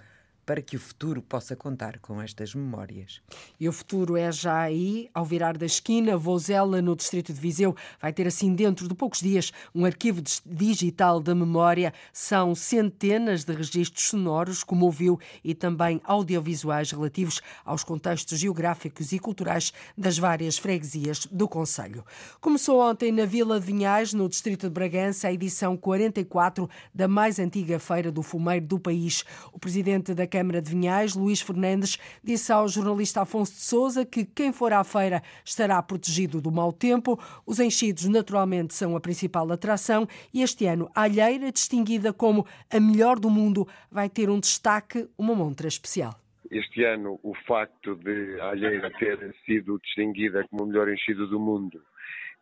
para 0.50 0.60
que 0.60 0.74
o 0.74 0.80
futuro 0.80 1.22
possa 1.22 1.54
contar 1.54 2.00
com 2.00 2.20
estas 2.20 2.56
memórias. 2.56 3.20
E 3.60 3.68
o 3.68 3.72
futuro 3.72 4.16
é 4.16 4.32
já 4.32 4.62
aí, 4.62 5.08
ao 5.14 5.24
virar 5.24 5.56
da 5.56 5.64
esquina, 5.64 6.16
Vozela, 6.16 6.82
no 6.82 6.96
distrito 6.96 7.32
de 7.32 7.40
Viseu, 7.40 7.76
vai 8.02 8.12
ter 8.12 8.26
assim 8.26 8.52
dentro 8.52 8.88
de 8.88 8.94
poucos 8.96 9.20
dias 9.20 9.52
um 9.72 9.84
arquivo 9.84 10.20
digital 10.44 11.20
da 11.20 11.36
memória. 11.36 11.94
São 12.12 12.52
centenas 12.56 13.44
de 13.44 13.54
registros 13.54 14.08
sonoros, 14.08 14.64
como 14.64 14.86
ouviu, 14.86 15.20
e 15.44 15.54
também 15.54 16.00
audiovisuais 16.02 16.90
relativos 16.90 17.40
aos 17.64 17.84
contextos 17.84 18.40
geográficos 18.40 19.12
e 19.12 19.20
culturais 19.20 19.72
das 19.96 20.18
várias 20.18 20.58
freguesias 20.58 21.26
do 21.26 21.46
Conselho. 21.46 22.04
Começou 22.40 22.80
ontem 22.80 23.12
na 23.12 23.24
Vila 23.24 23.60
de 23.60 23.66
Vinhais, 23.66 24.12
no 24.12 24.28
distrito 24.28 24.66
de 24.66 24.74
Bragança, 24.74 25.28
a 25.28 25.32
edição 25.32 25.76
44 25.76 26.68
da 26.92 27.06
mais 27.06 27.38
antiga 27.38 27.78
feira 27.78 28.10
do 28.10 28.20
fumeiro 28.20 28.66
do 28.66 28.80
país. 28.80 29.24
O 29.52 29.58
presidente 29.60 30.12
da 30.12 30.26
Câmara 30.26 30.39
Câmara 30.40 30.62
de 30.62 30.70
Vinhais, 30.70 31.14
Luís 31.14 31.42
Fernandes, 31.42 31.98
disse 32.24 32.50
ao 32.50 32.66
jornalista 32.66 33.20
Afonso 33.20 33.52
de 33.52 33.60
Souza 33.60 34.06
que 34.06 34.24
quem 34.24 34.54
for 34.54 34.72
à 34.72 34.82
feira 34.82 35.22
estará 35.44 35.82
protegido 35.82 36.40
do 36.40 36.50
mau 36.50 36.72
tempo. 36.72 37.20
Os 37.44 37.60
enchidos, 37.60 38.06
naturalmente, 38.06 38.72
são 38.72 38.96
a 38.96 39.00
principal 39.00 39.52
atração 39.52 40.08
e 40.32 40.40
este 40.40 40.64
ano 40.64 40.90
a 40.94 41.02
alheira, 41.02 41.52
distinguida 41.52 42.10
como 42.10 42.46
a 42.70 42.80
melhor 42.80 43.18
do 43.18 43.28
mundo, 43.28 43.68
vai 43.92 44.08
ter 44.08 44.30
um 44.30 44.40
destaque, 44.40 45.06
uma 45.18 45.34
montra 45.34 45.68
especial. 45.68 46.14
Este 46.50 46.84
ano, 46.84 47.20
o 47.22 47.34
facto 47.46 47.94
de 47.96 48.40
a 48.40 48.52
alheira 48.52 48.90
ter 48.98 49.34
sido 49.44 49.78
distinguida 49.78 50.42
como 50.48 50.64
o 50.64 50.66
melhor 50.68 50.90
enchido 50.90 51.26
do 51.26 51.38
mundo 51.38 51.82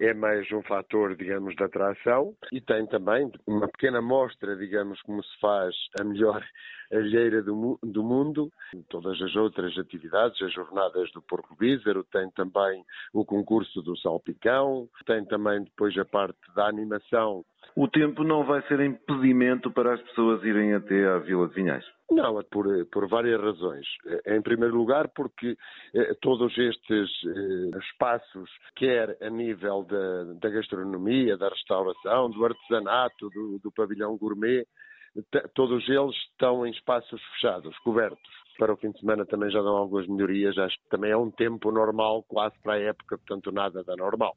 é 0.00 0.14
mais 0.14 0.50
um 0.52 0.62
fator, 0.62 1.16
digamos, 1.16 1.54
de 1.56 1.62
atração 1.62 2.34
e 2.52 2.60
tem 2.60 2.86
também 2.86 3.30
uma 3.46 3.68
pequena 3.68 4.00
mostra, 4.00 4.56
digamos, 4.56 5.00
como 5.02 5.22
se 5.22 5.40
faz 5.40 5.74
a 5.98 6.04
melhor 6.04 6.44
alheira 6.92 7.42
do, 7.42 7.78
do 7.82 8.02
mundo. 8.02 8.50
Todas 8.88 9.20
as 9.20 9.34
outras 9.34 9.76
atividades, 9.76 10.40
as 10.40 10.52
jornadas 10.52 11.10
do 11.12 11.20
Porco 11.22 11.56
Bízaro, 11.56 12.04
tem 12.04 12.30
também 12.30 12.84
o 13.12 13.24
concurso 13.24 13.82
do 13.82 13.96
Salpicão, 13.98 14.88
tem 15.04 15.24
também 15.24 15.64
depois 15.64 15.96
a 15.98 16.04
parte 16.04 16.38
da 16.54 16.66
animação. 16.66 17.44
O 17.74 17.88
tempo 17.88 18.22
não 18.22 18.44
vai 18.44 18.62
ser 18.68 18.80
impedimento 18.80 19.70
para 19.70 19.94
as 19.94 20.02
pessoas 20.02 20.42
irem 20.44 20.74
até 20.74 21.06
à 21.06 21.18
Vila 21.18 21.48
de 21.48 21.54
Vinhais? 21.54 21.97
Não, 22.10 22.42
por, 22.44 22.66
por 22.86 23.06
várias 23.06 23.38
razões. 23.38 23.86
Em 24.26 24.40
primeiro 24.40 24.74
lugar, 24.76 25.08
porque 25.08 25.56
eh, 25.94 26.14
todos 26.22 26.56
estes 26.56 27.10
eh, 27.26 27.78
espaços, 27.78 28.50
quer 28.74 29.18
a 29.20 29.28
nível 29.28 29.82
da, 29.84 30.24
da, 30.40 30.48
gastronomia, 30.48 31.36
da 31.36 31.50
restauração, 31.50 32.30
do 32.30 32.44
artesanato, 32.46 33.28
do, 33.28 33.58
do 33.58 33.70
pavilhão 33.70 34.16
gourmet, 34.16 34.66
todos 35.54 35.86
eles 35.88 36.16
estão 36.30 36.66
em 36.66 36.70
espaços 36.70 37.20
fechados, 37.34 37.76
cobertos. 37.80 38.38
Para 38.58 38.72
o 38.72 38.76
fim 38.76 38.90
de 38.90 39.00
semana 39.00 39.26
também 39.26 39.50
já 39.50 39.60
dão 39.60 39.76
algumas 39.76 40.06
melhorias, 40.06 40.56
acho 40.56 40.76
que 40.78 40.88
também 40.88 41.10
é 41.10 41.16
um 41.16 41.30
tempo 41.30 41.70
normal, 41.70 42.24
quase 42.26 42.58
para 42.62 42.74
a 42.74 42.80
época, 42.80 43.18
portanto 43.18 43.52
nada 43.52 43.84
da 43.84 43.94
normal. 43.96 44.34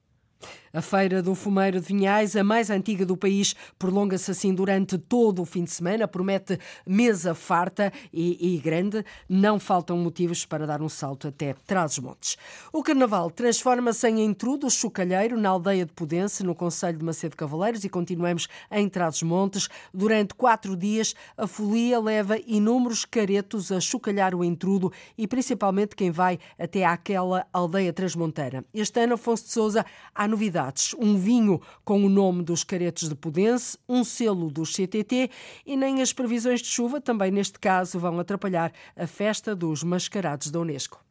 A 0.74 0.82
Feira 0.82 1.22
do 1.22 1.36
Fumeiro 1.36 1.82
de 1.82 1.88
Vinhais, 1.88 2.36
a 2.36 2.44
mais 2.44 2.70
antiga 2.70 3.06
do 3.06 3.18
país, 3.18 3.54
prolonga-se 3.78 4.32
assim 4.32 4.54
durante 4.54 4.98
todo 4.98 5.42
o 5.42 5.46
fim 5.46 5.66
de 5.66 5.72
semana, 5.72 6.08
promete 6.08 6.58
mesa 6.88 7.36
farta 7.36 7.92
e, 8.14 8.56
e 8.56 8.58
grande. 8.58 9.04
Não 9.28 9.60
faltam 9.60 9.98
motivos 9.98 10.46
para 10.46 10.66
dar 10.66 10.82
um 10.82 10.88
salto 10.88 11.28
até 11.28 11.54
Trás-os-Montes. 11.68 12.38
O 12.72 12.82
Carnaval 12.82 13.30
transforma-se 13.30 14.08
em 14.08 14.24
intrudo 14.24 14.70
chocalheiro 14.70 15.38
na 15.38 15.50
aldeia 15.50 15.86
de 15.86 15.92
Pudense, 15.92 16.44
no 16.44 16.56
Conselho 16.56 16.98
de 16.98 17.04
Macedo 17.04 17.36
Cavaleiros, 17.36 17.84
e 17.84 17.90
continuamos 17.90 18.48
em 18.72 18.88
Trás-os-Montes. 18.88 19.68
Durante 19.94 20.34
quatro 20.34 20.78
dias, 20.78 21.14
a 21.38 21.48
folia 21.48 22.00
leva 22.00 22.38
inúmeros 22.48 23.04
caretos 23.04 23.72
a 23.72 23.80
chocalhar 23.80 24.34
o 24.34 24.44
intrudo 24.44 24.92
e 25.18 25.28
principalmente 25.28 25.96
quem 25.96 26.12
vai 26.12 26.40
até 26.58 26.86
àquela 26.86 27.46
aldeia 27.52 27.92
transmontana. 27.92 28.64
Este 28.74 29.02
ano, 29.02 29.16
Afonso 29.16 29.44
de 29.44 29.52
Souza, 29.52 29.86
há 30.16 30.28
novidades: 30.32 30.96
um 30.98 31.18
vinho 31.18 31.62
com 31.86 32.04
o 32.04 32.10
nome 32.10 32.44
dos 32.44 32.64
caretos 32.64 33.08
de 33.08 33.16
Pudense, 33.16 33.78
um 33.88 34.04
selo 34.04 34.50
dos 34.50 34.74
CTT 34.74 35.30
e 35.66 35.76
nem 35.78 36.02
as 36.02 36.12
previsões 36.12 36.62
de 36.62 36.68
chuva, 36.70 37.00
também 37.00 37.30
neste 37.30 37.60
caso, 37.60 38.00
vão 38.00 38.20
atrapalhar 38.20 38.72
a 38.96 39.06
festa 39.06 39.56
dos 39.56 39.84
mascarados 39.84 40.50
da 40.50 40.60
Unesco. 40.60 41.04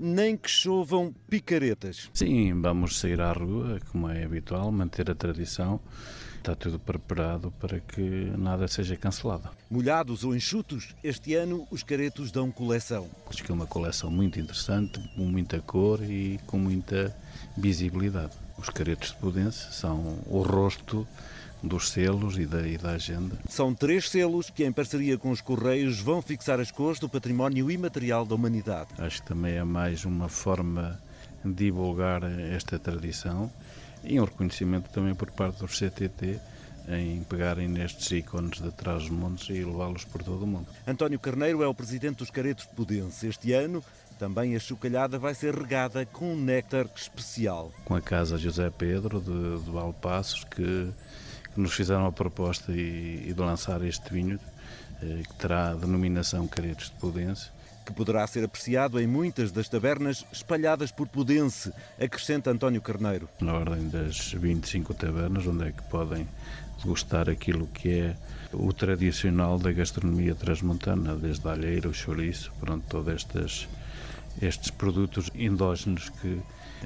Nem 0.00 0.36
que 0.36 0.50
chovam 0.50 1.14
picaretas. 1.28 2.10
Sim, 2.12 2.60
vamos 2.60 2.98
sair 2.98 3.20
à 3.20 3.32
rua, 3.32 3.78
como 3.90 4.08
é 4.08 4.24
habitual, 4.24 4.70
manter 4.72 5.10
a 5.10 5.14
tradição. 5.14 5.80
Está 6.42 6.56
tudo 6.56 6.76
preparado 6.76 7.52
para 7.60 7.78
que 7.78 8.02
nada 8.36 8.66
seja 8.66 8.96
cancelado. 8.96 9.48
Molhados 9.70 10.24
ou 10.24 10.34
enxutos, 10.34 10.92
este 11.04 11.36
ano 11.36 11.68
os 11.70 11.84
caretos 11.84 12.32
dão 12.32 12.50
coleção. 12.50 13.08
Acho 13.30 13.44
que 13.44 13.52
é 13.52 13.54
uma 13.54 13.64
coleção 13.64 14.10
muito 14.10 14.40
interessante, 14.40 14.98
com 15.14 15.22
muita 15.22 15.60
cor 15.60 16.02
e 16.02 16.40
com 16.44 16.58
muita 16.58 17.16
visibilidade. 17.56 18.32
Os 18.58 18.68
caretos 18.68 19.10
de 19.10 19.18
Pudense 19.18 19.72
são 19.72 20.18
o 20.26 20.42
rosto 20.42 21.06
dos 21.62 21.90
selos 21.90 22.36
e 22.36 22.44
da, 22.44 22.66
e 22.66 22.76
da, 22.76 22.90
agenda. 22.90 23.38
São 23.48 23.72
três 23.72 24.10
selos 24.10 24.50
que, 24.50 24.64
em 24.64 24.72
parceria 24.72 25.16
com 25.16 25.30
os 25.30 25.40
Correios, 25.40 26.00
vão 26.00 26.20
fixar 26.20 26.58
as 26.58 26.72
cores 26.72 26.98
do 26.98 27.08
património 27.08 27.70
imaterial 27.70 28.26
da 28.26 28.34
humanidade. 28.34 28.88
Acho 28.98 29.22
que 29.22 29.28
também 29.28 29.54
é 29.54 29.62
mais 29.62 30.04
uma 30.04 30.28
forma 30.28 31.00
de 31.44 31.52
divulgar 31.52 32.24
esta 32.24 32.80
tradição 32.80 33.48
e 34.04 34.20
um 34.20 34.24
reconhecimento 34.24 34.90
também 34.90 35.14
por 35.14 35.30
parte 35.30 35.58
dos 35.58 35.78
CTT 35.78 36.40
em 36.88 37.22
pegarem 37.24 37.68
nestes 37.68 38.10
ícones 38.10 38.60
de 38.60 38.70
trás 38.72 39.02
dos 39.02 39.10
montes 39.10 39.48
e 39.48 39.64
levá-los 39.64 40.04
por 40.04 40.22
todo 40.22 40.42
o 40.42 40.46
mundo. 40.46 40.66
António 40.86 41.18
Carneiro 41.18 41.62
é 41.62 41.66
o 41.66 41.74
presidente 41.74 42.16
dos 42.16 42.30
Caretos 42.30 42.66
de 42.66 42.74
Pudense. 42.74 43.28
Este 43.28 43.52
ano, 43.52 43.84
também 44.18 44.56
a 44.56 44.58
chocalhada 44.58 45.18
vai 45.18 45.34
ser 45.34 45.54
regada 45.54 46.04
com 46.06 46.32
um 46.32 46.36
néctar 46.36 46.86
especial. 46.94 47.72
Com 47.84 47.94
a 47.94 48.00
Casa 48.00 48.36
José 48.36 48.68
Pedro 48.70 49.20
de, 49.20 49.64
de 49.64 49.70
Valpassos, 49.70 50.44
que, 50.44 50.90
que 51.54 51.60
nos 51.60 51.72
fizeram 51.72 52.06
a 52.06 52.12
proposta 52.12 52.72
e, 52.72 53.28
e 53.28 53.32
de 53.32 53.40
lançar 53.40 53.82
este 53.84 54.12
vinho, 54.12 54.40
eh, 55.00 55.22
que 55.22 55.34
terá 55.34 55.70
a 55.70 55.74
denominação 55.74 56.48
Caretos 56.48 56.86
de 56.86 56.96
Pudense 56.96 57.51
que 57.84 57.92
poderá 57.92 58.26
ser 58.26 58.44
apreciado 58.44 59.00
em 59.00 59.06
muitas 59.06 59.50
das 59.50 59.68
tabernas 59.68 60.24
espalhadas 60.32 60.90
por 60.90 61.08
Pudense, 61.08 61.72
acrescenta 62.00 62.50
António 62.50 62.80
Carneiro. 62.80 63.28
Na 63.40 63.54
ordem 63.54 63.88
das 63.88 64.32
25 64.32 64.94
tabernas, 64.94 65.46
onde 65.46 65.68
é 65.68 65.72
que 65.72 65.82
podem 65.84 66.26
degustar 66.78 67.28
aquilo 67.28 67.66
que 67.66 67.90
é 67.90 68.16
o 68.52 68.72
tradicional 68.72 69.58
da 69.58 69.72
gastronomia 69.72 70.34
transmontana, 70.34 71.14
desde 71.14 71.46
a 71.48 71.52
alheira, 71.52 71.88
o 71.88 71.94
chouriço, 71.94 72.52
pronto, 72.60 72.84
todos 72.88 73.14
estes, 73.14 73.68
estes 74.40 74.70
produtos 74.70 75.30
endógenos 75.34 76.08
que 76.08 76.40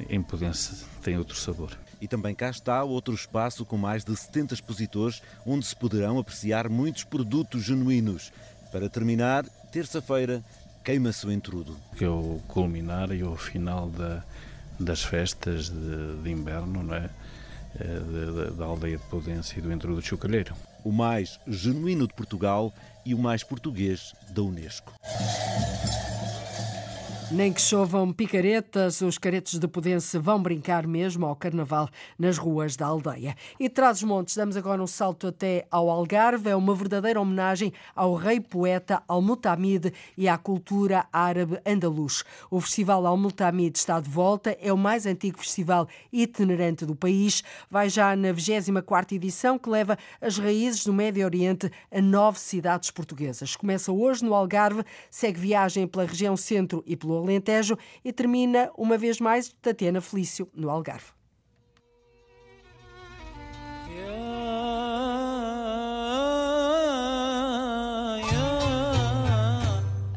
em 0.08 0.22
Pudense 0.22 0.84
têm 1.02 1.18
outro 1.18 1.36
sabor. 1.36 1.70
E 2.00 2.06
também 2.06 2.34
cá 2.34 2.50
está 2.50 2.84
outro 2.84 3.14
espaço 3.14 3.64
com 3.64 3.76
mais 3.76 4.04
de 4.04 4.14
70 4.14 4.54
expositores, 4.54 5.22
onde 5.46 5.64
se 5.64 5.74
poderão 5.74 6.18
apreciar 6.18 6.68
muitos 6.68 7.04
produtos 7.04 7.64
genuínos. 7.64 8.32
Para 8.70 8.90
terminar, 8.90 9.46
terça-feira, 9.72 10.44
queima-se 10.86 11.26
o 11.26 11.32
intrudo. 11.32 11.76
Que 11.96 12.04
é 12.04 12.08
o 12.08 12.40
culminar 12.46 13.10
e 13.10 13.24
o 13.24 13.34
final 13.34 13.88
da, 13.90 14.22
das 14.78 15.02
festas 15.02 15.68
de, 15.68 16.22
de 16.22 16.30
inverno, 16.30 16.84
não 16.84 16.94
é? 16.94 17.10
Eh, 17.80 18.52
da 18.56 18.64
aldeia 18.64 18.96
de 18.96 19.02
Podência 19.06 19.58
e 19.58 19.60
do 19.60 19.72
intrudo 19.72 20.00
de 20.00 20.06
Chocalheiro. 20.06 20.54
O 20.84 20.92
mais 20.92 21.40
genuíno 21.48 22.06
de 22.06 22.14
Portugal 22.14 22.72
e 23.04 23.14
o 23.14 23.18
mais 23.18 23.42
português 23.42 24.14
da 24.30 24.42
Unesco. 24.42 24.92
Nem 27.28 27.52
que 27.52 27.60
chovam 27.60 28.12
picaretas, 28.12 29.00
os 29.00 29.18
caretos 29.18 29.58
de 29.58 29.66
Pudense 29.66 30.16
vão 30.16 30.40
brincar 30.40 30.86
mesmo 30.86 31.26
ao 31.26 31.34
carnaval 31.34 31.88
nas 32.16 32.38
ruas 32.38 32.76
da 32.76 32.86
aldeia. 32.86 33.34
E 33.58 33.68
traz 33.68 33.96
os 33.96 34.04
montes, 34.04 34.36
damos 34.36 34.56
agora 34.56 34.80
um 34.80 34.86
salto 34.86 35.26
até 35.26 35.66
ao 35.68 35.90
Algarve. 35.90 36.50
É 36.50 36.54
uma 36.54 36.72
verdadeira 36.72 37.20
homenagem 37.20 37.72
ao 37.96 38.14
rei 38.14 38.38
poeta 38.38 39.02
Al-Mutamid 39.08 39.92
e 40.16 40.28
à 40.28 40.38
cultura 40.38 41.06
árabe 41.12 41.58
andaluz. 41.66 42.22
O 42.48 42.60
Festival 42.60 43.04
Al-Mutamid 43.04 43.76
está 43.76 43.98
de 43.98 44.08
volta, 44.08 44.56
é 44.60 44.72
o 44.72 44.78
mais 44.78 45.04
antigo 45.04 45.40
festival 45.40 45.88
itinerante 46.12 46.86
do 46.86 46.94
país. 46.94 47.42
Vai 47.68 47.88
já 47.88 48.14
na 48.14 48.30
24 48.30 49.16
edição, 49.16 49.58
que 49.58 49.68
leva 49.68 49.98
as 50.20 50.38
raízes 50.38 50.84
do 50.84 50.92
Médio 50.92 51.24
Oriente 51.24 51.72
a 51.90 52.00
nove 52.00 52.38
cidades 52.38 52.92
portuguesas. 52.92 53.56
Começa 53.56 53.90
hoje 53.90 54.24
no 54.24 54.32
Algarve, 54.32 54.84
segue 55.10 55.40
viagem 55.40 55.88
pela 55.88 56.06
região 56.06 56.36
centro 56.36 56.84
e 56.86 56.94
pelo 56.94 57.15
Alentejo 57.18 57.76
e 58.04 58.12
termina 58.12 58.70
uma 58.76 58.96
vez 58.98 59.20
mais 59.20 59.54
Tatiana 59.60 60.00
Felício 60.00 60.48
no 60.54 60.70
Algarve. 60.70 61.16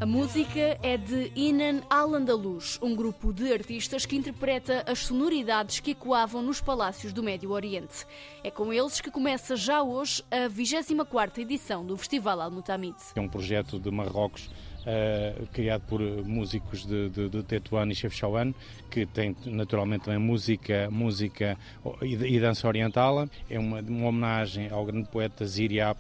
A 0.01 0.05
música 0.05 0.79
é 0.81 0.95
de 0.95 1.29
Inan 1.35 1.81
Al-Andalus, 1.89 2.79
um 2.81 2.95
grupo 2.95 3.33
de 3.33 3.51
artistas 3.51 4.05
que 4.05 4.15
interpreta 4.15 4.81
as 4.87 4.99
sonoridades 4.99 5.81
que 5.81 5.91
ecoavam 5.91 6.41
nos 6.41 6.61
palácios 6.61 7.11
do 7.11 7.21
Médio 7.21 7.51
Oriente. 7.51 8.05
É 8.41 8.49
com 8.49 8.71
eles 8.71 9.01
que 9.01 9.11
começa 9.11 9.57
já 9.57 9.83
hoje 9.83 10.23
a 10.31 10.47
24ª 10.49 11.39
edição 11.39 11.85
do 11.85 11.97
Festival 11.97 12.39
Al-Mutamid. 12.39 12.95
É 13.13 13.19
um 13.19 13.27
projeto 13.27 13.77
de 13.77 13.91
Marrocos 13.91 14.49
Uh, 14.79 15.45
criado 15.47 15.81
por 15.81 15.99
músicos 15.99 16.85
de, 16.85 17.09
de, 17.09 17.29
de 17.29 17.43
Tetuan 17.43 17.87
e 17.89 17.95
Chefchaouen, 17.95 18.55
que 18.89 19.05
tem 19.05 19.35
naturalmente 19.45 20.05
também 20.05 20.19
música, 20.19 20.89
música 20.89 21.57
e, 22.01 22.13
e 22.13 22.39
dança 22.39 22.67
oriental. 22.67 23.27
É 23.49 23.59
uma, 23.59 23.81
uma 23.81 24.07
homenagem 24.07 24.69
ao 24.69 24.85
grande 24.85 25.09
poeta 25.09 25.45
Ziriap, 25.45 25.99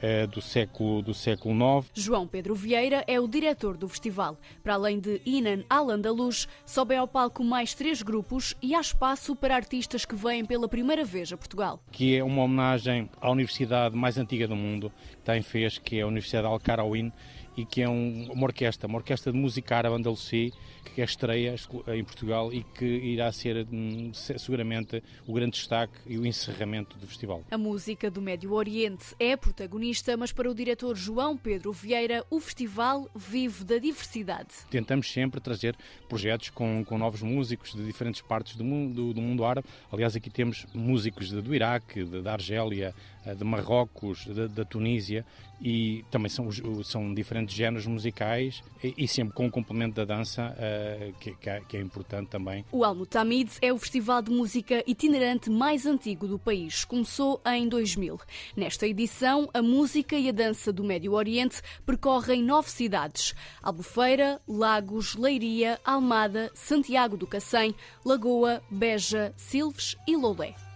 uh, 0.00 0.26
do 0.26 0.40
século, 0.40 1.02
do 1.02 1.14
século 1.14 1.54
IX. 1.54 1.90
João 1.94 2.26
Pedro 2.26 2.54
Vieira 2.54 3.04
é 3.06 3.20
o 3.20 3.28
diretor 3.28 3.76
do 3.76 3.88
festival. 3.88 4.38
Para 4.62 4.74
além 4.74 4.98
de 4.98 5.20
Inan 5.24 5.64
Al-Andalus, 5.68 6.48
sobe 6.64 6.96
ao 6.96 7.06
palco 7.06 7.44
mais 7.44 7.74
três 7.74 8.02
grupos 8.02 8.54
e 8.62 8.74
há 8.74 8.80
espaço 8.80 9.36
para 9.36 9.54
artistas 9.54 10.04
que 10.04 10.14
vêm 10.14 10.44
pela 10.44 10.68
primeira 10.68 11.04
vez 11.04 11.32
a 11.32 11.36
Portugal. 11.36 11.82
Que 11.90 12.16
é 12.16 12.24
uma 12.24 12.42
homenagem 12.42 13.08
à 13.20 13.30
universidade 13.30 13.96
mais 13.96 14.18
antiga 14.18 14.48
do 14.48 14.56
mundo, 14.56 14.92
que 15.10 15.18
tem 15.18 15.42
fez, 15.42 15.78
que 15.78 15.98
é 15.98 16.02
a 16.02 16.06
Universidade 16.06 16.46
Al-Karawin, 16.46 17.12
e 17.60 17.64
que 17.66 17.82
é 17.82 17.88
um, 17.88 18.26
uma 18.32 18.44
orquestra, 18.44 18.88
uma 18.88 18.98
orquestra 18.98 19.30
de 19.30 19.38
música 19.38 19.76
árabe 19.76 19.96
andaluci, 19.96 20.52
que 20.94 21.02
é 21.02 21.04
estreia 21.04 21.54
em 21.88 22.02
Portugal 22.02 22.52
e 22.52 22.62
que 22.62 22.84
irá 22.84 23.30
ser 23.32 23.66
hum, 23.70 24.12
seguramente 24.14 25.02
o 25.26 25.32
grande 25.34 25.52
destaque 25.52 25.94
e 26.06 26.18
o 26.18 26.24
encerramento 26.24 26.96
do 26.96 27.06
festival. 27.06 27.44
A 27.50 27.58
música 27.58 28.10
do 28.10 28.22
Médio 28.22 28.52
Oriente 28.52 29.14
é 29.18 29.36
protagonista, 29.36 30.16
mas 30.16 30.32
para 30.32 30.50
o 30.50 30.54
diretor 30.54 30.96
João 30.96 31.36
Pedro 31.36 31.70
Vieira, 31.72 32.24
o 32.30 32.40
festival 32.40 33.08
vive 33.14 33.62
da 33.64 33.78
diversidade. 33.78 34.48
Tentamos 34.70 35.12
sempre 35.12 35.38
trazer 35.38 35.76
projetos 36.08 36.48
com, 36.48 36.82
com 36.84 36.96
novos 36.96 37.20
músicos 37.20 37.72
de 37.74 37.84
diferentes 37.84 38.22
partes 38.22 38.56
do 38.56 38.64
mundo, 38.64 39.12
do 39.12 39.20
mundo 39.20 39.44
árabe. 39.44 39.68
Aliás, 39.92 40.16
aqui 40.16 40.30
temos 40.30 40.66
músicos 40.72 41.28
de, 41.28 41.42
do 41.42 41.54
Iraque, 41.54 42.04
de, 42.04 42.22
da 42.22 42.32
Argélia, 42.32 42.94
de 43.36 43.44
Marrocos, 43.44 44.26
da 44.54 44.64
Tunísia 44.64 45.24
e 45.60 46.04
também 46.10 46.30
são, 46.30 46.48
são 46.82 47.12
diferentes 47.12 47.54
géneros 47.54 47.86
musicais 47.86 48.62
e, 48.82 48.94
e 48.96 49.08
sempre 49.08 49.34
com 49.34 49.46
o 49.46 49.50
complemento 49.50 49.96
da 49.96 50.04
dança 50.04 50.56
uh, 50.56 51.12
que, 51.20 51.34
que, 51.34 51.50
é, 51.50 51.60
que, 51.60 51.76
é, 51.76 51.80
importante 51.80 52.28
também. 52.28 52.64
O 52.72 52.82
Almutamid 52.82 53.50
é 53.60 53.72
o 53.72 53.78
festival 53.78 54.22
de 54.22 54.30
música 54.30 54.82
itinerante 54.86 55.50
mais 55.50 55.84
antigo 55.84 56.26
do 56.26 56.38
país. 56.38 56.84
Começou 56.84 57.40
em 57.46 57.68
2000. 57.68 58.18
Nesta 58.56 58.86
edição, 58.86 59.48
a 59.52 59.60
música 59.60 60.16
e 60.16 60.28
a 60.28 60.32
dança 60.32 60.72
do 60.72 60.82
Médio 60.82 61.12
Oriente 61.12 61.60
percorrem 61.84 62.42
nove 62.42 62.70
cidades: 62.70 63.34
Albufeira, 63.62 64.40
Lagos, 64.48 65.14
Leiria, 65.14 65.78
Almada, 65.84 66.50
Santiago 66.54 67.16
do 67.16 67.26
Cacém, 67.26 67.74
Lagoa, 68.04 68.62
Beja, 68.70 69.34
Silves 69.36 69.96
e 70.06 70.16
Lolé. 70.16 70.69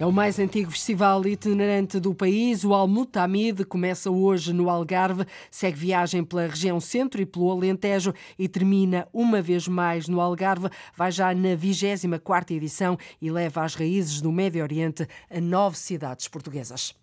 É 0.00 0.06
o 0.06 0.12
mais 0.12 0.38
antigo 0.38 0.70
festival 0.70 1.26
itinerante 1.26 1.98
do 1.98 2.14
país. 2.14 2.62
O 2.62 2.72
Almutamid 2.72 3.64
começa 3.64 4.08
hoje 4.08 4.52
no 4.52 4.70
Algarve, 4.70 5.26
segue 5.50 5.76
viagem 5.76 6.22
pela 6.22 6.46
região 6.46 6.78
centro 6.78 7.20
e 7.20 7.26
pelo 7.26 7.50
Alentejo 7.50 8.14
e 8.38 8.46
termina 8.46 9.08
uma 9.12 9.42
vez 9.42 9.66
mais 9.66 10.06
no 10.06 10.20
Algarve. 10.20 10.68
Vai 10.96 11.10
já 11.10 11.34
na 11.34 11.56
24 11.56 12.54
edição 12.54 12.96
e 13.20 13.28
leva 13.28 13.64
as 13.64 13.74
raízes 13.74 14.20
do 14.20 14.30
Médio 14.30 14.62
Oriente 14.62 15.04
a 15.28 15.40
nove 15.40 15.76
cidades 15.76 16.28
portuguesas. 16.28 16.94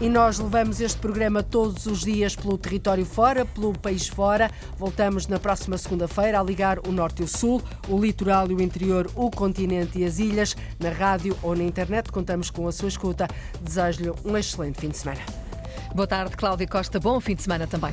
E 0.00 0.08
nós 0.08 0.38
levamos 0.38 0.80
este 0.80 0.96
programa 0.98 1.42
todos 1.42 1.86
os 1.86 2.02
dias 2.02 2.36
pelo 2.36 2.56
território 2.56 3.04
fora, 3.04 3.44
pelo 3.44 3.76
país 3.76 4.06
fora. 4.06 4.48
Voltamos 4.76 5.26
na 5.26 5.40
próxima 5.40 5.76
segunda-feira 5.76 6.38
a 6.38 6.42
ligar 6.42 6.78
o 6.86 6.92
norte 6.92 7.22
e 7.22 7.24
o 7.24 7.28
sul, 7.28 7.60
o 7.88 7.98
litoral 7.98 8.48
e 8.48 8.54
o 8.54 8.62
interior, 8.62 9.10
o 9.16 9.28
continente 9.28 9.98
e 9.98 10.04
as 10.04 10.20
ilhas. 10.20 10.56
Na 10.78 10.90
rádio 10.90 11.36
ou 11.42 11.56
na 11.56 11.64
internet, 11.64 12.12
contamos 12.12 12.48
com 12.48 12.68
a 12.68 12.72
sua 12.72 12.88
escuta. 12.88 13.26
Desejo-lhe 13.60 14.12
um 14.24 14.36
excelente 14.36 14.80
fim 14.80 14.88
de 14.88 14.98
semana. 14.98 15.20
Boa 15.92 16.06
tarde, 16.06 16.36
Cláudia 16.36 16.68
Costa. 16.68 17.00
Bom 17.00 17.18
fim 17.20 17.34
de 17.34 17.42
semana 17.42 17.66
também. 17.66 17.92